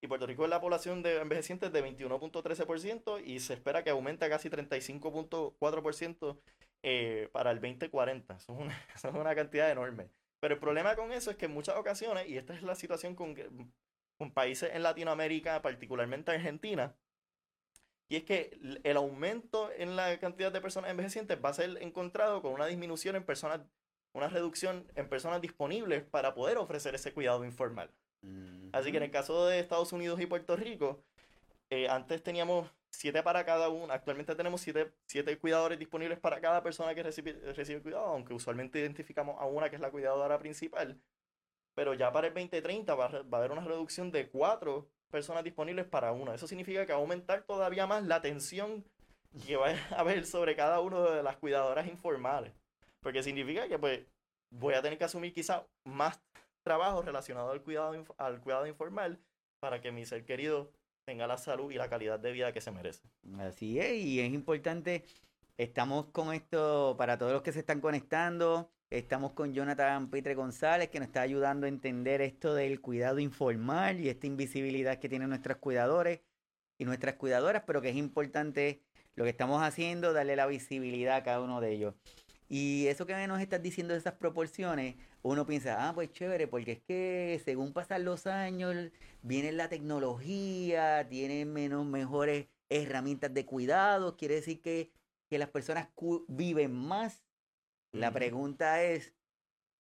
Y 0.00 0.06
Puerto 0.06 0.26
Rico 0.26 0.44
es 0.44 0.50
la 0.50 0.62
población 0.62 1.02
de 1.02 1.20
envejecientes 1.20 1.70
de 1.74 1.84
21.13% 1.84 3.22
y 3.22 3.40
se 3.40 3.52
espera 3.52 3.84
que 3.84 3.90
aumente 3.90 4.24
a 4.24 4.30
casi 4.30 4.48
35.4% 4.48 6.40
eh, 6.82 7.28
para 7.32 7.50
el 7.50 7.60
2040. 7.60 8.34
Eso 8.36 8.52
es, 8.94 9.14
una, 9.14 9.34
cantidad 9.34 9.70
enorme. 9.70 10.08
Pero 10.40 10.54
el 10.54 10.60
problema 10.60 10.96
con 10.96 11.12
eso 11.12 11.30
es 11.30 11.36
que 11.36 11.46
en 11.46 11.52
muchas 11.52 11.76
ocasiones, 11.76 12.28
y 12.28 12.36
esta 12.36 12.54
es 12.54 12.62
la 12.62 12.74
situación 12.74 13.14
con, 13.14 13.34
con 14.18 14.32
países 14.32 14.70
en 14.74 14.82
Latinoamérica, 14.82 15.62
particularmente 15.62 16.32
Argentina, 16.32 16.96
y 18.10 18.16
es 18.16 18.24
que 18.24 18.58
el 18.82 18.96
aumento 18.96 19.70
en 19.76 19.94
la 19.94 20.18
cantidad 20.18 20.50
de 20.50 20.60
personas 20.60 20.90
envejecientes 20.90 21.38
va 21.42 21.50
a 21.50 21.54
ser 21.54 21.80
encontrado 21.80 22.42
con 22.42 22.52
una 22.52 22.66
disminución 22.66 23.14
en 23.14 23.24
personas, 23.24 23.60
una 24.14 24.28
reducción 24.28 24.90
en 24.96 25.08
personas 25.08 25.40
disponibles 25.40 26.02
para 26.02 26.34
poder 26.34 26.58
ofrecer 26.58 26.94
ese 26.96 27.12
cuidado 27.12 27.44
informal. 27.44 27.90
Así 28.72 28.90
que 28.90 28.96
en 28.96 29.04
el 29.04 29.10
caso 29.12 29.46
de 29.46 29.60
Estados 29.60 29.92
Unidos 29.92 30.20
y 30.20 30.26
Puerto 30.26 30.56
Rico, 30.56 31.04
eh, 31.70 31.88
antes 31.88 32.22
teníamos 32.22 32.68
siete 32.90 33.22
para 33.22 33.44
cada 33.44 33.68
uno, 33.68 33.92
actualmente 33.92 34.34
tenemos 34.34 34.60
siete, 34.60 34.92
siete, 35.06 35.38
cuidadores 35.38 35.78
disponibles 35.78 36.18
para 36.18 36.40
cada 36.40 36.62
persona 36.62 36.94
que 36.94 37.02
recibe, 37.02 37.32
recibe 37.52 37.82
cuidado, 37.82 38.06
aunque 38.06 38.34
usualmente 38.34 38.80
identificamos 38.80 39.40
a 39.40 39.46
una 39.46 39.70
que 39.70 39.76
es 39.76 39.82
la 39.82 39.90
cuidadora 39.90 40.38
principal. 40.38 41.00
Pero 41.74 41.94
ya 41.94 42.12
para 42.12 42.26
el 42.26 42.34
2030 42.34 42.94
va, 42.94 43.08
va 43.08 43.38
a 43.38 43.40
haber 43.40 43.52
una 43.52 43.64
reducción 43.64 44.10
de 44.10 44.28
cuatro 44.28 44.88
personas 45.10 45.44
disponibles 45.44 45.86
para 45.86 46.12
una. 46.12 46.34
Eso 46.34 46.46
significa 46.46 46.86
que 46.86 46.92
va 46.92 46.98
a 46.98 47.02
aumentar 47.02 47.42
todavía 47.42 47.86
más 47.86 48.04
la 48.04 48.16
atención 48.16 48.84
que 49.46 49.56
va 49.56 49.70
a 49.90 50.00
haber 50.00 50.26
sobre 50.26 50.56
cada 50.56 50.80
uno 50.80 51.02
de 51.10 51.22
las 51.22 51.36
cuidadoras 51.36 51.86
informales. 51.86 52.52
Porque 53.00 53.22
significa 53.22 53.68
que 53.68 53.78
pues 53.78 54.00
voy 54.50 54.74
a 54.74 54.82
tener 54.82 54.98
que 54.98 55.04
asumir 55.04 55.32
quizá 55.32 55.66
más 55.84 56.20
trabajo 56.62 57.02
relacionado 57.02 57.50
al 57.50 57.62
cuidado, 57.62 58.04
al 58.18 58.40
cuidado 58.40 58.66
informal 58.66 59.18
para 59.60 59.80
que 59.80 59.92
mi 59.92 60.04
ser 60.04 60.24
querido 60.24 60.70
tenga 61.04 61.26
la 61.26 61.38
salud 61.38 61.70
y 61.70 61.74
la 61.74 61.88
calidad 61.88 62.18
de 62.18 62.32
vida 62.32 62.52
que 62.52 62.60
se 62.60 62.70
merece. 62.70 63.02
Así 63.38 63.78
es, 63.78 63.92
y 64.04 64.20
es 64.20 64.32
importante, 64.32 65.04
estamos 65.56 66.06
con 66.06 66.32
esto 66.32 66.94
para 66.98 67.18
todos 67.18 67.32
los 67.32 67.42
que 67.42 67.52
se 67.52 67.60
están 67.60 67.80
conectando, 67.80 68.70
estamos 68.90 69.32
con 69.32 69.52
Jonathan 69.54 70.10
Pitre 70.10 70.34
González 70.34 70.88
que 70.88 70.98
nos 70.98 71.08
está 71.08 71.22
ayudando 71.22 71.66
a 71.66 71.68
entender 71.68 72.20
esto 72.20 72.54
del 72.54 72.80
cuidado 72.80 73.18
informal 73.18 74.00
y 74.00 74.08
esta 74.08 74.26
invisibilidad 74.26 74.98
que 74.98 75.08
tienen 75.08 75.28
nuestros 75.28 75.58
cuidadores 75.58 76.20
y 76.78 76.84
nuestras 76.84 77.16
cuidadoras, 77.16 77.64
pero 77.66 77.82
que 77.82 77.90
es 77.90 77.96
importante 77.96 78.82
lo 79.14 79.24
que 79.24 79.30
estamos 79.30 79.62
haciendo, 79.62 80.12
darle 80.12 80.34
la 80.34 80.46
visibilidad 80.46 81.16
a 81.16 81.22
cada 81.22 81.40
uno 81.40 81.60
de 81.60 81.72
ellos. 81.72 81.94
Y 82.52 82.88
eso 82.88 83.06
que 83.06 83.28
nos 83.28 83.40
estás 83.40 83.62
diciendo 83.62 83.94
de 83.94 84.00
esas 84.00 84.14
proporciones, 84.14 84.96
uno 85.22 85.46
piensa, 85.46 85.88
ah, 85.88 85.94
pues 85.94 86.10
chévere, 86.10 86.48
porque 86.48 86.72
es 86.72 86.80
que 86.80 87.40
según 87.44 87.72
pasan 87.72 88.04
los 88.04 88.26
años, 88.26 88.74
viene 89.22 89.52
la 89.52 89.68
tecnología, 89.68 91.06
tienen 91.08 91.52
menos, 91.52 91.86
mejores 91.86 92.48
herramientas 92.68 93.32
de 93.32 93.46
cuidado, 93.46 94.16
quiere 94.16 94.34
decir 94.34 94.60
que, 94.60 94.90
las 95.30 95.48
personas 95.50 95.90
viven 96.26 96.74
más. 96.74 97.22
La 97.92 98.10
pregunta 98.10 98.82
es, 98.82 99.14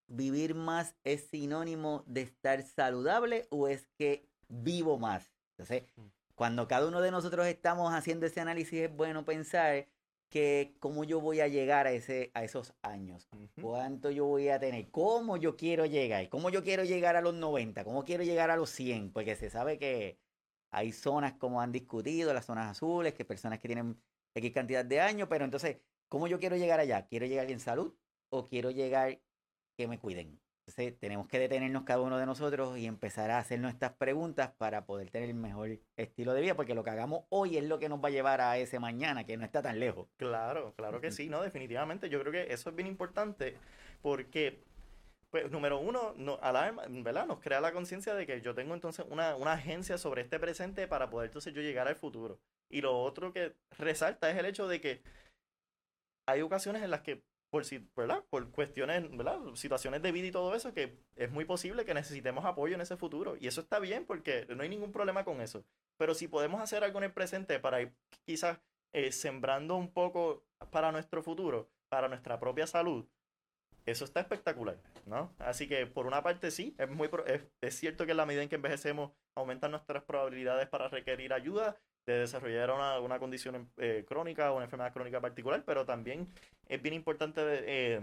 ¿vivir 0.06 0.54
más 0.54 0.96
es 1.04 1.22
sinónimo 1.22 2.04
de 2.06 2.22
estar 2.22 2.62
saludable 2.62 3.48
o 3.50 3.68
es 3.68 3.88
que 3.98 4.30
vivo 4.48 5.00
más? 5.00 5.32
Entonces, 5.58 5.86
mm. 5.96 6.02
cuando 6.36 6.68
cada 6.68 6.88
uno 6.88 7.02
de 7.02 7.10
nosotros 7.10 7.48
estamos 7.48 7.92
haciendo 7.96 8.28
ese 8.28 8.42
análisis, 8.42 8.82
es 8.82 8.96
bueno 8.96 9.26
pensar 9.26 9.88
que 10.30 10.76
cómo 10.80 11.04
yo 11.04 11.20
voy 11.20 11.40
a 11.42 11.48
llegar 11.48 11.88
a, 11.88 11.92
ese, 11.92 12.32
a 12.34 12.44
esos 12.44 12.74
años, 12.82 13.28
cuánto 13.62 14.12
yo 14.12 14.26
voy 14.26 14.50
a 14.50 14.60
tener, 14.60 14.90
cómo 14.92 15.38
yo 15.38 15.58
quiero 15.58 15.86
llegar, 15.86 16.30
cómo 16.30 16.50
yo 16.50 16.64
quiero 16.64 16.84
llegar 16.84 17.16
a 17.16 17.22
los 17.22 17.34
90, 17.34 17.84
cómo 17.84 18.06
quiero 18.06 18.24
llegar 18.24 18.52
a 18.52 18.56
los 18.56 18.70
100, 18.70 19.12
porque 19.12 19.36
se 19.36 19.50
sabe 19.50 19.78
que 19.80 20.20
hay 20.72 20.92
zonas 20.92 21.34
como 21.34 21.62
han 21.62 21.72
discutido, 21.72 22.34
las 22.34 22.46
zonas 22.46 22.70
azules, 22.70 23.14
que 23.14 23.26
personas 23.26 23.60
que 23.60 23.68
tienen 23.68 24.00
X 24.36 24.52
cantidad 24.54 24.86
de 24.86 25.02
años, 25.02 25.28
pero 25.30 25.46
entonces 25.46 25.78
¿cómo 26.08 26.28
yo 26.28 26.40
quiero 26.40 26.58
llegar 26.58 26.80
allá? 26.80 27.08
¿Quiero 27.08 27.26
llegar 27.26 27.50
en 27.50 27.60
salud 27.60 27.94
o 28.30 28.48
quiero 28.48 28.70
llegar 28.72 29.20
que 29.76 29.88
me 29.88 30.00
cuiden? 30.00 30.40
Entonces, 30.70 31.00
tenemos 31.00 31.28
que 31.28 31.40
detenernos 31.40 31.82
cada 31.82 32.02
uno 32.02 32.20
de 32.20 32.28
nosotros 32.28 32.78
y 32.78 32.86
empezar 32.86 33.32
a 33.32 33.40
hacernos 33.40 33.72
estas 33.74 33.94
preguntas 33.94 34.52
para 34.56 34.86
poder 34.86 35.10
tener 35.10 35.30
el 35.30 35.36
mejor 35.36 35.80
estilo 35.98 36.34
de 36.34 36.42
vida, 36.42 36.56
porque 36.56 36.76
lo 36.76 36.84
que 36.84 36.92
hagamos 36.92 37.24
hoy 37.30 37.58
es 37.58 37.64
lo 37.64 37.80
que 37.80 37.90
nos 37.90 38.00
va 38.04 38.10
a 38.10 38.12
llevar 38.12 38.40
a 38.40 38.56
ese 38.60 38.78
mañana, 38.78 39.24
que 39.24 39.36
no 39.36 39.44
está 39.44 39.64
tan 39.64 39.80
lejos. 39.80 40.08
Claro, 40.18 40.76
claro 40.76 41.02
que 41.02 41.12
sí, 41.12 41.28
no, 41.28 41.42
definitivamente. 41.42 42.08
Yo 42.08 42.20
creo 42.20 42.32
que 42.32 42.54
eso 42.54 42.70
es 42.70 42.76
bien 42.76 42.88
importante 42.88 43.58
porque, 44.04 44.64
pues, 45.32 45.50
número 45.50 45.80
uno, 45.80 46.14
no, 46.18 46.38
alarma, 46.40 46.84
¿verdad? 46.88 47.26
Nos 47.26 47.40
crea 47.40 47.62
la 47.62 47.72
conciencia 47.72 48.14
de 48.14 48.28
que 48.28 48.42
yo 48.42 48.54
tengo 48.54 48.76
entonces 48.76 49.08
una, 49.10 49.36
una 49.38 49.54
agencia 49.54 49.98
sobre 49.98 50.22
este 50.22 50.40
presente 50.40 50.88
para 50.88 51.10
poder 51.10 51.30
entonces 51.30 51.52
yo 51.52 51.64
llegar 51.64 51.88
al 51.88 51.96
futuro. 51.96 52.40
Y 52.70 52.82
lo 52.82 52.96
otro 53.02 53.34
que 53.34 53.56
resalta 53.80 54.30
es 54.30 54.38
el 54.38 54.46
hecho 54.46 54.68
de 54.68 54.80
que 54.80 55.02
hay 56.28 56.44
ocasiones 56.44 56.84
en 56.84 56.92
las 56.92 57.02
que 57.02 57.24
por, 57.50 57.64
¿verdad? 57.96 58.24
por 58.30 58.52
cuestiones, 58.52 59.10
¿verdad? 59.16 59.40
situaciones 59.56 60.02
de 60.02 60.12
vida 60.12 60.28
y 60.28 60.32
todo 60.32 60.56
eso, 60.56 60.74
que 60.74 60.98
es 61.16 61.32
muy 61.32 61.46
posible 61.46 61.86
que 61.86 61.94
necesitemos 61.94 62.46
apoyo 62.46 62.76
en 62.76 62.82
ese 62.82 62.98
futuro. 62.98 63.36
Y 63.40 63.48
eso 63.48 63.62
está 63.62 63.80
bien 63.80 64.06
porque 64.06 64.46
no 64.50 64.64
hay 64.64 64.70
ningún 64.70 64.92
problema 64.92 65.24
con 65.24 65.42
eso. 65.42 65.64
Pero 65.98 66.14
si 66.14 66.28
podemos 66.28 66.62
hacer 66.62 66.84
algo 66.84 67.00
en 67.00 67.06
el 67.06 67.14
presente 67.14 67.60
para 67.60 67.82
ir 67.82 67.94
quizás 68.26 68.60
eh, 68.94 69.12
sembrando 69.12 69.76
un 69.76 69.92
poco 69.92 70.44
para 70.72 70.92
nuestro 70.92 71.24
futuro, 71.24 71.70
para 71.90 72.08
nuestra 72.08 72.40
propia 72.40 72.68
salud, 72.68 73.06
eso 73.86 74.06
está 74.06 74.20
espectacular, 74.20 74.78
¿no? 75.06 75.34
Así 75.40 75.68
que 75.68 75.88
por 75.88 76.06
una 76.06 76.22
parte 76.22 76.52
sí, 76.52 76.76
es, 76.78 76.90
muy, 76.90 77.10
es, 77.26 77.42
es 77.62 77.76
cierto 77.76 78.06
que 78.06 78.12
en 78.12 78.18
la 78.18 78.26
medida 78.26 78.44
en 78.44 78.50
que 78.50 78.56
envejecemos 78.56 79.12
aumentan 79.36 79.72
nuestras 79.72 80.04
probabilidades 80.04 80.68
para 80.68 80.90
requerir 80.90 81.34
ayuda 81.34 81.78
de 82.06 82.20
desarrollar 82.20 82.72
una, 82.72 83.00
una 83.00 83.20
condición 83.20 83.72
eh, 83.78 84.06
crónica 84.08 84.52
o 84.52 84.56
una 84.56 84.66
enfermedad 84.66 84.94
crónica 84.94 85.22
particular, 85.22 85.64
pero 85.66 85.86
también 85.86 86.28
es 86.70 86.82
bien 86.82 86.94
importante 86.94 87.42
eh, 87.44 88.02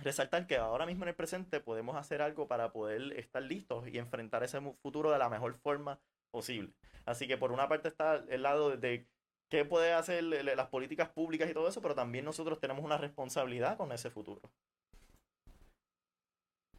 resaltar 0.00 0.46
que 0.46 0.56
ahora 0.56 0.86
mismo 0.86 1.04
en 1.04 1.10
el 1.10 1.14
presente 1.14 1.60
podemos 1.60 1.96
hacer 1.96 2.22
algo 2.22 2.48
para 2.48 2.72
poder 2.72 3.12
estar 3.18 3.42
listos 3.42 3.86
y 3.88 3.98
enfrentar 3.98 4.42
ese 4.42 4.60
futuro 4.82 5.10
de 5.12 5.18
la 5.18 5.28
mejor 5.28 5.54
forma 5.54 6.00
posible. 6.30 6.72
Así 7.04 7.26
que 7.28 7.36
por 7.36 7.52
una 7.52 7.68
parte 7.68 7.88
está 7.88 8.24
el 8.28 8.42
lado 8.42 8.76
de 8.76 9.06
qué 9.48 9.64
puede 9.64 9.92
hacer 9.92 10.24
las 10.24 10.68
políticas 10.68 11.08
públicas 11.08 11.48
y 11.48 11.54
todo 11.54 11.68
eso, 11.68 11.80
pero 11.80 11.94
también 11.94 12.24
nosotros 12.24 12.60
tenemos 12.60 12.84
una 12.84 12.98
responsabilidad 12.98 13.76
con 13.76 13.92
ese 13.92 14.10
futuro. 14.10 14.40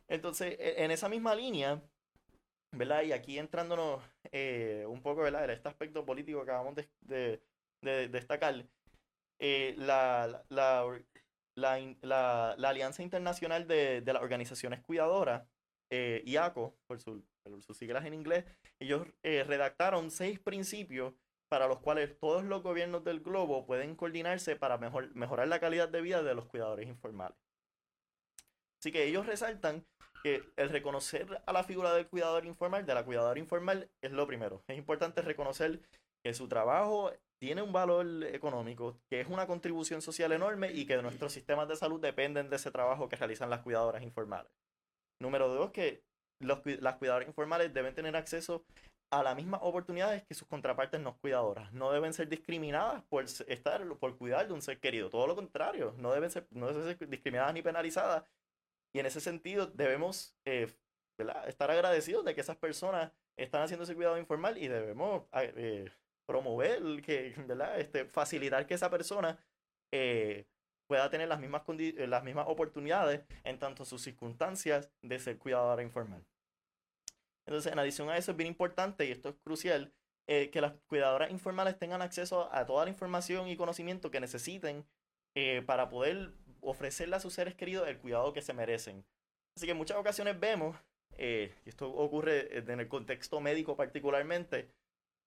Entonces, 0.08 0.56
e, 0.60 0.84
en 0.84 0.92
esa 0.92 1.10
misma 1.10 1.36
línea, 1.36 1.82
¿verdad? 2.72 3.04
Y 3.04 3.12
aquí 3.12 3.38
entrándonos 3.38 4.02
eh, 4.32 4.86
un 4.88 5.02
poco, 5.02 5.22
¿verdad? 5.22 5.46
En 5.46 5.52
este 5.52 5.70
aspecto 5.70 6.06
político 6.06 6.40
que 6.40 6.52
acabamos 6.52 6.76
de, 7.02 7.42
destacar, 7.82 8.66
eh, 9.40 9.76
la, 9.78 10.44
la, 10.50 11.00
la, 11.56 12.70
Alianza 12.70 13.04
Internacional 13.04 13.68
de, 13.68 14.04
las 14.06 14.22
Organizaciones 14.22 14.82
Cuidadoras, 14.82 15.48
eh, 15.92 16.22
IACO, 16.26 16.78
por, 16.88 17.00
su, 17.00 17.24
sus 17.62 17.78
siglas 17.78 18.06
en 18.06 18.14
inglés, 18.14 18.46
ellos 18.80 19.08
redactaron 19.24 20.12
seis 20.12 20.40
principios 20.40 21.14
para 21.50 21.68
los 21.68 21.80
cuales 21.80 22.18
todos 22.20 22.44
los 22.44 22.62
gobiernos 22.62 23.04
del 23.04 23.22
globo 23.22 23.66
pueden 23.66 23.96
coordinarse 23.96 24.56
para 24.56 24.78
mejor, 24.78 25.14
mejorar 25.16 25.48
la 25.48 25.60
calidad 25.60 25.90
de 25.90 26.02
vida 26.02 26.22
de 26.22 26.36
los 26.36 26.46
cuidadores 26.46 26.88
informales. 26.88 27.38
Así 28.80 28.92
que 28.92 29.04
ellos 29.06 29.26
resaltan 29.26 29.86
que 30.24 30.44
el 30.56 30.70
reconocer 30.70 31.42
a 31.46 31.54
la 31.54 31.64
figura 31.64 31.94
del 31.94 32.08
cuidador 32.08 32.46
informal, 32.46 32.86
de 32.86 32.94
la 32.94 33.04
cuidadora 33.04 33.40
informal, 33.40 33.90
es 34.02 34.12
lo 34.12 34.28
primero. 34.28 34.64
Es 34.68 34.78
importante 34.78 35.22
reconocer 35.22 35.82
que 36.24 36.34
su 36.34 36.48
trabajo 36.48 37.12
tiene 37.40 37.62
un 37.62 37.72
valor 37.72 38.24
económico, 38.26 39.00
que 39.10 39.22
es 39.22 39.28
una 39.28 39.48
contribución 39.48 40.02
social 40.02 40.32
enorme 40.32 40.72
y 40.72 40.86
que 40.86 41.02
nuestros 41.02 41.34
sistemas 41.34 41.68
de 41.68 41.76
salud 41.76 42.00
dependen 42.00 42.50
de 42.50 42.58
ese 42.58 42.72
trabajo 42.72 43.08
que 43.08 43.16
realizan 43.16 43.50
las 43.50 43.62
cuidadoras 43.62 44.04
informales. 44.04 44.52
Número 45.22 45.48
dos, 45.48 45.72
que 45.72 46.04
los, 46.42 46.60
las 46.66 46.98
cuidadoras 46.98 47.28
informales 47.28 47.74
deben 47.74 47.96
tener 47.96 48.16
acceso 48.16 48.64
a 49.12 49.24
las 49.24 49.36
mismas 49.36 49.62
oportunidades 49.64 50.24
que 50.24 50.36
sus 50.36 50.48
contrapartes 50.48 51.00
no 51.02 51.18
cuidadoras. 51.18 51.74
No 51.74 51.92
deben 51.92 52.14
ser 52.14 52.30
discriminadas 52.30 53.04
por 53.10 53.24
estar, 53.24 53.86
por 53.98 54.18
cuidar 54.18 54.48
de 54.48 54.54
un 54.54 54.62
ser 54.62 54.80
querido. 54.80 55.10
Todo 55.10 55.26
lo 55.26 55.36
contrario, 55.36 55.96
no 55.98 56.12
deben 56.12 56.30
ser, 56.30 56.46
no 56.52 56.68
deben 56.68 56.84
ser 56.84 57.10
discriminadas 57.10 57.54
ni 57.54 57.62
penalizadas 57.62 58.24
y 58.94 59.00
en 59.00 59.06
ese 59.06 59.22
sentido 59.22 59.68
debemos 59.68 60.36
eh, 60.46 60.68
estar 61.48 61.72
agradecidos 61.72 62.26
de 62.26 62.34
que 62.34 62.42
esas 62.42 62.58
personas 62.58 63.12
están 63.38 63.62
haciendo 63.62 63.84
ese 63.84 63.96
cuidado 63.96 64.18
informal 64.18 64.58
y 64.58 64.68
debemos 64.68 65.24
eh, 65.34 65.92
promover, 66.30 67.02
que, 67.02 67.34
¿verdad? 67.48 67.80
Este, 67.80 68.06
facilitar 68.06 68.68
que 68.68 68.76
esa 68.76 68.92
persona 68.92 69.40
eh, 69.92 70.46
pueda 70.88 71.10
tener 71.10 71.28
las 71.28 71.40
mismas, 71.40 71.64
las 71.98 72.24
mismas 72.24 72.46
oportunidades 72.48 73.22
en 73.44 73.58
tanto 73.58 73.84
sus 73.84 74.04
circunstancias 74.04 74.92
de 75.02 75.18
ser 75.18 75.40
cuidadora 75.40 75.82
informal. 75.82 76.24
Entonces, 77.48 77.74
en 77.74 77.80
adición 77.80 78.12
a 78.12 78.18
eso, 78.18 78.32
es 78.32 78.38
bien 78.38 78.50
importante, 78.50 79.06
y 79.06 79.12
esto 79.12 79.30
es 79.30 79.36
crucial, 79.44 79.92
que 80.28 80.62
las 80.62 80.74
cuidadoras 80.86 81.32
informales 81.32 81.80
tengan 81.80 82.04
acceso 82.04 82.54
a 82.54 82.64
toda 82.68 82.86
la 82.86 82.92
información 82.92 83.48
y 83.48 83.58
conocimiento 83.58 84.12
que 84.12 84.20
necesiten 84.20 84.86
para 85.66 85.90
poder 85.90 86.34
ofrecerle 86.62 87.16
a 87.16 87.20
sus 87.20 87.34
seres 87.34 87.56
queridos 87.56 87.88
el 87.88 87.98
cuidado 87.98 88.32
que 88.34 88.44
se 88.44 88.54
merecen. 88.54 89.04
Así 89.58 89.66
que 89.66 89.72
en 89.72 89.78
muchas 89.78 89.98
ocasiones 89.98 90.40
vemos, 90.40 90.78
eh, 91.18 91.54
y 91.66 91.70
esto 91.70 91.92
ocurre 91.92 92.58
en 92.58 92.80
el 92.80 92.88
contexto 92.88 93.42
médico 93.42 93.76
particularmente, 93.76 94.70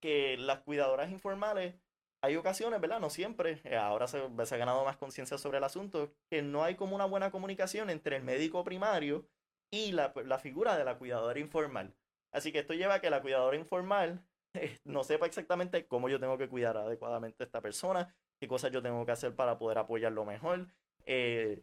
que 0.03 0.37
las 0.37 0.61
cuidadoras 0.61 1.11
informales, 1.11 1.75
hay 2.23 2.37
ocasiones, 2.37 2.81
¿verdad? 2.81 3.01
No 3.01 3.09
siempre, 3.09 3.61
eh, 3.65 3.77
ahora 3.77 4.07
se, 4.07 4.19
ha 4.19 4.57
ganado 4.57 4.85
más 4.85 4.97
conciencia 4.97 5.39
sobre 5.39 5.59
el 5.59 5.65
asunto, 5.65 6.13
que 6.29 6.43
no 6.43 6.65
hay 6.65 6.75
como 6.75 6.95
una 6.95 7.07
buena 7.07 7.31
comunicación 7.31 7.89
entre 7.89 8.17
el 8.17 8.23
médico 8.23 8.65
primario 8.65 9.27
y 9.71 9.93
la, 9.93 10.13
la 10.27 10.39
figura 10.39 10.77
de 10.77 10.85
la 10.85 10.99
cuidadora 10.99 11.41
informal. 11.41 11.95
Así 12.33 12.53
que 12.53 12.61
esto 12.61 12.75
lleva 12.75 12.95
a 12.95 13.01
que 13.01 13.11
la 13.11 13.23
cuidadora 13.23 13.57
informal 13.57 14.23
eh, 14.55 14.79
no 14.85 15.05
sepa 15.05 15.27
exactamente 15.27 15.87
cómo 15.87 16.09
yo 16.09 16.21
tengo 16.21 16.37
que 16.37 16.49
cuidar 16.49 16.77
adecuadamente 16.77 17.43
a 17.43 17.47
esta 17.47 17.61
persona, 17.61 18.15
qué 18.41 18.49
cosas 18.49 18.73
yo 18.73 18.83
tengo 18.83 19.07
que 19.07 19.13
hacer 19.13 19.35
para 19.35 19.59
poder 19.59 19.79
apoyarlo 19.79 20.25
mejor, 20.25 20.67
eh, 21.07 21.63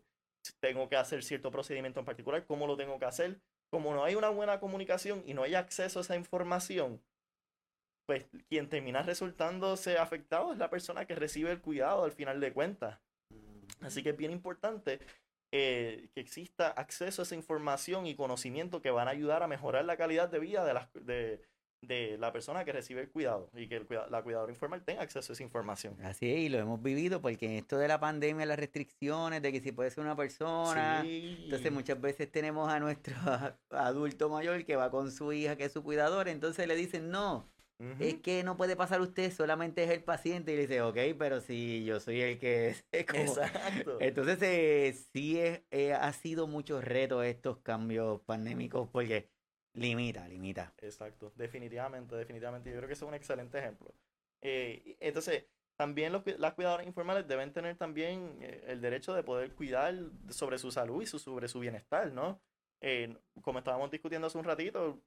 tengo 0.59 0.89
que 0.89 0.95
hacer 0.95 1.23
cierto 1.23 1.51
procedimiento 1.51 1.99
en 1.99 2.05
particular, 2.05 2.45
cómo 2.45 2.67
lo 2.67 2.77
tengo 2.77 2.97
que 2.99 3.05
hacer. 3.05 3.39
Como 3.69 3.93
no 3.93 4.03
hay 4.03 4.15
una 4.15 4.29
buena 4.29 4.59
comunicación 4.59 5.21
y 5.27 5.35
no 5.35 5.43
hay 5.43 5.53
acceso 5.53 5.99
a 5.99 6.01
esa 6.01 6.15
información, 6.15 7.01
pues 8.09 8.25
quien 8.47 8.67
termina 8.69 9.03
resultándose 9.03 9.99
afectado 9.99 10.51
es 10.51 10.57
la 10.57 10.71
persona 10.71 11.05
que 11.05 11.13
recibe 11.13 11.51
el 11.51 11.61
cuidado 11.61 12.05
al 12.05 12.11
final 12.11 12.39
de 12.39 12.51
cuentas. 12.51 12.97
Así 13.81 14.01
que 14.01 14.09
es 14.09 14.17
bien 14.17 14.31
importante 14.31 14.97
eh, 15.51 16.09
que 16.15 16.19
exista 16.19 16.69
acceso 16.69 17.21
a 17.21 17.25
esa 17.25 17.35
información 17.35 18.07
y 18.07 18.15
conocimiento 18.15 18.81
que 18.81 18.89
van 18.89 19.07
a 19.07 19.11
ayudar 19.11 19.43
a 19.43 19.47
mejorar 19.47 19.85
la 19.85 19.95
calidad 19.95 20.27
de 20.27 20.39
vida 20.39 20.65
de, 20.65 20.73
las, 20.73 20.91
de, 20.93 21.43
de 21.83 22.17
la 22.17 22.33
persona 22.33 22.65
que 22.65 22.71
recibe 22.71 23.01
el 23.01 23.11
cuidado 23.11 23.51
y 23.53 23.67
que 23.67 23.75
el, 23.75 23.87
la 24.09 24.23
cuidadora 24.23 24.51
informal 24.51 24.83
tenga 24.83 25.03
acceso 25.03 25.31
a 25.31 25.33
esa 25.33 25.43
información. 25.43 25.95
Así 26.01 26.33
es, 26.33 26.39
y 26.39 26.49
lo 26.49 26.57
hemos 26.57 26.81
vivido 26.81 27.21
porque 27.21 27.45
en 27.45 27.51
esto 27.51 27.77
de 27.77 27.87
la 27.87 27.99
pandemia, 27.99 28.43
las 28.47 28.57
restricciones 28.57 29.43
de 29.43 29.51
que 29.51 29.61
si 29.61 29.71
puede 29.71 29.91
ser 29.91 30.03
una 30.03 30.15
persona, 30.15 31.03
entonces 31.05 31.71
muchas 31.71 32.01
veces 32.01 32.31
tenemos 32.31 32.73
a 32.73 32.79
nuestro 32.79 33.13
adulto 33.69 34.29
mayor 34.29 34.65
que 34.65 34.75
va 34.75 34.89
con 34.89 35.11
su 35.11 35.31
hija 35.31 35.55
que 35.57 35.65
es 35.65 35.73
su 35.73 35.83
cuidadora, 35.83 36.31
entonces 36.31 36.67
le 36.67 36.75
dicen, 36.75 37.11
no, 37.11 37.47
es 37.99 38.15
que 38.15 38.43
no 38.43 38.57
puede 38.57 38.75
pasar 38.75 39.01
usted, 39.01 39.31
solamente 39.31 39.83
es 39.83 39.89
el 39.89 40.03
paciente. 40.03 40.53
Y 40.53 40.55
le 40.55 40.61
dice, 40.63 40.81
ok, 40.81 40.97
pero 41.17 41.41
si 41.41 41.85
yo 41.85 41.99
soy 41.99 42.21
el 42.21 42.39
que 42.39 42.69
es. 42.69 42.85
Exacto. 42.91 43.97
Entonces, 43.99 44.37
eh, 44.41 44.93
sí 45.13 45.39
es, 45.39 45.61
eh, 45.71 45.93
ha 45.93 46.11
sido 46.13 46.47
mucho 46.47 46.81
reto 46.81 47.23
estos 47.23 47.59
cambios 47.59 48.21
pandémicos 48.21 48.89
porque 48.91 49.29
Limita, 49.73 50.27
limita. 50.27 50.73
Exacto, 50.79 51.31
definitivamente, 51.35 52.15
definitivamente. 52.15 52.69
Yo 52.69 52.77
creo 52.77 52.87
que 52.87 52.93
es 52.93 53.01
un 53.01 53.13
excelente 53.13 53.59
ejemplo. 53.59 53.93
Eh, 54.41 54.97
entonces, 54.99 55.45
también 55.77 56.11
los, 56.11 56.23
las 56.37 56.53
cuidadoras 56.53 56.87
informales 56.87 57.27
deben 57.27 57.53
tener 57.53 57.77
también 57.77 58.37
eh, 58.41 58.63
el 58.67 58.81
derecho 58.81 59.13
de 59.13 59.23
poder 59.23 59.53
cuidar 59.53 59.95
sobre 60.29 60.57
su 60.57 60.71
salud 60.71 61.01
y 61.01 61.05
sobre 61.05 61.47
su 61.47 61.59
bienestar, 61.59 62.11
¿no? 62.11 62.41
Eh, 62.81 63.15
como 63.41 63.59
estábamos 63.59 63.91
discutiendo 63.91 64.27
hace 64.27 64.37
un 64.37 64.45
ratito, 64.45 65.01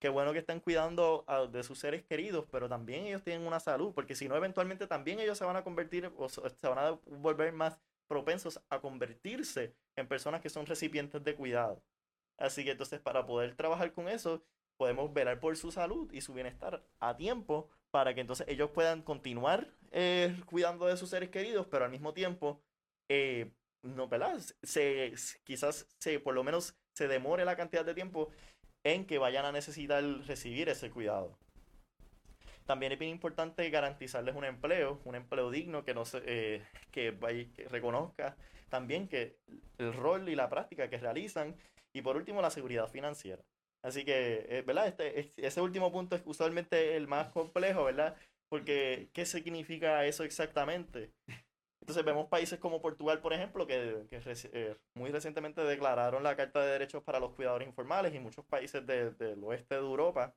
qué 0.00 0.08
bueno 0.08 0.32
que 0.32 0.40
están 0.40 0.60
cuidando 0.60 1.24
de 1.52 1.62
sus 1.62 1.78
seres 1.78 2.02
queridos, 2.02 2.46
pero 2.50 2.68
también 2.68 3.06
ellos 3.06 3.22
tienen 3.22 3.46
una 3.46 3.60
salud, 3.60 3.92
porque 3.94 4.16
si 4.16 4.28
no, 4.28 4.34
eventualmente 4.34 4.86
también 4.86 5.20
ellos 5.20 5.38
se 5.38 5.44
van 5.44 5.56
a 5.56 5.62
convertir 5.62 6.10
o 6.16 6.28
se 6.28 6.68
van 6.68 6.78
a 6.78 6.98
volver 7.06 7.52
más 7.52 7.78
propensos 8.08 8.60
a 8.70 8.80
convertirse 8.80 9.76
en 9.94 10.08
personas 10.08 10.40
que 10.40 10.48
son 10.48 10.66
recipientes 10.66 11.22
de 11.22 11.34
cuidado. 11.36 11.82
Así 12.38 12.64
que 12.64 12.72
entonces 12.72 12.98
para 12.98 13.26
poder 13.26 13.54
trabajar 13.54 13.92
con 13.92 14.08
eso, 14.08 14.42
podemos 14.78 15.12
velar 15.12 15.38
por 15.38 15.56
su 15.56 15.70
salud 15.70 16.10
y 16.12 16.22
su 16.22 16.32
bienestar 16.32 16.82
a 16.98 17.16
tiempo 17.16 17.68
para 17.90 18.14
que 18.14 18.22
entonces 18.22 18.48
ellos 18.48 18.70
puedan 18.70 19.02
continuar 19.02 19.68
eh, 19.90 20.34
cuidando 20.46 20.86
de 20.86 20.96
sus 20.96 21.10
seres 21.10 21.28
queridos, 21.28 21.66
pero 21.70 21.84
al 21.84 21.90
mismo 21.90 22.14
tiempo, 22.14 22.62
eh, 23.08 23.52
no, 23.82 24.08
¿verdad? 24.08 24.40
Se, 24.62 25.12
quizás 25.44 25.86
se, 25.98 26.18
por 26.18 26.34
lo 26.34 26.42
menos 26.42 26.74
se 26.94 27.08
demore 27.08 27.44
la 27.44 27.56
cantidad 27.56 27.84
de 27.84 27.94
tiempo 27.94 28.30
en 28.84 29.06
que 29.06 29.18
vayan 29.18 29.44
a 29.44 29.52
necesitar 29.52 30.02
recibir 30.26 30.68
ese 30.68 30.90
cuidado. 30.90 31.38
También 32.66 32.92
es 32.92 32.98
bien 32.98 33.10
importante 33.10 33.68
garantizarles 33.70 34.36
un 34.36 34.44
empleo, 34.44 35.00
un 35.04 35.16
empleo 35.16 35.50
digno 35.50 35.84
que, 35.84 35.94
no 35.94 36.04
se, 36.04 36.22
eh, 36.24 36.62
que, 36.92 37.10
reconozca 37.68 38.36
también 38.68 39.08
que 39.08 39.36
el 39.78 39.92
rol 39.92 40.28
y 40.28 40.36
la 40.36 40.48
práctica 40.48 40.88
que 40.88 40.98
realizan. 40.98 41.56
Y 41.92 42.02
por 42.02 42.16
último, 42.16 42.40
la 42.40 42.50
seguridad 42.50 42.88
financiera. 42.88 43.42
Así 43.82 44.04
que, 44.04 44.46
eh, 44.48 44.62
¿verdad? 44.62 44.86
Este, 44.86 45.32
ese 45.44 45.60
último 45.60 45.90
punto 45.90 46.14
es 46.14 46.22
usualmente 46.24 46.96
el 46.96 47.08
más 47.08 47.32
complejo, 47.32 47.84
¿verdad? 47.84 48.16
Porque, 48.48 49.10
¿qué 49.12 49.26
significa 49.26 50.04
eso 50.06 50.22
exactamente? 50.22 51.10
Entonces 51.80 52.04
vemos 52.04 52.28
países 52.28 52.58
como 52.58 52.80
Portugal, 52.80 53.20
por 53.20 53.32
ejemplo, 53.32 53.66
que, 53.66 54.06
eh, 54.10 54.76
muy 54.94 55.10
recientemente 55.10 55.62
declararon 55.62 56.22
la 56.22 56.36
Carta 56.36 56.60
de 56.60 56.72
Derechos 56.72 57.02
para 57.02 57.18
los 57.18 57.32
Cuidadores 57.32 57.66
Informales 57.66 58.14
y 58.14 58.20
muchos 58.20 58.44
países 58.44 58.86
del 58.86 59.42
oeste 59.42 59.74
de 59.74 59.80
Europa 59.80 60.34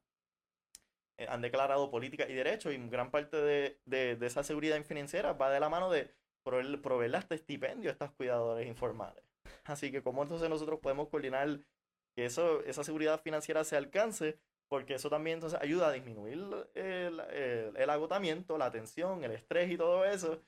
eh, 1.17 1.27
han 1.29 1.41
declarado 1.41 1.91
política 1.91 2.27
y 2.27 2.33
derechos 2.33 2.73
y 2.73 2.77
gran 2.89 3.11
parte 3.11 3.37
de, 3.37 3.79
de, 3.85 4.25
esa 4.25 4.43
seguridad 4.43 4.81
financiera 4.83 5.33
va 5.33 5.51
de 5.51 5.59
la 5.59 5.69
mano 5.69 5.91
de 5.91 6.09
proveer, 6.43 6.81
proveerle 6.81 7.17
este 7.17 7.35
estipendio 7.35 7.89
a 7.89 7.93
estos 7.93 8.11
cuidadores 8.11 8.67
informales. 8.67 9.23
Así 9.65 9.91
que 9.91 10.01
cómo 10.01 10.23
entonces 10.23 10.49
nosotros 10.49 10.79
podemos 10.79 11.09
coordinar 11.09 11.59
que 12.15 12.25
eso, 12.25 12.63
esa 12.63 12.83
seguridad 12.83 13.21
financiera 13.21 13.63
se 13.63 13.75
alcance, 13.75 14.39
porque 14.69 14.95
eso 14.95 15.09
también 15.09 15.35
entonces 15.35 15.59
ayuda 15.61 15.89
a 15.89 15.91
disminuir 15.91 16.39
el, 16.73 17.19
el, 17.75 17.89
agotamiento, 17.89 18.57
la 18.57 18.71
tensión, 18.71 19.23
el 19.23 19.31
estrés 19.31 19.71
y 19.71 19.77
todo 19.77 20.05
eso, 20.05 20.41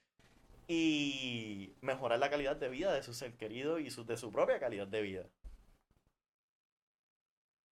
y 0.68 1.76
mejorar 1.82 2.20
la 2.20 2.30
calidad 2.30 2.56
de 2.56 2.70
vida 2.70 2.94
de 2.94 3.04
su 3.04 3.14
ser 3.14 3.38
querido 3.38 3.80
y 3.80 3.90
su, 3.92 4.06
de 4.06 4.18
su 4.18 4.32
propia 4.32 4.60
calidad 4.60 4.88
de 4.88 5.02
vida. 5.02 5.30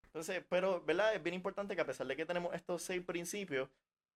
Entonces, 0.06 0.44
pero, 0.48 0.84
¿verdad? 0.86 1.16
Es 1.16 1.24
bien 1.24 1.34
importante 1.34 1.76
que 1.76 1.82
a 1.82 1.88
pesar 1.88 2.06
de 2.06 2.16
que 2.16 2.26
tenemos 2.26 2.54
estos 2.54 2.84
seis 2.84 3.04
principios, 3.04 3.68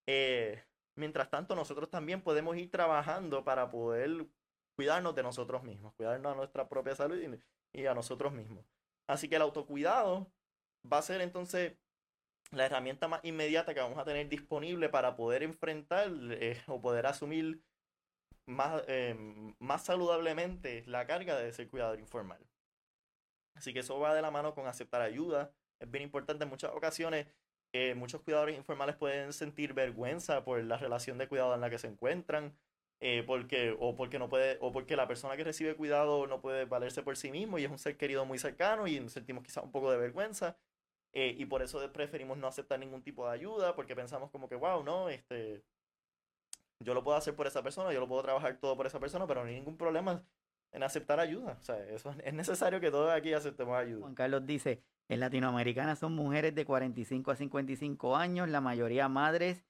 eh, 0.05 0.63
mientras 0.95 1.29
tanto 1.29 1.55
nosotros 1.55 1.89
también 1.89 2.21
podemos 2.21 2.55
ir 2.55 2.69
trabajando 2.69 3.43
para 3.43 3.71
poder 3.71 4.27
cuidarnos 4.75 5.15
de 5.15 5.23
nosotros 5.23 5.63
mismos, 5.63 5.95
cuidarnos 5.95 6.33
a 6.33 6.35
nuestra 6.35 6.69
propia 6.69 6.95
salud 6.95 7.17
y, 7.73 7.85
a 7.87 7.95
nosotros 7.95 8.31
mismos. 8.31 8.63
Así 9.07 9.27
que 9.27 9.37
el 9.37 9.41
autocuidado 9.41 10.31
va 10.91 10.99
a 10.99 11.01
ser 11.01 11.21
entonces 11.21 11.73
la 12.51 12.65
herramienta 12.67 13.07
más 13.07 13.19
inmediata 13.23 13.73
que 13.73 13.79
vamos 13.79 13.97
a 13.97 14.05
tener 14.05 14.29
disponible 14.29 14.89
para 14.89 15.15
poder 15.15 15.41
enfrentar 15.41 16.11
eh, 16.29 16.61
o 16.67 16.79
poder 16.79 17.07
asumir 17.07 17.59
más, 18.47 18.83
eh, 18.87 19.15
más 19.59 19.85
saludablemente 19.85 20.83
la 20.87 21.05
carga 21.05 21.37
de 21.37 21.53
ser 21.53 21.69
cuidador 21.69 21.99
informal. 21.99 22.39
Así 23.55 23.73
que 23.73 23.79
eso 23.79 23.99
va 23.99 24.13
de 24.13 24.21
la 24.21 24.31
mano 24.31 24.53
con 24.53 24.67
aceptar 24.67 25.01
ayuda, 25.01 25.51
es 25.79 25.89
bien 25.89 26.03
importante 26.03 26.43
en 26.43 26.49
muchas 26.49 26.71
ocasiones. 26.73 27.27
Eh, 27.73 27.95
muchos 27.95 28.21
cuidadores 28.21 28.55
informales 28.55 28.95
pueden 28.95 29.33
sentir 29.33 29.73
vergüenza 29.73 30.43
por 30.43 30.63
la 30.63 30.77
relación 30.77 31.17
de 31.17 31.27
cuidado 31.27 31.53
en 31.53 31.61
la 31.61 31.69
que 31.69 31.77
se 31.77 31.87
encuentran, 31.87 32.57
eh, 32.99 33.23
porque, 33.27 33.75
o 33.79 33.95
porque 33.95 34.19
no 34.19 34.29
puede, 34.29 34.57
o 34.61 34.71
porque 34.71 34.95
la 34.95 35.07
persona 35.07 35.35
que 35.37 35.43
recibe 35.43 35.75
cuidado 35.75 36.27
no 36.27 36.41
puede 36.41 36.65
valerse 36.65 37.03
por 37.03 37.17
sí 37.17 37.31
mismo 37.31 37.59
y 37.59 37.65
es 37.65 37.71
un 37.71 37.77
ser 37.77 37.97
querido 37.97 38.25
muy 38.25 38.39
cercano 38.39 38.87
y 38.87 39.07
sentimos 39.09 39.43
quizás 39.43 39.63
un 39.63 39.71
poco 39.71 39.91
de 39.91 39.97
vergüenza. 39.97 40.57
Eh, 41.13 41.35
y 41.37 41.45
por 41.45 41.61
eso 41.63 41.91
preferimos 41.91 42.37
no 42.37 42.47
aceptar 42.47 42.79
ningún 42.79 43.01
tipo 43.01 43.27
de 43.27 43.33
ayuda, 43.33 43.75
porque 43.75 43.95
pensamos 43.95 44.29
como 44.31 44.47
que, 44.49 44.55
wow, 44.55 44.83
no, 44.83 45.09
este, 45.09 45.63
yo 46.79 46.93
lo 46.93 47.03
puedo 47.03 47.17
hacer 47.17 47.35
por 47.35 47.47
esa 47.47 47.63
persona, 47.63 47.91
yo 47.91 47.99
lo 47.99 48.07
puedo 48.07 48.21
trabajar 48.23 48.57
todo 48.57 48.75
por 48.75 48.85
esa 48.85 48.99
persona, 48.99 49.27
pero 49.27 49.41
no 49.41 49.49
hay 49.49 49.55
ningún 49.55 49.77
problema 49.77 50.23
en 50.71 50.83
aceptar 50.83 51.19
ayuda. 51.19 51.57
O 51.59 51.63
sea, 51.63 51.77
eso 51.89 52.13
es 52.23 52.33
necesario 52.33 52.79
que 52.79 52.91
todos 52.91 53.11
aquí 53.11 53.33
aceptemos 53.33 53.77
ayuda. 53.77 54.01
Juan 54.01 54.15
Carlos 54.15 54.45
dice, 54.45 54.81
en 55.09 55.19
Latinoamérica 55.19 55.95
son 55.95 56.13
mujeres 56.13 56.53
de 56.53 56.65
45 56.65 57.31
a 57.31 57.35
55 57.35 58.15
años, 58.15 58.49
la 58.49 58.61
mayoría 58.61 59.07
madres, 59.09 59.63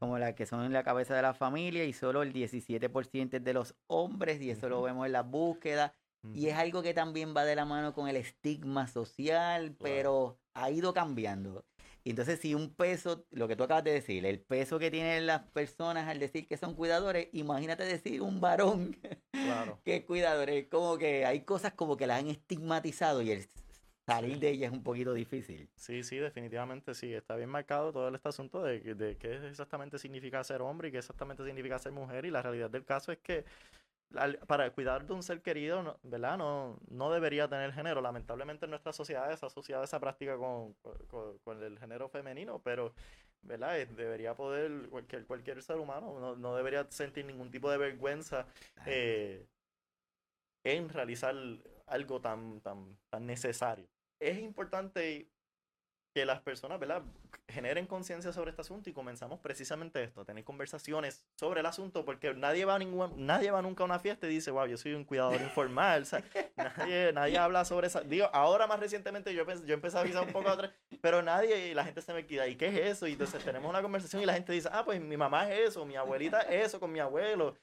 como 0.00 0.18
las 0.18 0.34
que 0.34 0.44
son 0.44 0.64
en 0.64 0.72
la 0.72 0.82
cabeza 0.82 1.14
de 1.14 1.22
la 1.22 1.34
familia, 1.34 1.84
y 1.84 1.92
solo 1.92 2.22
el 2.22 2.32
17% 2.32 3.40
de 3.40 3.52
los 3.54 3.76
hombres, 3.86 4.40
y 4.40 4.50
eso 4.50 4.68
lo 4.68 4.82
vemos 4.82 5.06
en 5.06 5.12
la 5.12 5.22
búsqueda. 5.22 5.94
Y 6.34 6.48
es 6.48 6.56
algo 6.56 6.82
que 6.82 6.94
también 6.94 7.32
va 7.34 7.44
de 7.44 7.54
la 7.54 7.64
mano 7.64 7.94
con 7.94 8.08
el 8.08 8.16
estigma 8.16 8.88
social, 8.88 9.76
pero 9.78 10.36
ha 10.54 10.68
ido 10.70 10.92
cambiando. 10.92 11.64
Y 12.08 12.12
entonces, 12.12 12.40
si 12.40 12.54
un 12.54 12.74
peso, 12.74 13.26
lo 13.32 13.48
que 13.48 13.54
tú 13.54 13.64
acabas 13.64 13.84
de 13.84 13.92
decir, 13.92 14.24
el 14.24 14.40
peso 14.40 14.78
que 14.78 14.90
tienen 14.90 15.26
las 15.26 15.42
personas 15.50 16.08
al 16.08 16.18
decir 16.18 16.48
que 16.48 16.56
son 16.56 16.74
cuidadores, 16.74 17.28
imagínate 17.34 17.84
decir 17.84 18.22
un 18.22 18.40
varón 18.40 18.96
que 19.84 19.96
es 19.96 20.04
cuidador. 20.06 20.48
Es 20.48 20.68
como 20.68 20.96
que 20.96 21.26
hay 21.26 21.42
cosas 21.42 21.74
como 21.74 21.98
que 21.98 22.06
la 22.06 22.16
han 22.16 22.28
estigmatizado 22.28 23.20
y 23.20 23.32
el 23.32 23.46
salir 24.06 24.38
de 24.38 24.48
ella 24.48 24.68
es 24.68 24.72
un 24.72 24.82
poquito 24.82 25.12
difícil. 25.12 25.68
Sí, 25.76 26.02
sí, 26.02 26.16
definitivamente 26.16 26.94
sí. 26.94 27.12
Está 27.12 27.36
bien 27.36 27.50
marcado 27.50 27.92
todo 27.92 28.08
este 28.08 28.26
asunto 28.30 28.62
de, 28.62 28.80
de 28.94 29.18
qué 29.18 29.46
exactamente 29.46 29.98
significa 29.98 30.42
ser 30.44 30.62
hombre 30.62 30.88
y 30.88 30.92
qué 30.92 30.98
exactamente 31.00 31.44
significa 31.44 31.78
ser 31.78 31.92
mujer. 31.92 32.24
Y 32.24 32.30
la 32.30 32.40
realidad 32.40 32.70
del 32.70 32.86
caso 32.86 33.12
es 33.12 33.18
que 33.18 33.44
para 34.46 34.70
cuidar 34.72 35.06
de 35.06 35.12
un 35.12 35.22
ser 35.22 35.42
querido, 35.42 35.98
¿verdad? 36.02 36.38
No, 36.38 36.78
no 36.88 37.12
debería 37.12 37.48
tener 37.48 37.72
género. 37.72 38.00
Lamentablemente 38.00 38.64
en 38.66 38.70
nuestra 38.70 38.92
sociedad 38.92 39.30
es 39.32 39.42
asociada 39.42 39.84
esa 39.84 40.00
práctica 40.00 40.36
con, 40.36 40.74
con, 41.44 41.62
el 41.62 41.78
género 41.78 42.08
femenino, 42.08 42.60
pero, 42.62 42.94
¿verdad? 43.42 43.86
Debería 43.88 44.34
poder, 44.34 44.88
cualquier, 44.90 45.26
cualquier 45.26 45.62
ser 45.62 45.76
humano 45.76 46.18
no, 46.20 46.36
no 46.36 46.56
debería 46.56 46.86
sentir 46.90 47.24
ningún 47.26 47.50
tipo 47.50 47.70
de 47.70 47.78
vergüenza 47.78 48.46
eh, 48.86 49.46
en 50.64 50.88
realizar 50.88 51.34
algo 51.86 52.20
tan, 52.20 52.60
tan, 52.60 52.98
tan 53.10 53.26
necesario 53.26 53.88
es 54.20 54.38
importante 54.38 55.30
que 56.18 56.26
las 56.26 56.40
personas, 56.40 56.80
¿verdad? 56.80 57.02
Generen 57.46 57.86
conciencia 57.86 58.32
sobre 58.32 58.50
este 58.50 58.62
asunto 58.62 58.90
y 58.90 58.92
comenzamos 58.92 59.38
precisamente 59.38 60.02
esto, 60.02 60.22
a 60.22 60.24
tener 60.24 60.42
conversaciones 60.42 61.24
sobre 61.36 61.60
el 61.60 61.66
asunto, 61.66 62.04
porque 62.04 62.34
nadie 62.34 62.64
va, 62.64 62.74
a 62.74 62.78
ningún, 62.80 63.24
nadie 63.24 63.52
va 63.52 63.62
nunca 63.62 63.84
a 63.84 63.86
una 63.86 64.00
fiesta 64.00 64.26
y 64.26 64.30
dice, 64.30 64.50
wow, 64.50 64.66
yo 64.66 64.76
soy 64.76 64.94
un 64.94 65.04
cuidador 65.04 65.40
informal, 65.40 66.02
o 66.02 66.04
sea, 66.04 66.24
nadie, 66.56 67.12
nadie 67.12 67.38
habla 67.38 67.64
sobre 67.64 67.86
eso. 67.86 68.00
Digo, 68.00 68.28
ahora 68.32 68.66
más 68.66 68.80
recientemente 68.80 69.32
yo, 69.32 69.44
yo 69.64 69.74
empecé 69.74 69.96
a 69.96 70.00
avisar 70.00 70.26
un 70.26 70.32
poco 70.32 70.48
atrás, 70.48 70.72
pero 71.00 71.22
nadie, 71.22 71.68
y 71.68 71.74
la 71.74 71.84
gente 71.84 72.02
se 72.02 72.12
me 72.12 72.26
queda, 72.26 72.48
¿y 72.48 72.56
qué 72.56 72.66
es 72.66 72.96
eso? 72.96 73.06
Y 73.06 73.12
entonces 73.12 73.44
tenemos 73.44 73.70
una 73.70 73.80
conversación 73.80 74.20
y 74.20 74.26
la 74.26 74.34
gente 74.34 74.52
dice, 74.52 74.68
ah, 74.72 74.84
pues 74.84 75.00
mi 75.00 75.16
mamá 75.16 75.48
es 75.52 75.68
eso, 75.68 75.86
mi 75.86 75.94
abuelita 75.94 76.40
es 76.40 76.66
eso 76.66 76.80
con 76.80 76.90
mi 76.90 76.98
abuelo, 76.98 77.56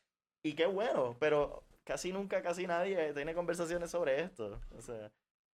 y 0.44 0.54
qué 0.54 0.66
bueno, 0.66 1.18
pero 1.20 1.62
casi 1.84 2.14
nunca, 2.14 2.42
casi 2.42 2.68
nadie 2.68 3.14
tiene 3.14 3.34
conversaciones 3.34 3.92
sobre 3.92 4.22
esto, 4.22 4.62
o 4.78 4.82
sea... 4.82 5.12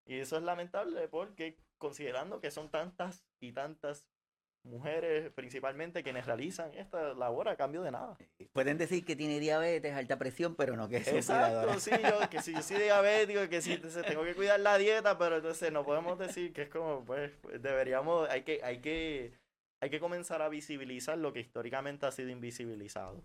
Y 0.05 0.15
eso 0.15 0.37
es 0.37 0.41
lamentable 0.41 1.07
porque 1.07 1.55
considerando 1.79 2.39
que 2.39 2.51
son 2.51 2.69
tantas 2.69 3.25
y 3.39 3.51
tantas 3.53 4.05
mujeres 4.63 5.31
principalmente 5.33 6.03
quienes 6.03 6.25
realizan 6.25 6.73
esta 6.75 7.13
labor 7.13 7.49
a 7.49 7.55
cambio 7.55 7.81
de 7.81 7.91
nada. 7.91 8.17
Pueden 8.53 8.77
decir 8.77 9.05
que 9.05 9.15
tiene 9.15 9.39
diabetes, 9.39 9.93
alta 9.93 10.17
presión, 10.17 10.55
pero 10.55 10.75
no 10.75 10.89
que 10.89 10.97
es 10.97 11.07
Exacto, 11.07 11.79
sí, 11.79 11.91
yo, 11.91 12.29
que 12.29 12.41
si 12.41 12.53
yo 12.53 12.61
soy 12.61 12.77
diabético, 12.77 13.47
que 13.49 13.61
si 13.61 13.77
tengo 13.77 14.23
que 14.23 14.35
cuidar 14.35 14.59
la 14.59 14.77
dieta, 14.77 15.17
pero 15.17 15.37
entonces 15.37 15.71
no 15.71 15.83
podemos 15.85 16.19
decir 16.19 16.53
que 16.53 16.63
es 16.63 16.69
como, 16.69 17.05
pues, 17.05 17.31
deberíamos, 17.61 18.29
hay 18.29 18.43
que, 18.43 18.59
hay 18.63 18.79
que, 18.79 19.33
hay 19.79 19.89
que 19.89 19.99
comenzar 19.99 20.41
a 20.41 20.49
visibilizar 20.49 21.17
lo 21.17 21.33
que 21.33 21.39
históricamente 21.39 22.05
ha 22.05 22.11
sido 22.11 22.29
invisibilizado. 22.29 23.23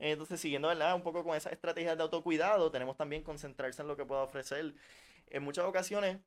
Entonces, 0.00 0.40
siguiendo 0.40 0.68
¿verdad? 0.68 0.94
un 0.94 1.02
poco 1.02 1.24
con 1.24 1.36
esas 1.36 1.52
estrategias 1.52 1.96
de 1.96 2.02
autocuidado, 2.02 2.70
tenemos 2.70 2.96
también 2.96 3.22
concentrarse 3.22 3.82
en 3.82 3.88
lo 3.88 3.96
que 3.96 4.04
pueda 4.04 4.22
ofrecer 4.22 4.74
en 5.26 5.42
muchas 5.42 5.64
ocasiones 5.64 6.18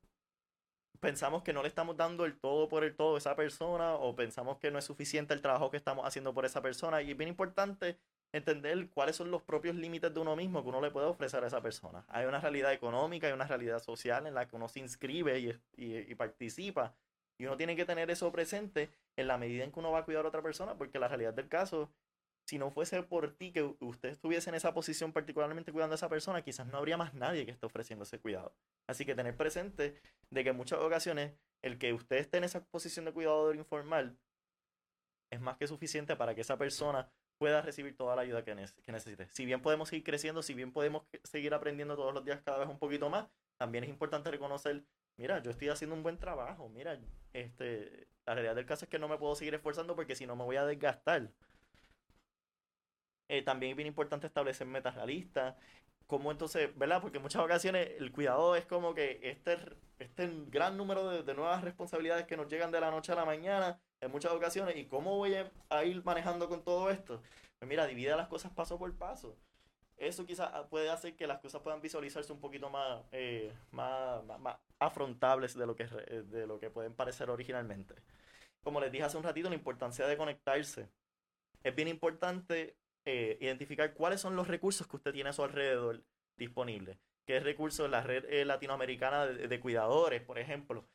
pensamos 1.02 1.42
que 1.42 1.52
no 1.52 1.62
le 1.62 1.68
estamos 1.68 1.96
dando 1.96 2.24
el 2.24 2.38
todo 2.38 2.68
por 2.68 2.84
el 2.84 2.94
todo 2.94 3.16
a 3.16 3.18
esa 3.18 3.34
persona 3.34 3.94
o 3.94 4.14
pensamos 4.14 4.58
que 4.58 4.70
no 4.70 4.78
es 4.78 4.84
suficiente 4.84 5.34
el 5.34 5.42
trabajo 5.42 5.68
que 5.68 5.76
estamos 5.76 6.06
haciendo 6.06 6.32
por 6.32 6.44
esa 6.44 6.62
persona 6.62 7.02
y 7.02 7.10
es 7.10 7.16
bien 7.16 7.28
importante 7.28 7.98
entender 8.30 8.88
cuáles 8.88 9.16
son 9.16 9.32
los 9.32 9.42
propios 9.42 9.74
límites 9.74 10.14
de 10.14 10.20
uno 10.20 10.36
mismo 10.36 10.62
que 10.62 10.68
uno 10.68 10.80
le 10.80 10.92
puede 10.92 11.08
ofrecer 11.08 11.42
a 11.42 11.48
esa 11.48 11.60
persona. 11.60 12.04
Hay 12.08 12.24
una 12.26 12.38
realidad 12.38 12.72
económica, 12.72 13.26
hay 13.26 13.32
una 13.32 13.48
realidad 13.48 13.82
social 13.82 14.28
en 14.28 14.34
la 14.34 14.46
que 14.46 14.54
uno 14.54 14.68
se 14.68 14.78
inscribe 14.78 15.40
y, 15.40 15.52
y 15.76 16.14
participa 16.14 16.94
y 17.36 17.46
uno 17.46 17.56
tiene 17.56 17.74
que 17.74 17.84
tener 17.84 18.08
eso 18.08 18.30
presente 18.30 18.88
en 19.16 19.26
la 19.26 19.38
medida 19.38 19.64
en 19.64 19.72
que 19.72 19.80
uno 19.80 19.90
va 19.90 19.98
a 19.98 20.04
cuidar 20.04 20.24
a 20.24 20.28
otra 20.28 20.40
persona 20.40 20.76
porque 20.76 21.00
la 21.00 21.08
realidad 21.08 21.34
del 21.34 21.48
caso 21.48 21.90
si 22.52 22.58
no 22.58 22.70
fuese 22.70 23.02
por 23.02 23.34
ti 23.34 23.50
que 23.50 23.62
usted 23.80 24.10
estuviese 24.10 24.50
en 24.50 24.54
esa 24.54 24.74
posición 24.74 25.10
particularmente 25.10 25.72
cuidando 25.72 25.94
a 25.94 25.96
esa 25.96 26.10
persona, 26.10 26.42
quizás 26.42 26.66
no 26.66 26.76
habría 26.76 26.98
más 26.98 27.14
nadie 27.14 27.46
que 27.46 27.52
esté 27.52 27.64
ofreciendo 27.64 28.02
ese 28.02 28.18
cuidado. 28.18 28.54
Así 28.86 29.06
que 29.06 29.14
tener 29.14 29.34
presente 29.38 29.98
de 30.28 30.44
que 30.44 30.50
en 30.50 30.58
muchas 30.58 30.78
ocasiones 30.80 31.32
el 31.62 31.78
que 31.78 31.94
usted 31.94 32.16
esté 32.16 32.36
en 32.36 32.44
esa 32.44 32.62
posición 32.62 33.06
de 33.06 33.12
cuidador 33.14 33.56
informal 33.56 34.18
es 35.30 35.40
más 35.40 35.56
que 35.56 35.66
suficiente 35.66 36.14
para 36.14 36.34
que 36.34 36.42
esa 36.42 36.58
persona 36.58 37.10
pueda 37.38 37.62
recibir 37.62 37.96
toda 37.96 38.14
la 38.16 38.20
ayuda 38.20 38.44
que, 38.44 38.54
necesite. 38.54 39.30
Si 39.30 39.46
bien 39.46 39.62
podemos 39.62 39.88
seguir 39.88 40.04
creciendo, 40.04 40.42
si 40.42 40.52
bien 40.52 40.72
podemos 40.72 41.04
seguir 41.24 41.54
aprendiendo 41.54 41.96
todos 41.96 42.12
los 42.12 42.22
días 42.22 42.42
cada 42.44 42.58
vez 42.58 42.68
un 42.68 42.78
poquito 42.78 43.08
más, 43.08 43.28
también 43.56 43.84
es 43.84 43.88
importante 43.88 44.30
reconocer, 44.30 44.84
mira, 45.16 45.38
yo 45.42 45.52
estoy 45.52 45.70
haciendo 45.70 45.96
un 45.96 46.02
buen 46.02 46.18
trabajo, 46.18 46.68
mira, 46.68 47.00
este, 47.32 48.08
la 48.26 48.34
realidad 48.34 48.56
del 48.56 48.66
caso 48.66 48.84
es 48.84 48.90
que 48.90 48.98
no 48.98 49.08
me 49.08 49.16
puedo 49.16 49.34
seguir 49.36 49.54
esforzando 49.54 49.96
porque 49.96 50.16
si 50.16 50.26
no 50.26 50.36
me 50.36 50.44
voy 50.44 50.56
a 50.56 50.66
desgastar. 50.66 51.30
Eh, 53.32 53.40
también 53.40 53.70
es 53.70 53.76
bien 53.76 53.86
importante 53.86 54.26
establecer 54.26 54.66
metas 54.66 54.94
realistas, 54.94 55.54
cómo 56.06 56.30
entonces, 56.30 56.76
¿verdad? 56.76 57.00
Porque 57.00 57.16
en 57.16 57.22
muchas 57.22 57.42
ocasiones 57.42 57.88
el 57.98 58.12
cuidado 58.12 58.54
es 58.56 58.66
como 58.66 58.94
que 58.94 59.20
este, 59.22 59.56
este 59.98 60.30
gran 60.48 60.76
número 60.76 61.08
de, 61.08 61.22
de, 61.22 61.34
nuevas 61.34 61.64
responsabilidades 61.64 62.26
que 62.26 62.36
nos 62.36 62.48
llegan 62.48 62.70
de 62.70 62.78
la 62.78 62.90
noche 62.90 63.10
a 63.12 63.14
la 63.14 63.24
mañana, 63.24 63.80
en 64.02 64.10
muchas 64.10 64.32
ocasiones, 64.32 64.76
y 64.76 64.84
cómo 64.84 65.16
voy 65.16 65.34
a, 65.70 65.84
ir 65.84 66.04
manejando 66.04 66.46
con 66.46 66.62
todo 66.62 66.90
esto. 66.90 67.22
Pues 67.58 67.66
mira, 67.70 67.86
divide 67.86 68.14
las 68.14 68.28
cosas 68.28 68.52
paso 68.52 68.78
por 68.78 68.94
paso. 68.98 69.34
Eso 69.96 70.26
quizás 70.26 70.50
puede 70.68 70.90
hacer 70.90 71.16
que 71.16 71.26
las 71.26 71.40
cosas 71.40 71.62
puedan 71.62 71.80
visualizarse 71.80 72.34
un 72.34 72.40
poquito 72.40 72.68
más, 72.68 73.02
eh, 73.12 73.50
más, 73.70 74.22
más, 74.40 74.58
afrontables 74.78 75.56
de 75.56 75.66
lo, 75.66 75.74
que, 75.74 75.86
de 75.86 76.46
lo 76.46 76.60
que 76.60 76.68
pueden 76.68 76.92
parecer 76.92 77.30
originalmente. 77.30 77.94
Como 78.62 78.78
les 78.78 78.92
dije 78.92 79.04
hace 79.04 79.16
un 79.16 79.22
ratito, 79.22 79.48
la 79.48 79.54
importancia 79.54 80.06
de 80.06 80.18
conectarse. 80.18 80.90
Es 81.62 81.74
bien 81.74 81.88
importante 81.88 82.76
eh, 83.04 83.36
identificar 83.40 83.94
cuáles 83.94 84.20
son 84.20 84.36
los 84.36 84.46
recursos 84.46 84.86
que 84.86 84.96
usted 84.96 85.12
tiene 85.12 85.30
a 85.30 85.32
su 85.32 85.42
alrededor 85.42 86.02
disponibles. 86.36 86.98
¿Qué 87.26 87.40
recursos? 87.40 87.90
La 87.90 88.02
red 88.02 88.24
eh, 88.28 88.44
latinoamericana 88.44 89.26
de, 89.26 89.60
cuidadores, 89.60 90.22
por 90.22 90.38
ejemplo. 90.38 90.86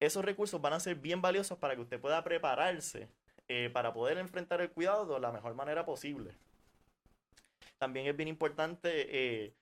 Esos 0.00 0.24
recursos 0.24 0.60
van 0.60 0.74
a 0.74 0.80
ser 0.80 0.96
bien 0.96 1.22
valiosos 1.22 1.58
para 1.58 1.74
que 1.74 1.82
usted 1.82 2.00
pueda 2.00 2.22
prepararse 2.22 3.08
eh, 3.48 3.70
para 3.72 3.92
poder 3.92 4.18
enfrentar 4.18 4.60
el 4.60 4.70
cuidado 4.70 5.14
de 5.14 5.20
la 5.20 5.32
mejor 5.32 5.54
manera 5.54 5.84
posible. 5.84 6.34
También 7.78 8.06
es 8.06 8.16
bien 8.16 8.28
importante 8.28 9.54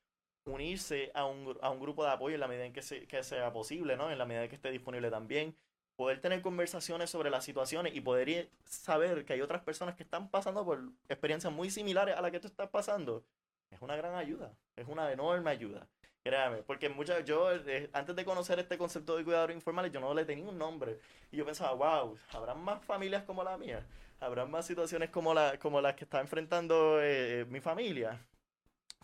unirse 0.45 1.11
a 1.15 1.25
un, 1.25 1.57
a 1.61 1.71
un, 1.71 1.81
grupo 1.81 2.05
de 2.05 2.11
apoyo 2.11 2.35
en 2.35 2.41
la 2.41 2.49
medida 2.49 2.67
en 2.67 2.73
que, 2.73 2.81
que 3.07 3.23
sea 3.23 3.53
posible, 3.53 3.97
¿no? 3.97 4.11
En 4.11 4.19
la 4.19 4.27
medida 4.27 4.45
en 4.45 4.49
que 4.49 4.57
esté 4.57 4.71
disponible 4.71 5.11
también 5.11 5.57
poder 5.97 6.21
tener 6.21 6.43
conversaciones 6.43 7.11
sobre 7.11 7.31
las 7.31 7.45
situaciones 7.45 7.95
y 7.95 8.01
poder 8.01 8.51
saber 8.65 9.25
que 9.25 9.33
hay 9.33 9.41
otras 9.41 9.63
personas 9.63 9.97
que 9.97 10.03
están 10.03 10.31
pasando 10.31 10.65
por 10.65 10.81
experiencias 11.09 11.53
muy 11.53 11.71
similares 11.71 12.17
a 12.17 12.21
la 12.21 12.31
que 12.31 12.39
tú 12.39 12.47
estás 12.47 12.69
pasando, 12.69 13.25
es 13.71 13.81
una 13.81 13.97
gran 13.97 14.15
ayuda, 14.15 14.53
es 14.77 14.87
una 14.87 15.11
enorme 15.11 15.51
ayuda. 15.51 15.89
Créame, 16.23 16.59
porque 16.63 16.89
muchas, 16.89 17.25
yo 17.25 17.53
eh, 17.53 17.89
antes 17.93 18.17
de 18.17 18.25
conocer 18.25 18.59
este 18.59 18.77
concepto 18.77 19.17
de 19.17 19.25
cuidadores 19.25 19.55
informales, 19.55 19.93
yo 19.93 20.01
no 20.01 20.13
le 20.13 20.25
tenía 20.25 20.45
un 20.45 20.59
nombre. 20.59 20.99
Y 21.31 21.37
yo 21.37 21.45
pensaba, 21.45 21.73
wow, 21.75 22.19
¿habrán 22.33 22.61
más 22.63 22.85
familias 22.85 23.23
como 23.23 23.45
la 23.45 23.57
mía? 23.57 23.87
¿Habrán 24.19 24.51
más 24.51 24.67
situaciones 24.67 25.11
como, 25.11 25.33
la, 25.35 25.57
como 25.59 25.81
las 25.81 25.95
que 25.95 26.05
está 26.05 26.21
enfrentando 26.21 26.99
eh, 27.01 27.47
mi 27.49 27.61
familia? 27.61 28.21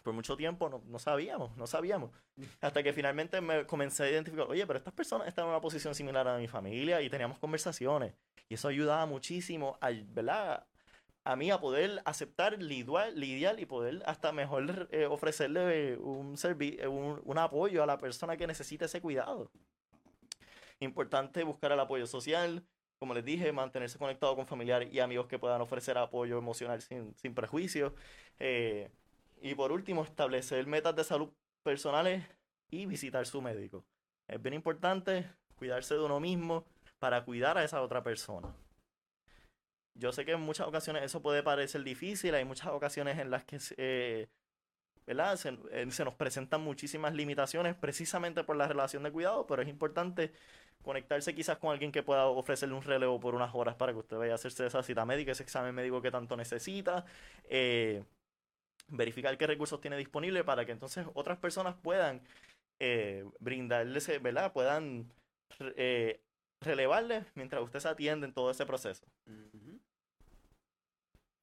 Por 0.02 0.12
mucho 0.12 0.36
tiempo 0.36 0.68
no, 0.68 0.82
no, 0.86 0.98
sabíamos, 0.98 1.56
no 1.56 1.66
sabíamos. 1.66 2.10
Hasta 2.60 2.82
que 2.82 2.92
finalmente 2.92 3.40
me 3.40 3.66
comencé 3.66 4.04
a 4.04 4.10
identificar, 4.10 4.46
oye, 4.48 4.66
pero 4.66 4.78
estas 4.78 4.92
personas 4.92 5.28
están 5.28 5.44
en 5.44 5.50
una 5.50 5.60
posición 5.60 5.94
similar 5.94 6.26
a 6.28 6.38
mi 6.38 6.48
familia 6.48 7.00
y 7.00 7.08
teníamos 7.08 7.38
conversaciones. 7.38 8.14
Y 8.48 8.54
eso 8.54 8.68
ayudaba 8.68 9.06
muchísimo 9.06 9.78
a, 9.80 9.90
¿verdad? 9.90 10.66
a 11.24 11.36
mí 11.36 11.50
a 11.50 11.58
poder 11.60 12.02
aceptar, 12.04 12.60
lidiar, 12.60 13.12
lidiar 13.12 13.60
y 13.60 13.66
poder 13.66 14.02
hasta 14.06 14.32
mejor 14.32 14.88
eh, 14.90 15.06
ofrecerle 15.06 15.96
un, 15.98 16.36
un, 16.88 17.20
un 17.24 17.38
apoyo 17.38 17.82
a 17.82 17.86
la 17.86 17.98
persona 17.98 18.36
que 18.36 18.46
necesita 18.46 18.86
ese 18.86 19.00
cuidado. 19.00 19.50
Importante 20.80 21.44
buscar 21.44 21.70
el 21.72 21.80
apoyo 21.80 22.06
social, 22.06 22.64
como 22.98 23.14
les 23.14 23.24
dije, 23.24 23.52
mantenerse 23.52 23.98
conectado 23.98 24.34
con 24.34 24.46
familiares 24.46 24.92
y 24.92 24.98
amigos 24.98 25.26
que 25.26 25.38
puedan 25.38 25.60
ofrecer 25.60 25.96
apoyo 25.96 26.38
emocional 26.38 26.82
sin, 26.82 27.14
sin 27.14 27.34
prejuicios. 27.34 27.92
Eh, 28.40 28.90
y 29.42 29.54
por 29.54 29.72
último, 29.72 30.04
establecer 30.04 30.66
metas 30.66 30.94
de 30.94 31.04
salud 31.04 31.30
personales 31.62 32.24
y 32.70 32.86
visitar 32.86 33.26
su 33.26 33.42
médico. 33.42 33.84
Es 34.28 34.40
bien 34.40 34.54
importante 34.54 35.28
cuidarse 35.56 35.94
de 35.94 36.00
uno 36.00 36.20
mismo 36.20 36.64
para 36.98 37.24
cuidar 37.24 37.58
a 37.58 37.64
esa 37.64 37.82
otra 37.82 38.02
persona. 38.02 38.54
Yo 39.94 40.12
sé 40.12 40.24
que 40.24 40.32
en 40.32 40.40
muchas 40.40 40.66
ocasiones 40.66 41.02
eso 41.02 41.20
puede 41.20 41.42
parecer 41.42 41.82
difícil, 41.82 42.34
hay 42.34 42.44
muchas 42.44 42.68
ocasiones 42.68 43.18
en 43.18 43.30
las 43.30 43.44
que 43.44 43.58
eh, 43.76 44.28
¿verdad? 45.06 45.36
Se, 45.36 45.58
eh, 45.72 45.90
se, 45.90 46.04
nos 46.04 46.14
presentan 46.14 46.62
muchísimas 46.62 47.12
limitaciones 47.12 47.74
precisamente 47.74 48.44
por 48.44 48.56
la 48.56 48.68
relación 48.68 49.02
de 49.02 49.10
cuidado, 49.10 49.46
pero 49.46 49.62
es 49.62 49.68
importante 49.68 50.32
conectarse 50.82 51.34
quizás 51.34 51.58
con 51.58 51.72
alguien 51.72 51.92
que 51.92 52.02
pueda 52.02 52.26
ofrecerle 52.26 52.74
un 52.74 52.82
relevo 52.82 53.20
por 53.20 53.34
unas 53.34 53.54
horas 53.54 53.74
para 53.74 53.92
que 53.92 53.98
usted 53.98 54.16
vaya 54.16 54.32
a 54.32 54.34
hacerse 54.36 54.66
esa 54.66 54.82
cita 54.82 55.04
médica, 55.04 55.32
ese 55.32 55.42
examen 55.42 55.74
médico 55.74 56.00
que 56.00 56.10
tanto 56.10 56.36
necesita. 56.36 57.04
Eh, 57.44 58.04
verificar 58.88 59.36
qué 59.38 59.46
recursos 59.46 59.80
tiene 59.80 59.96
disponible 59.96 60.44
para 60.44 60.64
que 60.64 60.72
entonces 60.72 61.06
otras 61.14 61.38
personas 61.38 61.74
puedan 61.82 62.22
eh, 62.80 63.24
brindarles, 63.38 64.22
¿verdad? 64.22 64.52
Puedan 64.52 65.12
eh, 65.76 66.20
relevarle 66.60 67.24
mientras 67.34 67.62
usted 67.62 67.80
se 67.80 67.88
atiende 67.88 68.26
en 68.26 68.32
todo 68.32 68.50
ese 68.50 68.66
proceso. 68.66 69.06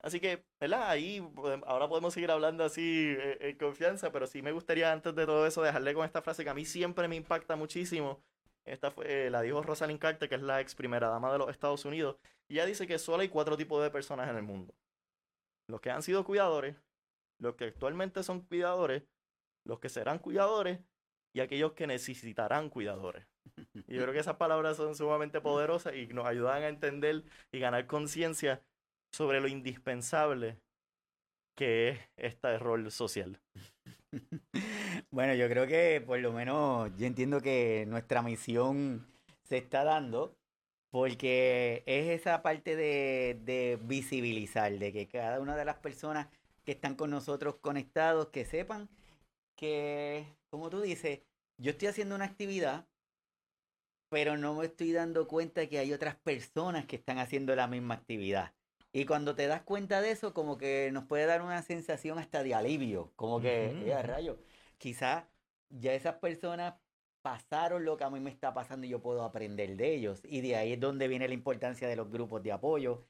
Así 0.01 0.19
que, 0.19 0.45
¿verdad? 0.59 0.89
Ahí 0.89 1.21
ahora 1.65 1.89
podemos 1.89 2.13
seguir 2.13 2.31
hablando 2.31 2.63
así 2.63 3.15
eh, 3.17 3.37
en 3.41 3.57
confianza, 3.57 4.11
pero 4.11 4.27
sí 4.27 4.41
me 4.41 4.51
gustaría 4.51 4.91
antes 4.91 5.13
de 5.13 5.25
todo 5.25 5.45
eso 5.45 5.61
dejarle 5.61 5.93
con 5.93 6.05
esta 6.05 6.21
frase 6.21 6.43
que 6.43 6.49
a 6.49 6.53
mí 6.53 6.65
siempre 6.65 7.07
me 7.07 7.15
impacta 7.15 7.55
muchísimo. 7.55 8.21
Esta 8.65 8.91
fue, 8.91 9.29
la 9.29 9.41
dijo 9.41 9.61
Rosalind 9.61 9.99
Carter, 9.99 10.29
que 10.29 10.35
es 10.35 10.41
la 10.41 10.61
ex 10.61 10.75
primera 10.75 11.09
dama 11.09 11.31
de 11.31 11.39
los 11.39 11.49
Estados 11.49 11.85
Unidos. 11.85 12.17
Y 12.49 12.55
ella 12.55 12.65
dice 12.65 12.87
que 12.87 12.99
solo 12.99 13.21
hay 13.21 13.29
cuatro 13.29 13.57
tipos 13.57 13.81
de 13.81 13.89
personas 13.89 14.29
en 14.29 14.35
el 14.35 14.43
mundo. 14.43 14.73
Los 15.67 15.81
que 15.81 15.91
han 15.91 16.01
sido 16.01 16.23
cuidadores, 16.23 16.75
los 17.39 17.55
que 17.55 17.65
actualmente 17.65 18.23
son 18.23 18.41
cuidadores, 18.41 19.03
los 19.65 19.79
que 19.79 19.89
serán 19.89 20.19
cuidadores 20.19 20.79
y 21.33 21.39
aquellos 21.39 21.73
que 21.73 21.87
necesitarán 21.87 22.69
cuidadores. 22.69 23.25
Y 23.87 23.95
yo 23.95 24.01
creo 24.01 24.13
que 24.13 24.19
esas 24.19 24.37
palabras 24.37 24.77
son 24.77 24.95
sumamente 24.95 25.41
poderosas 25.41 25.95
y 25.95 26.07
nos 26.07 26.25
ayudan 26.25 26.63
a 26.63 26.67
entender 26.67 27.23
y 27.51 27.59
ganar 27.59 27.87
conciencia 27.87 28.61
sobre 29.11 29.39
lo 29.41 29.47
indispensable 29.47 30.57
que 31.55 31.89
es 31.89 31.99
este 32.17 32.57
rol 32.57 32.91
social. 32.91 33.39
Bueno, 35.11 35.33
yo 35.33 35.47
creo 35.47 35.65
que 35.65 36.01
por 36.05 36.19
lo 36.19 36.31
menos 36.31 36.91
yo 36.97 37.05
entiendo 37.05 37.41
que 37.41 37.85
nuestra 37.87 38.21
misión 38.21 39.07
se 39.43 39.57
está 39.57 39.83
dando 39.83 40.35
porque 40.91 41.83
es 41.85 42.19
esa 42.19 42.41
parte 42.41 42.75
de, 42.75 43.39
de 43.43 43.79
visibilizar, 43.81 44.71
de 44.71 44.91
que 44.93 45.07
cada 45.07 45.39
una 45.39 45.55
de 45.55 45.65
las 45.65 45.77
personas 45.77 46.27
que 46.66 46.74
están 46.74 46.95
con 46.95 47.10
nosotros 47.10 47.55
conectados, 47.62 48.30
que 48.30 48.45
sepan 48.45 48.89
que, 49.55 50.26
como 50.49 50.70
tú 50.70 50.82
dices, 50.82 51.20
yo 51.57 51.72
estoy 51.72 51.89
haciendo 51.89 52.16
una 52.16 52.26
actividad, 52.26 52.88
pero 54.10 54.38
no 54.38 54.55
me 54.55 54.66
estoy 54.66 54.91
dando 54.91 55.28
cuenta 55.28 55.68
que 55.68 55.80
hay 55.80 55.93
otras 55.93 56.16
personas 56.16 56.86
que 56.86 56.95
están 56.95 57.20
haciendo 57.20 57.55
la 57.55 57.68
misma 57.68 57.95
actividad. 57.95 58.53
Y 58.91 59.05
cuando 59.05 59.36
te 59.36 59.47
das 59.47 59.62
cuenta 59.62 60.01
de 60.01 60.12
eso, 60.12 60.34
como 60.34 60.57
que 60.57 60.89
nos 60.91 61.05
puede 61.05 61.26
dar 61.26 61.41
una 61.41 61.62
sensación 61.62 62.18
hasta 62.18 62.41
de 62.41 62.55
alivio, 62.55 63.12
como 63.16 63.39
que, 63.39 63.86
uh 63.86 64.07
rayo, 64.07 64.39
quizás 64.78 65.26
ya 65.70 65.93
esas 65.93 66.16
personas 66.16 66.74
pasaron 67.30 67.86
lo 67.86 67.95
que 67.95 68.03
a 68.03 68.09
mí 68.09 68.19
me 68.19 68.32
está 68.32 68.55
pasando 68.55 68.88
y 68.88 68.89
yo 68.89 69.03
puedo 69.03 69.21
aprender 69.21 69.75
de 69.75 69.93
ellos. 69.93 70.19
Y 70.23 70.41
de 70.41 70.55
ahí 70.55 70.73
es 70.73 70.80
donde 70.80 71.07
viene 71.07 71.27
la 71.27 71.36
importancia 71.36 71.88
de 71.88 71.95
los 71.95 72.09
grupos 72.09 72.41
de 72.41 72.51
apoyo, 72.51 73.05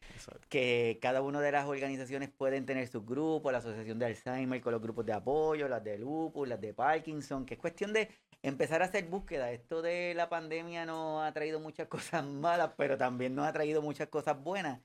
que 0.50 1.00
cada 1.02 1.22
una 1.22 1.40
de 1.40 1.54
las 1.54 1.66
organizaciones 1.68 2.30
pueden 2.30 2.66
tener 2.66 2.86
sus 2.90 3.06
grupos, 3.06 3.54
la 3.54 3.60
Asociación 3.60 3.98
de 3.98 4.08
Alzheimer 4.08 4.60
con 4.60 4.74
los 4.74 4.82
grupos 4.82 5.06
de 5.06 5.14
apoyo, 5.14 5.70
las 5.70 5.82
de 5.86 5.98
lupus, 5.98 6.50
las 6.50 6.60
de 6.60 6.74
Parkinson, 6.74 7.46
que 7.46 7.54
es 7.54 7.60
cuestión 7.62 7.94
de 7.94 8.10
empezar 8.44 8.82
a 8.82 8.86
hacer 8.86 9.06
búsqueda. 9.06 9.54
Esto 9.54 9.82
de 9.82 10.14
la 10.14 10.28
pandemia 10.28 10.86
nos 10.86 11.24
ha 11.24 11.32
traído 11.32 11.62
muchas 11.62 11.88
cosas 11.96 12.26
malas, 12.26 12.72
pero 12.76 12.98
también 12.98 13.36
nos 13.36 13.48
ha 13.48 13.54
traído 13.54 13.82
muchas 13.82 14.10
cosas 14.10 14.44
buenas. 14.44 14.82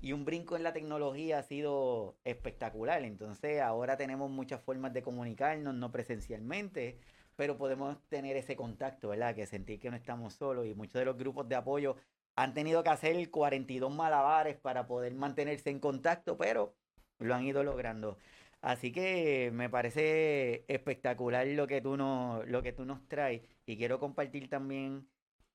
Y 0.00 0.14
un 0.14 0.24
brinco 0.24 0.56
en 0.56 0.62
la 0.62 0.72
tecnología 0.72 1.40
ha 1.40 1.42
sido 1.42 2.16
espectacular. 2.24 3.04
Entonces 3.04 3.60
ahora 3.60 3.98
tenemos 3.98 4.30
muchas 4.30 4.62
formas 4.62 4.94
de 4.94 5.02
comunicarnos, 5.02 5.74
no 5.74 5.92
presencialmente 5.92 6.98
pero 7.40 7.56
podemos 7.56 7.96
tener 8.10 8.36
ese 8.36 8.54
contacto, 8.54 9.08
¿verdad? 9.08 9.34
Que 9.34 9.46
sentir 9.46 9.80
que 9.80 9.90
no 9.90 9.96
estamos 9.96 10.34
solos 10.34 10.66
y 10.66 10.74
muchos 10.74 10.98
de 10.98 11.06
los 11.06 11.16
grupos 11.16 11.48
de 11.48 11.54
apoyo 11.54 11.96
han 12.36 12.52
tenido 12.52 12.82
que 12.82 12.90
hacer 12.90 13.30
42 13.30 13.90
malabares 13.90 14.58
para 14.58 14.86
poder 14.86 15.14
mantenerse 15.14 15.70
en 15.70 15.80
contacto, 15.80 16.36
pero 16.36 16.74
lo 17.18 17.34
han 17.34 17.46
ido 17.46 17.64
logrando. 17.64 18.18
Así 18.60 18.92
que 18.92 19.50
me 19.54 19.70
parece 19.70 20.66
espectacular 20.68 21.46
lo 21.46 21.66
que 21.66 21.80
tú 21.80 21.96
nos, 21.96 22.46
lo 22.46 22.62
que 22.62 22.74
tú 22.74 22.84
nos 22.84 23.08
traes 23.08 23.40
y 23.64 23.78
quiero 23.78 23.98
compartir 23.98 24.50
también 24.50 25.08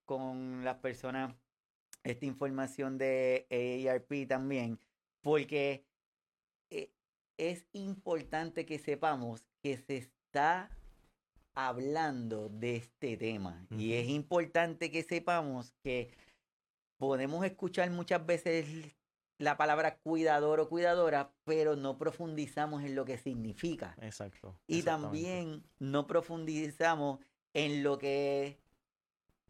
con 0.06 0.64
las 0.64 0.78
personas 0.78 1.36
esta 2.04 2.26
información 2.26 2.98
de 2.98 3.46
AARP 3.52 4.28
también, 4.28 4.80
porque 5.22 5.86
eh, 6.72 6.90
es 7.38 7.68
importante 7.74 8.66
que 8.66 8.80
sepamos 8.80 9.46
que 9.62 9.78
se 9.78 9.98
está 9.98 10.72
hablando 11.56 12.50
de 12.50 12.76
este 12.76 13.18
tema. 13.18 13.66
Y 13.72 13.94
es 13.94 14.10
importante 14.10 14.92
que 14.92 15.04
sepamos 15.04 15.74
que 15.84 16.12
podemos 16.98 17.46
escuchar 17.46 17.90
muchas 17.92 18.26
veces 18.26 18.68
la 19.38 19.58
palabra 19.58 19.98
cuidador 19.98 20.60
o 20.60 20.70
cuidadora, 20.70 21.32
pero 21.44 21.76
no 21.76 21.98
profundizamos 21.98 22.84
en 22.84 22.96
lo 22.96 23.06
que 23.06 23.18
significa. 23.18 23.96
Exacto. 24.02 24.56
Y 24.68 24.84
también 24.84 25.64
no 25.80 26.08
profundizamos 26.08 27.20
en 27.54 27.84
lo 27.84 27.98
que 27.98 28.60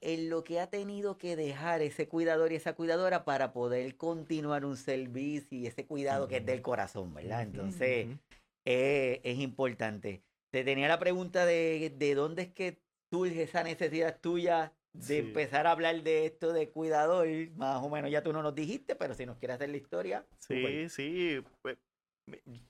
en 0.02 0.30
lo 0.30 0.44
que 0.44 0.60
ha 0.60 0.68
tenido 0.70 1.18
que 1.18 1.36
dejar 1.36 1.82
ese 1.82 2.08
cuidador 2.08 2.52
y 2.52 2.56
esa 2.56 2.74
cuidadora 2.74 3.26
para 3.26 3.54
poder 3.54 3.98
continuar 3.98 4.64
un 4.64 4.78
servicio 4.78 5.58
y 5.58 5.66
ese 5.66 5.88
cuidado 5.88 6.28
que 6.28 6.38
es 6.38 6.46
del 6.46 6.62
corazón, 6.62 7.14
¿verdad? 7.14 7.42
Entonces, 7.42 8.08
eh, 8.66 9.22
es 9.24 9.40
importante. 9.40 10.22
Te 10.56 10.64
tenía 10.64 10.88
la 10.88 11.00
pregunta 11.00 11.46
de, 11.46 11.94
de 11.98 12.16
dónde 12.16 12.44
es 12.44 12.54
que 12.54 12.80
surge 13.12 13.44
esa 13.44 13.62
necesidad 13.62 14.22
tuya 14.22 14.72
de 14.94 15.02
Sí. 15.04 15.18
empezar 15.18 15.68
a 15.68 15.72
hablar 15.72 16.02
de 16.02 16.26
esto 16.26 16.54
de 16.54 16.70
cuidador. 16.70 17.28
Más 17.58 17.84
o 17.84 17.90
menos 17.90 18.10
ya 18.10 18.24
tú 18.24 18.32
no 18.32 18.42
nos 18.42 18.56
dijiste, 18.56 18.96
pero 18.96 19.14
si 19.14 19.26
nos 19.26 19.38
quieres 19.38 19.56
hacer 19.56 19.68
la 19.68 19.76
historia. 19.76 20.26
Sí, 20.40 20.88
sí. 20.88 21.44
pues, 21.62 21.78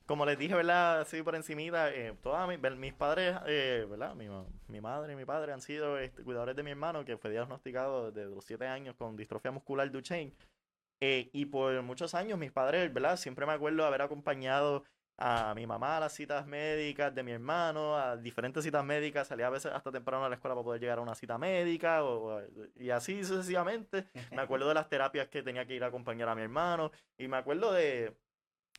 como 0.08 0.26
les 0.26 0.40
dije, 0.40 0.56
¿verdad? 0.56 1.02
Así 1.02 1.22
por 1.22 1.36
encimita, 1.36 1.94
eh, 1.94 2.18
todas 2.24 2.50
mis, 2.50 2.60
mis 2.76 2.94
padres, 2.96 3.36
eh, 3.46 3.86
¿verdad? 3.88 4.16
Mi, 4.16 4.30
mi 4.68 4.82
madre 4.82 5.14
y 5.14 5.16
mi 5.16 5.26
padre 5.26 5.54
han 5.54 5.62
sido 5.62 6.00
este, 6.00 6.24
cuidadores 6.24 6.56
de 6.56 6.64
mi 6.64 6.72
hermano, 6.72 7.06
que 7.06 7.20
fue 7.20 7.30
diagnosticado 7.30 8.12
desde 8.12 8.34
los 8.34 8.44
7 8.46 8.66
años 8.66 8.96
con 8.96 9.16
distrofia 9.16 9.52
muscular 9.52 9.92
Duchenne. 9.92 10.34
Eh, 11.02 11.30
y 11.34 11.46
por 11.46 11.80
muchos 11.84 12.16
años 12.16 12.40
mis 12.40 12.52
padres, 12.52 12.92
¿verdad? 12.92 13.16
Siempre 13.18 13.46
me 13.46 13.54
acuerdo 13.54 13.86
haber 13.86 14.02
acompañado 14.02 14.86
a 15.18 15.54
mi 15.56 15.66
mamá 15.66 15.98
a 15.98 16.00
las 16.02 16.14
citas 16.14 16.46
médicas 16.46 17.14
de 17.16 17.24
mi 17.24 17.32
hermano, 17.32 17.98
a 17.98 18.18
diferentes 18.18 18.64
citas 18.64 18.84
médicas, 18.84 19.28
salía 19.28 19.48
a 19.48 19.50
veces 19.50 19.72
hasta 19.74 19.92
temprano 19.92 20.26
a 20.26 20.30
la 20.30 20.36
escuela 20.36 20.56
para 20.56 20.64
poder 20.66 20.82
llegar 20.82 20.98
a 20.98 21.02
una 21.02 21.16
cita 21.16 21.38
médica, 21.38 22.04
o, 22.04 22.38
o- 22.38 22.42
y 22.76 22.90
así 22.90 23.24
sucesivamente. 23.24 24.08
Me 24.32 24.42
acuerdo 24.42 24.68
de 24.68 24.74
las 24.74 24.90
terapias 24.90 25.28
que 25.30 25.42
tenía 25.44 25.66
que 25.66 25.76
ir 25.76 25.84
a 25.84 25.88
acompañar 25.88 26.28
a 26.30 26.36
mi 26.36 26.42
hermano, 26.42 26.92
y 27.18 27.28
me 27.28 27.38
acuerdo 27.38 27.72
de, 27.72 28.16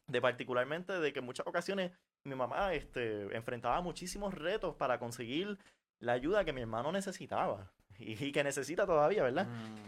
de 0.08 0.20
particularmente 0.20 0.92
de 1.00 1.12
que 1.12 1.20
en 1.20 1.24
muchas 1.24 1.46
ocasiones 1.46 1.92
mi 2.24 2.34
mamá 2.34 2.74
este, 2.74 3.34
enfrentaba 3.36 3.80
muchísimos 3.80 4.34
retos 4.34 4.74
para 4.76 4.98
conseguir 4.98 5.58
la 6.00 6.12
ayuda 6.12 6.44
que 6.44 6.52
mi 6.52 6.60
hermano 6.60 6.92
necesitaba, 6.92 7.72
y, 7.98 8.32
que 8.32 8.44
necesita 8.44 8.86
todavía, 8.86 9.22
¿verdad? 9.22 9.46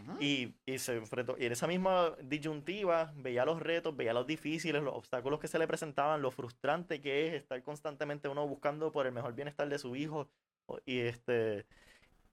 Ujú. 0.09 0.23
Y, 0.23 0.55
y 0.67 0.79
se 0.79 0.97
enfrentó, 0.97 1.37
y 1.39 1.47
en 1.47 1.53
esa 1.53 1.67
misma 1.67 2.15
disyuntiva 2.23 3.13
veía 3.17 3.45
los 3.45 3.61
retos, 3.61 3.97
veía 3.97 4.13
los 4.13 4.27
difíciles, 4.27 4.83
los 4.83 4.95
obstáculos 4.95 5.41
que 5.41 5.49
se 5.49 5.59
le 5.59 5.67
presentaban, 5.67 6.23
lo 6.23 6.31
frustrante 6.31 7.01
que 7.01 7.29
es 7.29 7.35
estar 7.35 7.63
constantemente 7.63 8.29
uno 8.29 8.47
buscando 8.47 8.93
por 8.93 9.07
el 9.07 9.13
mejor 9.13 9.35
bienestar 9.35 9.69
de 9.69 9.79
su 9.79 9.97
hijo. 9.97 10.29
Y 10.85 11.01
este 11.01 11.67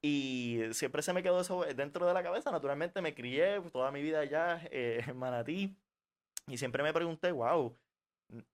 y 0.02 0.62
siempre 0.74 1.02
se 1.02 1.14
me 1.14 1.24
quedó 1.24 1.42
eso 1.42 1.66
dentro 1.76 2.06
de 2.06 2.14
la 2.14 2.22
cabeza. 2.22 2.52
Naturalmente 2.52 3.02
me 3.02 3.16
crié 3.16 3.60
toda 3.72 3.90
mi 3.92 4.04
vida 4.04 4.20
allá 4.20 4.62
eh, 4.70 5.04
en 5.08 5.18
Manatí. 5.18 5.76
Y 6.48 6.60
siempre 6.60 6.84
me 6.84 6.94
pregunté, 6.94 7.32
wow, 7.32 7.76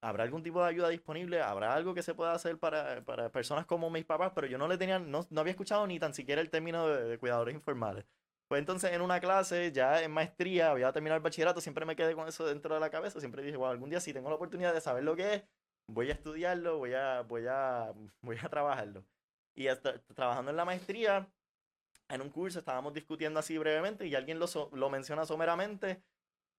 ¿habrá 0.01 0.23
algún 0.23 0.43
tipo 0.43 0.61
de 0.61 0.69
ayuda 0.69 0.89
disponible? 0.89 1.41
¿Habrá 1.41 1.73
algo 1.73 1.93
que 1.93 2.03
se 2.03 2.13
pueda 2.13 2.33
hacer 2.33 2.57
para, 2.59 3.03
para 3.05 3.31
personas 3.31 3.65
como 3.65 3.89
mis 3.89 4.05
papás? 4.05 4.31
Pero 4.35 4.47
yo 4.47 4.57
no 4.57 4.67
le 4.67 4.77
tenía, 4.77 4.99
no, 4.99 5.25
no 5.29 5.41
había 5.41 5.51
escuchado 5.51 5.85
ni 5.87 5.99
tan 5.99 6.13
siquiera 6.13 6.41
el 6.41 6.49
término 6.49 6.87
de, 6.87 7.03
de 7.03 7.17
cuidadores 7.17 7.55
informales. 7.55 8.05
Pues 8.47 8.59
entonces 8.59 8.91
en 8.91 9.01
una 9.01 9.19
clase, 9.21 9.71
ya 9.71 10.03
en 10.03 10.11
maestría, 10.11 10.71
había 10.71 10.91
terminado 10.91 11.17
el 11.17 11.23
bachillerato, 11.23 11.61
siempre 11.61 11.85
me 11.85 11.95
quedé 11.95 12.13
con 12.15 12.27
eso 12.27 12.45
dentro 12.45 12.73
de 12.73 12.81
la 12.81 12.89
cabeza. 12.89 13.19
Siempre 13.19 13.43
dije, 13.43 13.57
wow, 13.57 13.67
algún 13.69 13.89
día 13.89 13.99
si 14.01 14.13
tengo 14.13 14.29
la 14.29 14.35
oportunidad 14.35 14.73
de 14.73 14.81
saber 14.81 15.03
lo 15.03 15.15
que 15.15 15.35
es, 15.35 15.43
voy 15.87 16.09
a 16.09 16.13
estudiarlo, 16.13 16.77
voy 16.77 16.93
a, 16.93 17.21
voy 17.21 17.45
a, 17.49 17.93
voy 18.21 18.37
a 18.41 18.49
trabajarlo. 18.49 19.05
Y 19.55 19.67
hasta 19.67 19.99
trabajando 20.15 20.51
en 20.51 20.57
la 20.57 20.65
maestría, 20.65 21.31
en 22.09 22.21
un 22.21 22.29
curso 22.29 22.59
estábamos 22.59 22.93
discutiendo 22.93 23.39
así 23.39 23.57
brevemente 23.57 24.05
y 24.07 24.15
alguien 24.15 24.39
lo, 24.39 24.47
so- 24.47 24.69
lo 24.73 24.89
menciona 24.89 25.25
someramente 25.25 26.03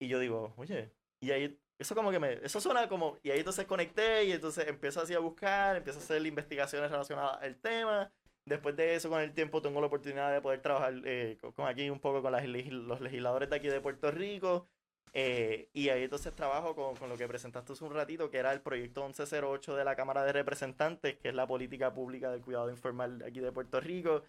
y 0.01 0.09
yo 0.09 0.19
digo, 0.19 0.55
oye, 0.57 0.93
y 1.21 1.31
ahí, 1.33 1.61
eso 1.83 1.95
como 1.95 2.11
que 2.11 2.19
me, 2.19 2.35
eso 2.45 2.61
suena 2.61 2.89
como, 2.89 3.19
y 3.23 3.31
ahí 3.31 3.41
entonces 3.41 3.67
conecté 3.67 4.25
y 4.25 4.33
entonces 4.33 4.67
empiezo 4.69 5.01
así 5.03 5.15
a 5.15 5.19
buscar, 5.21 5.77
empiezo 5.77 6.01
a 6.01 6.03
hacer 6.03 6.25
investigaciones 6.27 6.91
relacionadas 6.91 7.43
al 7.43 7.57
tema. 7.61 8.13
Después 8.45 8.77
de 8.77 8.95
eso, 8.97 9.09
con 9.11 9.21
el 9.21 9.33
tiempo, 9.35 9.63
tengo 9.63 9.81
la 9.81 9.87
oportunidad 9.87 10.33
de 10.33 10.41
poder 10.41 10.61
trabajar 10.63 10.95
eh, 11.05 11.39
con, 11.41 11.53
con 11.53 11.67
aquí 11.69 11.89
un 11.91 12.01
poco 12.01 12.23
con 12.23 12.33
las 12.33 12.45
los 12.47 13.01
legisladores 13.01 13.51
de 13.51 13.57
aquí 13.57 13.69
de 13.69 13.81
Puerto 13.81 14.11
Rico. 14.11 14.69
eh, 15.15 15.69
y 15.73 15.91
ahí 15.91 16.05
entonces 16.05 16.35
trabajo 16.35 16.75
con, 16.75 16.97
con 16.97 17.09
lo 17.11 17.19
que 17.19 17.29
presentaste 17.29 17.73
hace 17.75 17.85
un 17.85 17.95
ratito, 17.95 18.31
que 18.31 18.39
era 18.39 18.53
el 18.53 18.63
proyecto 18.63 19.05
1108 19.05 19.77
de 19.77 19.85
la 19.85 19.95
Cámara 19.97 20.25
de 20.25 20.33
Representantes, 20.33 21.19
que 21.19 21.29
es 21.29 21.35
la 21.35 21.47
política 21.47 21.93
pública 21.95 22.31
del 22.31 22.43
cuidado 22.43 22.71
informal 22.71 23.23
aquí 23.23 23.41
de 23.41 23.53
Puerto 23.53 23.81
Rico, 23.81 24.25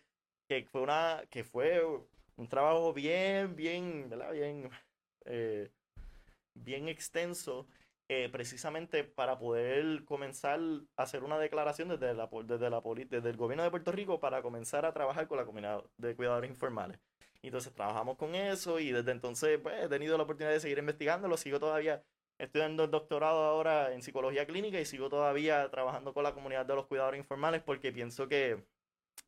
que 0.47 0.65
fue 0.71 0.81
una, 0.81 1.23
que 1.29 1.43
fue 1.43 1.81
un 2.37 2.47
trabajo 2.47 2.93
bien, 2.93 3.55
bien, 3.55 4.09
¿verdad? 4.09 4.31
Bien, 4.33 4.69
eh, 5.25 5.71
bien 6.53 6.87
extenso, 6.87 7.67
eh, 8.09 8.29
precisamente 8.29 9.03
para 9.03 9.39
poder 9.39 10.03
comenzar 10.05 10.59
a 10.97 11.03
hacer 11.03 11.23
una 11.23 11.39
declaración 11.39 11.87
desde, 11.87 12.13
la, 12.13 12.29
desde, 12.43 12.69
la, 12.69 12.81
desde 13.09 13.29
el 13.29 13.37
gobierno 13.37 13.63
de 13.63 13.71
Puerto 13.71 13.91
Rico 13.91 14.19
para 14.19 14.41
comenzar 14.41 14.85
a 14.85 14.93
trabajar 14.93 15.27
con 15.27 15.37
la 15.37 15.45
comunidad 15.45 15.83
de 15.97 16.15
cuidadores 16.15 16.49
informales. 16.49 16.99
Entonces 17.41 17.73
trabajamos 17.73 18.17
con 18.17 18.35
eso 18.35 18.79
y 18.79 18.91
desde 18.91 19.11
entonces 19.11 19.59
pues, 19.61 19.83
he 19.83 19.89
tenido 19.89 20.17
la 20.17 20.23
oportunidad 20.23 20.53
de 20.53 20.59
seguir 20.59 20.77
investigándolo, 20.77 21.37
sigo 21.37 21.59
todavía 21.59 22.03
estudiando 22.37 22.85
el 22.85 22.91
doctorado 22.91 23.43
ahora 23.43 23.93
en 23.93 24.01
psicología 24.01 24.45
clínica 24.45 24.79
y 24.79 24.85
sigo 24.85 25.09
todavía 25.09 25.69
trabajando 25.69 26.13
con 26.13 26.23
la 26.23 26.33
comunidad 26.33 26.65
de 26.65 26.75
los 26.75 26.87
cuidadores 26.87 27.19
informales 27.19 27.61
porque 27.61 27.91
pienso 27.91 28.27
que 28.27 28.65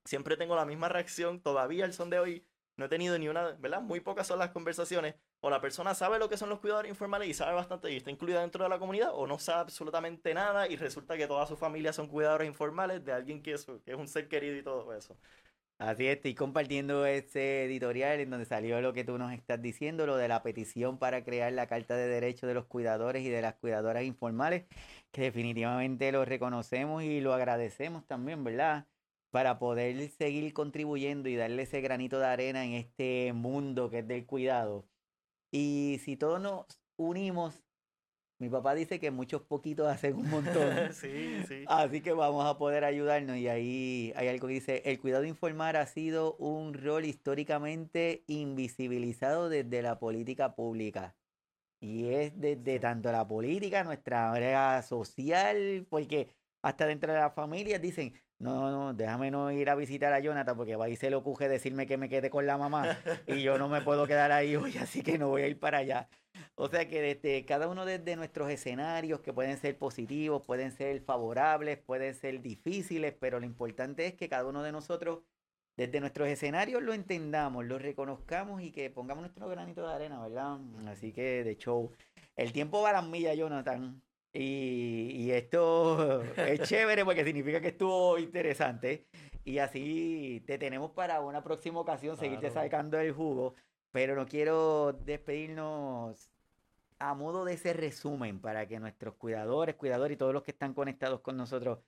siempre 0.05 0.38
tengo 0.38 0.55
la 0.55 0.65
misma 0.65 0.89
reacción, 0.89 1.41
todavía 1.41 1.86
el 1.86 1.93
son 1.93 2.09
de 2.09 2.19
hoy 2.19 2.45
no 2.78 2.86
he 2.86 2.89
tenido 2.89 3.17
ni 3.17 3.28
una, 3.28 3.51
¿verdad? 3.53 3.82
Muy 3.82 3.99
pocas 3.99 4.28
son 4.28 4.39
las 4.39 4.51
conversaciones. 4.51 5.15
O 5.39 5.49
la 5.49 5.61
persona 5.61 5.93
sabe 5.93 6.19
lo 6.19 6.30
que 6.30 6.38
son 6.38 6.49
los 6.49 6.59
cuidadores 6.59 6.89
informales 6.89 7.30
y 7.30 7.34
sabe 7.34 7.53
bastante 7.53 7.91
y 7.91 7.97
está 7.97 8.11
incluida 8.11 8.41
dentro 8.41 8.63
de 8.63 8.69
la 8.69 8.80
comunidad, 8.80 9.11
o 9.13 9.28
no 9.28 9.39
sabe 9.39 9.61
absolutamente 9.61 10.34
nada 10.34 10.67
y 10.67 10.76
resulta 10.76 11.17
que 11.17 11.28
toda 11.28 11.45
su 11.47 11.55
familia 11.55 11.93
son 11.93 12.07
cuidadores 12.07 12.47
informales 12.47 13.03
de 13.05 13.13
alguien 13.13 13.41
que 13.41 13.53
es, 13.53 13.67
un 13.67 14.07
ser 14.07 14.28
querido 14.28 14.55
y 14.57 14.63
todo 14.63 14.93
eso. 14.93 15.15
Así 15.78 16.07
es, 16.07 16.15
estoy 16.17 16.36
compartiendo 16.36 17.05
ese 17.05 17.65
editorial 17.65 18.21
en 18.21 18.30
donde 18.30 18.45
salió 18.45 18.80
lo 18.80 18.93
que 18.93 19.03
tú 19.03 19.17
nos 19.17 19.34
estás 19.34 19.61
diciendo, 19.61 20.05
lo 20.05 20.15
de 20.15 20.30
la 20.30 20.41
petición 20.41 20.97
para 20.97 21.23
crear 21.26 21.51
la 21.51 21.67
Carta 21.67 21.97
de 21.97 22.07
Derechos 22.07 22.47
de 22.47 22.53
los 22.53 22.65
Cuidadores 22.65 23.23
y 23.23 23.30
de 23.30 23.41
las 23.41 23.55
Cuidadoras 23.55 24.03
Informales, 24.03 24.65
que 25.11 25.23
definitivamente 25.23 26.11
lo 26.13 26.23
reconocemos 26.23 27.03
y 27.03 27.19
lo 27.19 27.34
agradecemos 27.34 28.05
también, 28.07 28.43
¿verdad? 28.45 28.88
Para 29.36 29.59
poder 29.59 30.09
seguir 30.11 30.53
contribuyendo 30.53 31.27
y 31.27 31.36
darle 31.36 31.63
ese 31.63 31.81
granito 31.81 32.19
de 32.19 32.25
arena 32.25 32.63
en 32.63 32.71
este 32.71 33.33
mundo 33.33 33.89
que 33.89 33.99
es 33.99 34.07
del 34.07 34.25
cuidado. 34.25 34.88
Y 35.51 35.99
si 36.05 36.15
todos 36.15 36.39
nos 36.39 36.65
unimos, 36.95 37.61
mi 38.39 38.47
papá 38.47 38.73
dice 38.75 38.97
que 38.97 39.11
muchos 39.11 39.41
poquitos 39.41 39.89
hacen 39.89 40.15
un 40.15 40.29
montón. 40.29 40.71
sí, 40.93 41.43
sí. 41.49 41.65
Así 41.67 41.99
que 41.99 42.13
vamos 42.13 42.45
a 42.45 42.57
poder 42.57 42.86
ayudarnos 42.86 43.36
y 43.36 43.49
ahí 43.49 44.13
hay 44.15 44.29
algo 44.29 44.47
que 44.47 44.53
dice, 44.53 44.81
el 44.86 45.01
cuidado 45.01 45.25
informar 45.25 45.75
ha 45.75 45.86
sido 45.86 46.38
un 46.38 46.73
rol 46.73 47.03
históricamente 47.03 48.23
invisibilizado 48.27 49.49
desde 49.49 49.81
la 49.81 49.99
política 49.99 50.55
pública. 50.55 51.13
Y 51.81 52.05
es 52.05 52.39
desde 52.39 52.79
tanto 52.79 53.11
la 53.11 53.27
política, 53.27 53.83
nuestra 53.83 54.31
área 54.31 54.81
social, 54.81 55.86
porque 55.89 56.29
hasta 56.61 56.88
dentro 56.88 57.11
de 57.11 57.19
las 57.19 57.36
familias 57.36 57.81
dicen, 57.81 58.13
no, 58.39 58.69
no, 58.69 58.93
déjame 58.93 59.31
no 59.31 59.51
ir 59.51 59.69
a 59.69 59.75
visitar 59.75 60.11
a 60.11 60.19
Jonathan 60.19 60.57
porque 60.57 60.75
va 60.75 60.89
y 60.89 60.97
se 60.97 61.09
le 61.09 61.15
ocurre 61.15 61.47
decirme 61.47 61.88
que 61.88 61.97
me 61.97 62.09
quede 62.09 62.29
con 62.29 62.45
la 62.45 62.57
mamá 62.57 62.97
y 63.27 63.41
yo 63.41 63.57
no 63.57 63.69
me 63.69 63.81
puedo 63.81 64.05
quedar 64.07 64.31
ahí 64.31 64.55
hoy, 64.55 64.77
así 64.77 65.01
que 65.01 65.17
no 65.17 65.29
voy 65.29 65.43
a 65.43 65.47
ir 65.47 65.59
para 65.59 65.79
allá. 65.79 66.09
O 66.55 66.67
sea 66.67 66.88
que 66.88 67.01
desde 67.01 67.45
cada 67.45 67.69
uno 67.69 67.86
de 67.86 68.15
nuestros 68.15 68.49
escenarios, 68.49 69.21
que 69.21 69.33
pueden 69.33 69.57
ser 69.57 69.77
positivos, 69.77 70.43
pueden 70.45 70.71
ser 70.71 71.01
favorables, 71.01 71.77
pueden 71.77 72.13
ser 72.13 72.41
difíciles, 72.41 73.13
pero 73.19 73.39
lo 73.39 73.45
importante 73.45 74.05
es 74.05 74.15
que 74.15 74.27
cada 74.27 74.45
uno 74.45 74.63
de 74.63 74.73
nosotros, 74.73 75.23
desde 75.77 75.99
nuestros 76.01 76.27
escenarios, 76.27 76.83
lo 76.83 76.93
entendamos, 76.93 77.65
lo 77.65 77.79
reconozcamos 77.79 78.61
y 78.61 78.71
que 78.71 78.89
pongamos 78.89 79.21
nuestro 79.21 79.47
granito 79.47 79.88
de 79.88 79.93
arena, 79.93 80.21
¿verdad? 80.21 80.59
Así 80.88 81.13
que 81.13 81.43
de 81.43 81.57
show. 81.57 81.91
El 82.36 82.51
tiempo 82.51 82.81
va 82.81 82.89
a 82.89 82.93
las 82.93 83.07
millas, 83.07 83.38
Jonathan. 83.38 84.01
Y, 84.38 85.11
y 85.13 85.31
esto 85.31 86.21
es 86.38 86.61
chévere 86.63 87.05
porque 87.05 87.23
significa 87.23 87.61
que 87.61 87.69
estuvo 87.69 88.17
interesante. 88.19 89.07
Y 89.45 89.59
así 89.59 90.43
te 90.45 90.57
tenemos 90.57 90.91
para 90.91 91.21
una 91.21 91.43
próxima 91.43 91.79
ocasión, 91.79 92.17
seguirte 92.17 92.51
sacando 92.51 92.99
el 92.99 93.13
jugo. 93.13 93.55
Pero 93.91 94.15
no 94.15 94.27
quiero 94.27 94.91
despedirnos 94.91 96.29
a 96.99 97.13
modo 97.13 97.45
de 97.45 97.53
ese 97.53 97.73
resumen 97.73 98.41
para 98.41 98.67
que 98.67 98.79
nuestros 98.79 99.15
cuidadores, 99.15 99.75
cuidadores 99.75 100.15
y 100.15 100.17
todos 100.17 100.33
los 100.33 100.43
que 100.43 100.51
están 100.51 100.73
conectados 100.73 101.21
con 101.21 101.38
nosotros, 101.38 101.79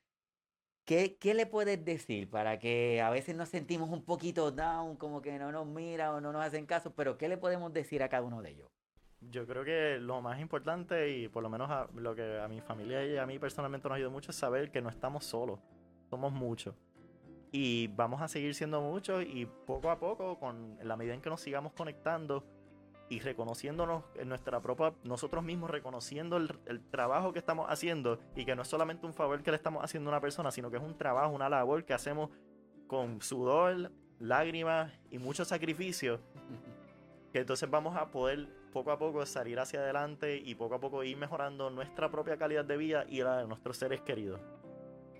¿qué, 0.85 1.17
qué 1.17 1.33
le 1.33 1.47
puedes 1.47 1.83
decir 1.83 2.29
para 2.29 2.59
que 2.59 3.01
a 3.01 3.09
veces 3.09 3.35
nos 3.35 3.49
sentimos 3.49 3.89
un 3.89 4.05
poquito 4.05 4.51
down, 4.51 4.95
como 4.97 5.21
que 5.21 5.37
no 5.39 5.51
nos 5.51 5.67
miran 5.67 6.15
o 6.15 6.21
no 6.21 6.31
nos 6.31 6.45
hacen 6.45 6.65
caso, 6.65 6.93
pero 6.95 7.17
qué 7.17 7.27
le 7.27 7.37
podemos 7.37 7.73
decir 7.73 8.03
a 8.03 8.09
cada 8.09 8.23
uno 8.23 8.41
de 8.41 8.51
ellos? 8.51 8.76
Yo 9.21 9.47
creo 9.47 9.63
que 9.63 9.97
lo 9.99 10.21
más 10.21 10.39
importante 10.39 11.09
y 11.09 11.27
por 11.27 11.41
lo 11.43 11.49
menos 11.49 11.69
a- 11.69 11.87
lo 11.95 12.15
que 12.15 12.39
a 12.39 12.47
mi 12.47 12.61
familia 12.61 13.03
y 13.05 13.17
a 13.17 13.25
mí 13.25 13.39
personalmente 13.39 13.87
nos 13.89 13.95
ayudó 13.97 14.11
mucho 14.11 14.31
es 14.31 14.37
saber 14.37 14.71
que 14.71 14.81
no 14.81 14.89
estamos 14.89 15.25
solos, 15.25 15.59
somos 16.09 16.31
muchos. 16.31 16.75
Y 17.51 17.87
vamos 17.87 18.21
a 18.21 18.27
seguir 18.27 18.53
siendo 18.53 18.81
muchos 18.81 19.23
y 19.23 19.45
poco 19.45 19.89
a 19.89 19.99
poco, 19.99 20.37
con 20.39 20.77
en 20.79 20.87
la 20.87 20.95
medida 20.95 21.13
en 21.13 21.21
que 21.21 21.29
nos 21.29 21.41
sigamos 21.41 21.73
conectando 21.73 22.43
y 23.09 23.19
reconociéndonos 23.19 24.03
en 24.15 24.27
nuestra 24.29 24.59
propia, 24.61 24.93
nosotros 25.03 25.41
mismos 25.43 25.69
reconociendo 25.69 26.35
el, 26.37 26.53
el 26.65 26.81
trabajo 26.83 27.31
que 27.31 27.39
estamos 27.39 27.67
haciendo 27.69 28.19
y 28.35 28.43
que 28.45 28.53
no 28.55 28.63
es 28.63 28.67
solamente 28.67 29.05
un 29.07 29.13
favor 29.13 29.41
que 29.41 29.49
le 29.51 29.55
estamos 29.57 29.81
haciendo 29.83 30.09
a 30.09 30.13
una 30.13 30.21
persona, 30.21 30.51
sino 30.51 30.69
que 30.69 30.75
es 30.77 30.83
un 30.83 30.97
trabajo, 30.97 31.33
una 31.33 31.47
labor 31.49 31.85
que 31.85 31.93
hacemos 31.93 32.29
con 32.85 33.21
sudor, 33.21 33.91
lágrimas 34.19 34.91
y 35.09 35.19
mucho 35.19 35.45
sacrificio 35.45 36.19
que 37.31 37.39
entonces 37.39 37.69
vamos 37.69 37.95
a 37.95 38.11
poder 38.11 38.47
poco 38.67 38.91
a 38.91 38.97
poco 38.97 39.25
salir 39.25 39.59
hacia 39.59 39.79
adelante 39.79 40.37
y 40.37 40.55
poco 40.55 40.75
a 40.75 40.79
poco 40.79 41.03
ir 41.03 41.17
mejorando 41.17 41.69
nuestra 41.69 42.09
propia 42.11 42.37
calidad 42.37 42.65
de 42.65 42.77
vida 42.77 43.05
y 43.07 43.21
la 43.21 43.37
de 43.37 43.47
nuestros 43.47 43.77
seres 43.77 44.01
queridos. 44.01 44.39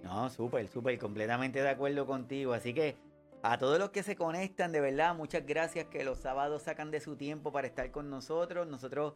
No, 0.04 0.30
súper, 0.30 0.68
súper, 0.68 0.98
completamente 1.00 1.62
de 1.62 1.70
acuerdo 1.70 2.06
contigo. 2.06 2.54
Así 2.54 2.74
que 2.74 2.96
a 3.44 3.58
todos 3.58 3.80
los 3.80 3.90
que 3.90 4.04
se 4.04 4.16
conectan, 4.16 4.72
de 4.72 4.82
verdad, 4.82 5.16
muchas 5.16 5.46
gracias 5.46 5.86
que 5.86 6.04
los 6.04 6.20
sábados 6.20 6.64
sacan 6.64 6.92
de 6.92 7.02
su 7.02 7.16
tiempo 7.16 7.52
para 7.52 7.68
estar 7.68 7.90
con 7.92 8.10
nosotros. 8.10 8.68
Nosotros 8.68 9.14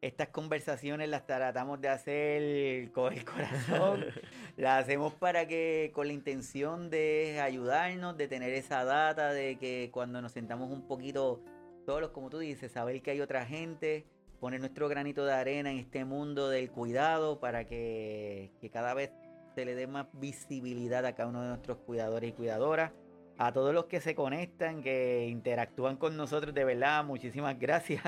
estas 0.00 0.28
conversaciones 0.28 1.08
las 1.08 1.26
tratamos 1.26 1.80
de 1.80 1.88
hacer 1.88 2.92
con 2.92 3.12
el 3.12 3.24
corazón. 3.24 4.04
las 4.56 4.84
hacemos 4.84 5.12
para 5.14 5.48
que 5.48 5.90
con 5.94 6.06
la 6.06 6.12
intención 6.12 6.88
de 6.88 7.40
ayudarnos, 7.42 8.16
de 8.16 8.28
tener 8.28 8.52
esa 8.52 8.84
data, 8.84 9.32
de 9.32 9.58
que 9.58 9.90
cuando 9.92 10.22
nos 10.22 10.32
sentamos 10.32 10.70
un 10.70 10.86
poquito 10.86 11.40
solos, 11.88 12.10
como 12.10 12.28
tú 12.28 12.38
dices, 12.38 12.70
saber 12.70 13.00
que 13.00 13.12
hay 13.12 13.22
otra 13.22 13.46
gente, 13.46 14.04
poner 14.40 14.60
nuestro 14.60 14.90
granito 14.90 15.24
de 15.24 15.32
arena 15.32 15.70
en 15.70 15.78
este 15.78 16.04
mundo 16.04 16.50
del 16.50 16.70
cuidado 16.70 17.40
para 17.40 17.64
que, 17.64 18.50
que 18.60 18.68
cada 18.68 18.92
vez 18.92 19.10
se 19.54 19.64
le 19.64 19.74
dé 19.74 19.86
más 19.86 20.06
visibilidad 20.12 21.06
a 21.06 21.14
cada 21.14 21.30
uno 21.30 21.40
de 21.40 21.48
nuestros 21.48 21.78
cuidadores 21.78 22.28
y 22.28 22.32
cuidadoras. 22.34 22.92
A 23.38 23.54
todos 23.54 23.72
los 23.72 23.86
que 23.86 24.02
se 24.02 24.14
conectan, 24.14 24.82
que 24.82 25.28
interactúan 25.30 25.96
con 25.96 26.14
nosotros, 26.14 26.52
de 26.52 26.64
verdad, 26.64 27.02
muchísimas 27.04 27.58
gracias. 27.58 28.02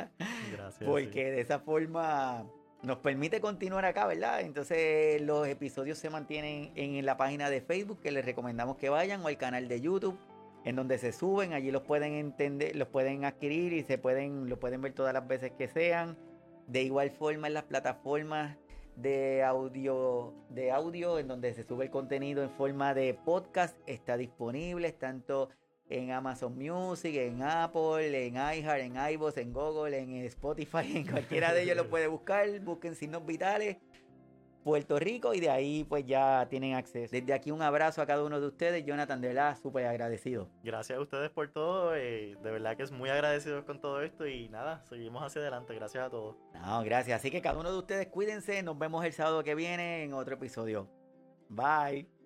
Gracias. 0.53 0.87
Porque 0.87 1.31
de 1.31 1.41
esa 1.41 1.61
forma 1.61 2.45
nos 2.83 2.99
permite 2.99 3.41
continuar 3.41 3.87
acá, 3.87 4.07
¿verdad? 4.07 4.43
Entonces 4.43 5.22
los 5.22 5.49
episodios 5.49 5.97
se 5.97 6.11
mantienen 6.11 6.70
en 6.74 7.07
la 7.07 7.16
página 7.16 7.49
de 7.49 7.62
Facebook, 7.62 8.03
que 8.03 8.11
les 8.11 8.26
recomendamos 8.26 8.76
que 8.76 8.91
vayan, 8.91 9.22
o 9.22 9.28
al 9.28 9.39
canal 9.39 9.68
de 9.68 9.81
YouTube, 9.81 10.18
en 10.64 10.76
donde 10.76 10.98
se 10.98 11.12
suben, 11.12 11.52
allí 11.52 11.70
los 11.70 11.82
pueden 11.82 12.14
entender, 12.14 12.76
los 12.76 12.88
pueden 12.88 13.24
adquirir 13.24 13.72
y 13.72 13.82
se 13.82 13.98
pueden, 13.98 14.48
lo 14.48 14.58
pueden 14.58 14.82
ver 14.82 14.92
todas 14.92 15.14
las 15.14 15.26
veces 15.26 15.52
que 15.52 15.68
sean. 15.68 16.18
De 16.66 16.82
igual 16.82 17.11
forma 17.11 17.48
en 17.48 17.54
las 17.54 17.64
plataformas 17.64 18.56
de 18.96 19.42
audio, 19.42 20.34
de 20.50 20.70
audio 20.70 21.18
en 21.18 21.28
donde 21.28 21.54
se 21.54 21.64
sube 21.64 21.84
el 21.84 21.90
contenido 21.90 22.42
en 22.42 22.50
forma 22.50 22.94
de 22.94 23.14
podcast 23.14 23.76
está 23.86 24.16
disponible 24.16 24.92
tanto 24.92 25.48
en 25.88 26.12
Amazon 26.12 26.56
Music, 26.56 27.16
en 27.16 27.42
Apple, 27.42 28.26
en 28.26 28.34
iHeart, 28.34 28.80
en 28.80 28.94
iVoox, 29.12 29.36
en 29.38 29.52
Google, 29.52 29.98
en 29.98 30.16
Spotify, 30.26 30.98
en 30.98 31.06
cualquiera 31.06 31.52
de 31.52 31.62
ellos 31.62 31.76
lo 31.76 31.88
puede 31.90 32.06
buscar, 32.06 32.61
busquen 32.61 32.94
signos 32.94 33.26
vitales 33.26 33.78
Puerto 34.62 34.98
Rico 34.98 35.34
y 35.34 35.40
de 35.40 35.50
ahí 35.50 35.84
pues 35.84 36.04
ya 36.06 36.46
tienen 36.48 36.74
acceso. 36.74 37.12
Desde 37.12 37.32
aquí 37.32 37.50
un 37.50 37.62
abrazo 37.62 38.02
a 38.02 38.06
cada 38.06 38.24
uno 38.24 38.40
de 38.40 38.46
ustedes, 38.46 38.84
Jonathan 38.84 39.20
de 39.20 39.28
verdad 39.28 39.56
súper 39.61 39.86
agradecido. 39.86 40.48
Gracias 40.62 40.98
a 40.98 41.02
ustedes 41.02 41.30
por 41.30 41.48
todo, 41.48 41.94
eh, 41.94 42.36
de 42.42 42.50
verdad 42.50 42.76
que 42.76 42.82
es 42.82 42.92
muy 42.92 43.11
agradecido 43.11 43.64
con 43.64 43.80
todo 43.80 44.02
esto 44.02 44.26
y 44.26 44.48
nada, 44.48 44.82
seguimos 44.84 45.22
hacia 45.22 45.40
adelante, 45.42 45.74
gracias 45.74 46.06
a 46.06 46.11
todos. 46.11 46.36
No, 46.54 46.82
gracias, 46.82 47.20
así 47.20 47.30
que 47.30 47.40
cada 47.40 47.58
uno 47.58 47.72
de 47.72 47.78
ustedes 47.78 48.06
cuídense, 48.08 48.62
nos 48.62 48.78
vemos 48.78 49.04
el 49.04 49.12
sábado 49.12 49.42
que 49.42 49.54
viene 49.54 50.04
en 50.04 50.12
otro 50.14 50.34
episodio. 50.34 50.88
Bye. 51.48 52.20